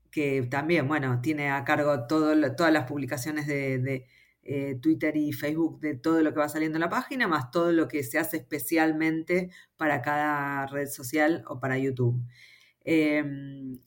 que 0.09 0.41
también, 0.49 0.87
bueno, 0.87 1.21
tiene 1.21 1.51
a 1.51 1.63
cargo 1.63 2.07
todas 2.07 2.73
las 2.73 2.85
publicaciones 2.85 3.45
de, 3.45 4.07
eh, 4.41 4.79
Twitter 4.81 5.15
y 5.15 5.31
Facebook 5.31 5.79
de 5.79 5.93
todo 5.95 6.23
lo 6.23 6.33
que 6.33 6.39
va 6.39 6.49
saliendo 6.49 6.77
en 6.77 6.81
la 6.81 6.89
página, 6.89 7.27
más 7.27 7.51
todo 7.51 7.71
lo 7.71 7.87
que 7.87 8.03
se 8.03 8.17
hace 8.17 8.37
especialmente 8.37 9.51
para 9.77 10.01
cada 10.01 10.65
red 10.67 10.87
social 10.87 11.43
o 11.47 11.59
para 11.59 11.77
YouTube. 11.77 12.19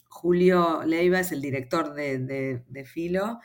Julio 0.09 0.83
Leiva 0.85 1.18
es 1.18 1.33
el 1.33 1.41
director 1.41 1.95
de, 1.95 2.85
Filo. 2.87 3.41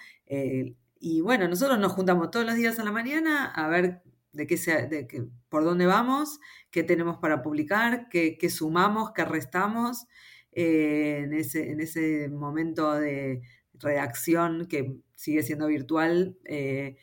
Y 1.05 1.19
bueno, 1.19 1.49
nosotros 1.49 1.77
nos 1.79 1.91
juntamos 1.91 2.31
todos 2.31 2.45
los 2.45 2.55
días 2.55 2.79
a 2.79 2.83
la 2.85 2.91
mañana 2.93 3.51
a 3.51 3.67
ver 3.67 4.03
de 4.31 4.47
qué 4.47 4.55
sea, 4.55 4.85
de 4.85 5.05
qué, 5.05 5.25
por 5.49 5.65
dónde 5.65 5.85
vamos, 5.85 6.39
qué 6.71 6.81
tenemos 6.81 7.17
para 7.17 7.41
publicar, 7.41 8.07
qué, 8.07 8.37
sumamos, 8.49 9.11
qué 9.11 9.25
restamos 9.25 10.07
eh, 10.53 11.23
en, 11.25 11.33
ese, 11.33 11.71
en, 11.71 11.81
ese, 11.81 12.29
momento 12.29 12.93
de 12.93 13.41
redacción 13.73 14.65
que 14.65 14.95
sigue 15.17 15.43
siendo 15.43 15.67
virtual. 15.67 16.37
Eh, 16.45 16.95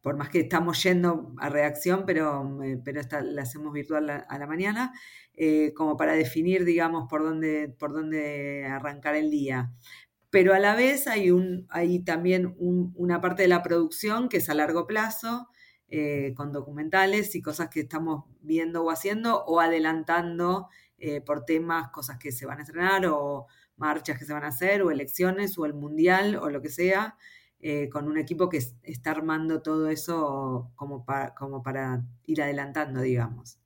por 0.00 0.16
más 0.16 0.30
que 0.30 0.40
estamos 0.40 0.82
yendo 0.82 1.32
a 1.38 1.48
redacción, 1.48 2.06
pero, 2.06 2.60
eh, 2.64 2.80
pero 2.84 3.00
esta 3.00 3.22
la 3.22 3.42
hacemos 3.42 3.72
virtual 3.72 4.10
a, 4.10 4.38
la 4.38 4.46
mañana, 4.48 4.92
como 5.76 5.96
para 5.96 6.14
definir, 6.14 6.64
digamos, 6.64 7.06
por 7.08 7.22
dónde, 7.22 7.68
por 7.78 7.92
dónde 7.92 8.66
arrancar 8.66 9.14
el 9.14 9.30
día 9.30 9.72
pero 10.34 10.52
a 10.52 10.58
la 10.58 10.74
vez 10.74 11.06
hay, 11.06 11.30
un, 11.30 11.64
hay 11.70 12.00
también 12.00 12.56
una 12.58 13.20
parte 13.20 13.42
de 13.42 13.48
la 13.48 13.62
producción 13.62 14.28
que 14.28 14.38
es 14.38 14.50
a 14.50 14.54
largo 14.54 14.84
plazo, 14.84 15.48
eh, 15.86 16.34
con 16.36 16.50
documentales 16.50 17.36
y 17.36 17.40
cosas 17.40 17.68
que 17.68 17.82
estamos 17.82 18.24
viendo 18.40 18.82
o 18.82 18.90
haciendo 18.90 19.44
o 19.44 19.60
adelantando 19.60 20.68
eh, 20.98 21.20
por 21.20 21.44
temas, 21.44 21.90
cosas 21.90 22.18
que 22.18 22.32
se 22.32 22.46
van 22.46 22.58
a 22.58 22.62
estrenar 22.62 23.06
o 23.06 23.46
marchas 23.76 24.18
que 24.18 24.24
se 24.24 24.32
van 24.32 24.42
a 24.42 24.48
hacer 24.48 24.82
o 24.82 24.90
elecciones 24.90 25.56
o 25.56 25.66
el 25.66 25.74
mundial 25.74 26.34
o 26.34 26.50
lo 26.50 26.60
que 26.60 26.70
sea, 26.70 27.16
eh, 27.60 27.88
con 27.88 28.08
un 28.08 28.18
equipo 28.18 28.48
que 28.48 28.60
está 28.82 29.12
armando 29.12 29.62
todo 29.62 29.88
eso 29.88 30.72
como 30.74 31.06
como 31.38 31.62
para 31.62 32.02
ir 32.26 32.42
adelantando, 32.42 33.02
digamos. 33.02 33.60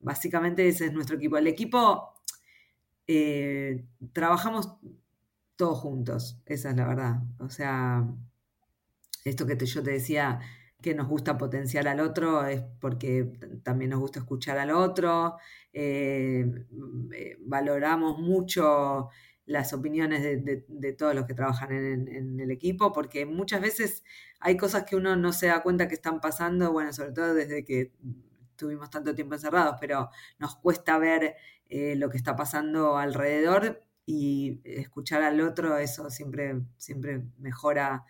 Básicamente 0.00 0.66
ese 0.66 0.86
es 0.86 0.92
nuestro 0.92 1.18
equipo. 1.18 1.36
El 1.36 1.46
equipo 1.46 2.16
trabajamos 4.12 4.76
todos 5.60 5.78
juntos, 5.78 6.40
esa 6.46 6.70
es 6.70 6.76
la 6.76 6.86
verdad. 6.86 7.22
O 7.38 7.50
sea, 7.50 8.08
esto 9.26 9.46
que 9.46 9.66
yo 9.66 9.82
te 9.82 9.90
decía, 9.90 10.40
que 10.80 10.94
nos 10.94 11.06
gusta 11.06 11.36
potenciar 11.36 11.86
al 11.86 12.00
otro 12.00 12.46
es 12.46 12.62
porque 12.80 13.30
también 13.62 13.90
nos 13.90 14.00
gusta 14.00 14.20
escuchar 14.20 14.56
al 14.56 14.70
otro, 14.70 15.36
eh, 15.74 16.46
mm, 16.70 17.12
eh, 17.12 17.36
valoramos 17.40 18.18
mucho 18.18 19.10
las 19.44 19.74
opiniones 19.74 20.22
de, 20.22 20.92
todos 20.94 21.14
los 21.14 21.26
que 21.26 21.34
trabajan 21.34 21.72
en, 21.72 22.40
el 22.40 22.50
equipo, 22.50 22.92
porque 22.94 23.26
muchas 23.26 23.60
veces 23.60 24.02
hay 24.38 24.56
cosas 24.56 24.84
que 24.84 24.96
uno 24.96 25.14
no 25.16 25.34
se 25.34 25.48
da 25.48 25.62
cuenta 25.62 25.88
que 25.88 25.94
están 25.94 26.20
pasando, 26.22 26.72
bueno, 26.72 26.92
sobre 26.94 27.12
todo 27.12 27.34
desde 27.34 27.64
que 27.64 27.92
tuvimos 28.56 28.88
tanto 28.88 29.14
tiempo 29.14 29.34
encerrados, 29.34 29.76
pero 29.78 30.08
nos 30.38 30.56
cuesta 30.56 30.96
ver 30.98 31.34
eh, 31.68 31.96
lo 31.96 32.08
que 32.08 32.16
está 32.16 32.34
pasando 32.36 32.96
alrededor 32.96 33.82
y 34.06 34.60
escuchar 34.64 35.22
al 35.22 35.40
otro, 35.40 35.76
eso 35.76 36.10
siempre, 36.10 36.60
siempre 36.76 37.22
mejora 37.38 38.04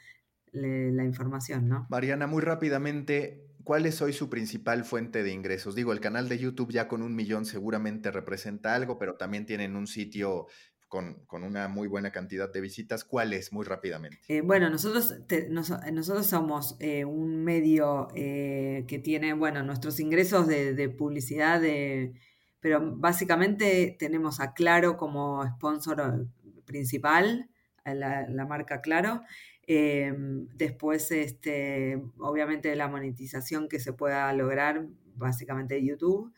la 0.52 1.04
información, 1.04 1.68
¿no? 1.68 1.86
Mariana, 1.90 2.26
muy 2.26 2.42
rápidamente, 2.42 3.46
¿cuál 3.62 3.86
es 3.86 4.02
hoy 4.02 4.12
su 4.12 4.28
principal 4.28 4.84
fuente 4.84 5.22
de 5.22 5.32
ingresos? 5.32 5.74
Digo, 5.74 5.92
el 5.92 6.00
canal 6.00 6.28
de 6.28 6.38
YouTube 6.38 6.72
ya 6.72 6.88
con 6.88 7.02
un 7.02 7.14
millón 7.14 7.44
seguramente 7.44 8.10
representa 8.10 8.74
algo, 8.74 8.98
pero 8.98 9.14
también 9.14 9.46
tienen 9.46 9.76
un 9.76 9.86
sitio 9.86 10.46
con, 10.90 11.44
una 11.44 11.68
muy 11.68 11.86
buena 11.86 12.10
cantidad 12.10 12.52
de 12.52 12.60
visitas. 12.60 13.04
¿Cuál 13.04 13.32
es, 13.32 13.52
muy 13.52 13.64
rápidamente? 13.64 14.18
Eh, 14.28 14.40
bueno, 14.40 14.68
nosotros, 14.68 15.14
nosotros 15.48 16.26
somos 16.26 16.76
eh, 16.80 17.04
un 17.04 17.44
medio 17.44 18.08
eh, 18.16 18.84
que 18.88 18.98
tiene, 18.98 19.32
bueno, 19.32 19.62
nuestros 19.62 20.00
ingresos 20.00 20.48
de, 20.48 20.88
publicidad, 20.88 21.60
de, 21.60 22.12
pero 22.60 22.96
básicamente 22.96 23.96
tenemos 23.98 24.40
a 24.40 24.52
Claro 24.52 24.96
como 24.96 25.44
sponsor 25.46 26.28
principal, 26.64 27.50
la, 27.84 28.28
la 28.28 28.46
marca 28.46 28.80
Claro. 28.80 29.22
después, 29.66 31.10
este, 31.10 32.02
obviamente, 32.18 32.74
la 32.76 32.88
monetización 32.88 33.68
que 33.68 33.80
se 33.80 33.92
pueda 33.92 34.32
lograr, 34.32 34.86
básicamente 35.16 35.84
YouTube. 35.84 36.32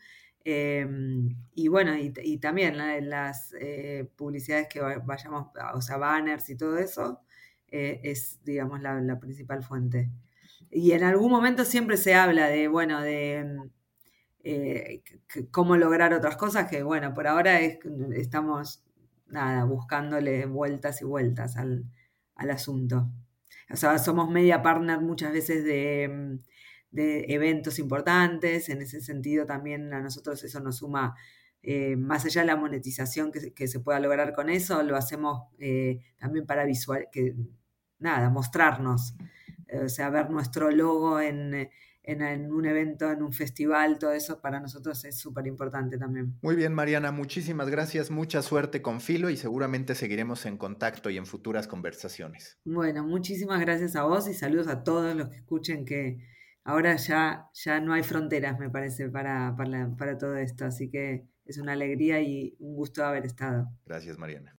Em, 0.45 1.29
y 1.55 1.67
bueno, 1.69 1.95
y, 1.97 2.37
también 2.39 2.77
las 3.09 3.53
eh, 3.59 4.09
publicidades 4.17 4.67
que 4.67 4.81
vayamos, 4.81 5.47
o 5.73 5.81
sea, 5.81 5.97
banners 5.97 6.49
y 6.49 6.57
todo 6.57 6.77
eso, 6.77 7.21
eh, 7.69 8.01
es, 8.03 8.39
digamos, 8.43 8.81
la, 8.81 9.19
principal 9.19 9.63
fuente. 9.63 10.09
Y 10.69 10.91
en 10.91 11.03
algún 11.03 11.31
momento 11.31 11.65
siempre 11.65 11.97
se 11.97 12.15
habla 12.15 12.47
de, 12.47 12.67
bueno, 12.67 13.01
de 13.01 13.69
eh, 14.43 15.03
cómo 15.51 15.77
lograr 15.77 16.13
otras 16.13 16.37
cosas, 16.37 16.69
que 16.69 16.83
bueno, 16.83 17.13
por 17.13 17.27
ahora 17.27 17.59
estamos, 17.61 18.83
nada, 19.27 19.63
buscándole 19.65 20.45
vueltas 20.45 21.01
y 21.01 21.05
vueltas 21.05 21.57
al, 21.57 21.85
al 22.35 22.51
asunto. 22.51 23.09
O 23.71 23.75
sea, 23.75 23.97
somos 23.97 24.29
media 24.29 24.61
partner 24.61 24.99
muchas 25.01 25.31
veces 25.31 25.63
de 25.63 26.39
de 26.93 27.25
eventos 27.29 27.79
importantes. 27.79 28.69
En 28.69 28.81
ese 28.81 29.01
sentido 29.01 29.45
también 29.45 29.93
a 29.93 30.01
nosotros 30.01 30.41
eso 30.43 30.61
nos 30.61 30.77
suma, 30.77 31.15
eh, 31.61 31.97
más 31.97 32.25
allá 32.25 32.41
de 32.41 32.47
la 32.47 32.55
monetización 32.55 33.31
que, 33.31 33.67
se 33.67 33.79
pueda 33.81 33.99
lograr 33.99 34.33
con 34.33 34.49
eso, 34.49 34.81
lo 34.83 34.95
hacemos 34.95 35.49
eh, 35.59 35.99
también 36.17 36.45
para 36.45 36.65
visual, 36.65 37.07
que, 37.11 37.35
nada, 37.99 38.29
mostrarnos, 38.29 39.15
o 39.83 39.89
sea, 39.89 40.09
ver 40.09 40.29
nuestro 40.29 40.69
logo 40.71 41.19
en, 42.03 42.21
en, 42.21 42.51
un 42.51 42.65
evento, 42.65 43.11
en 43.11 43.23
un 43.23 43.33
festival, 43.33 43.97
todo 43.97 44.13
eso 44.13 44.41
para 44.41 44.59
nosotros 44.59 45.03
es 45.05 45.17
súper 45.17 45.47
importante 45.47 45.97
también. 45.97 46.37
Muy 46.41 46.55
bien, 46.55 46.73
Mariana, 46.73 47.11
muchísimas 47.11 47.69
gracias, 47.69 48.11
mucha 48.11 48.41
suerte 48.41 48.81
con 48.81 49.01
Filo 49.01 49.29
y 49.29 49.37
seguramente 49.37 49.95
seguiremos 49.95 50.45
en 50.45 50.57
contacto 50.57 51.09
y 51.09 51.17
en 51.17 51.25
futuras 51.25 51.67
conversaciones. 51.67 52.59
Bueno, 52.65 53.03
muchísimas 53.03 53.59
gracias 53.61 53.95
a 53.95 54.03
vos 54.03 54.27
y 54.27 54.33
saludos 54.33 54.67
a 54.67 54.83
todos 54.83 55.15
los 55.15 55.29
que 55.29 55.37
escuchen 55.37 55.85
que 55.85 56.17
ahora 56.63 56.95
ya, 56.95 57.49
ya 57.53 57.79
no 57.79 57.93
hay 57.93 58.03
fronteras, 58.03 58.59
me 58.59 58.69
parece, 58.69 59.09
para, 59.09 59.55
para, 59.55 59.95
para 59.95 60.17
todo 60.17 60.37
esto. 60.37 60.65
Así 60.65 60.89
que 60.89 61.25
es 61.45 61.57
una 61.57 61.73
alegría 61.73 62.21
y 62.21 62.55
un 62.59 62.75
gusto 62.75 63.05
haber 63.05 63.25
estado. 63.25 63.67
Gracias, 63.85 64.17
Mariana. 64.17 64.55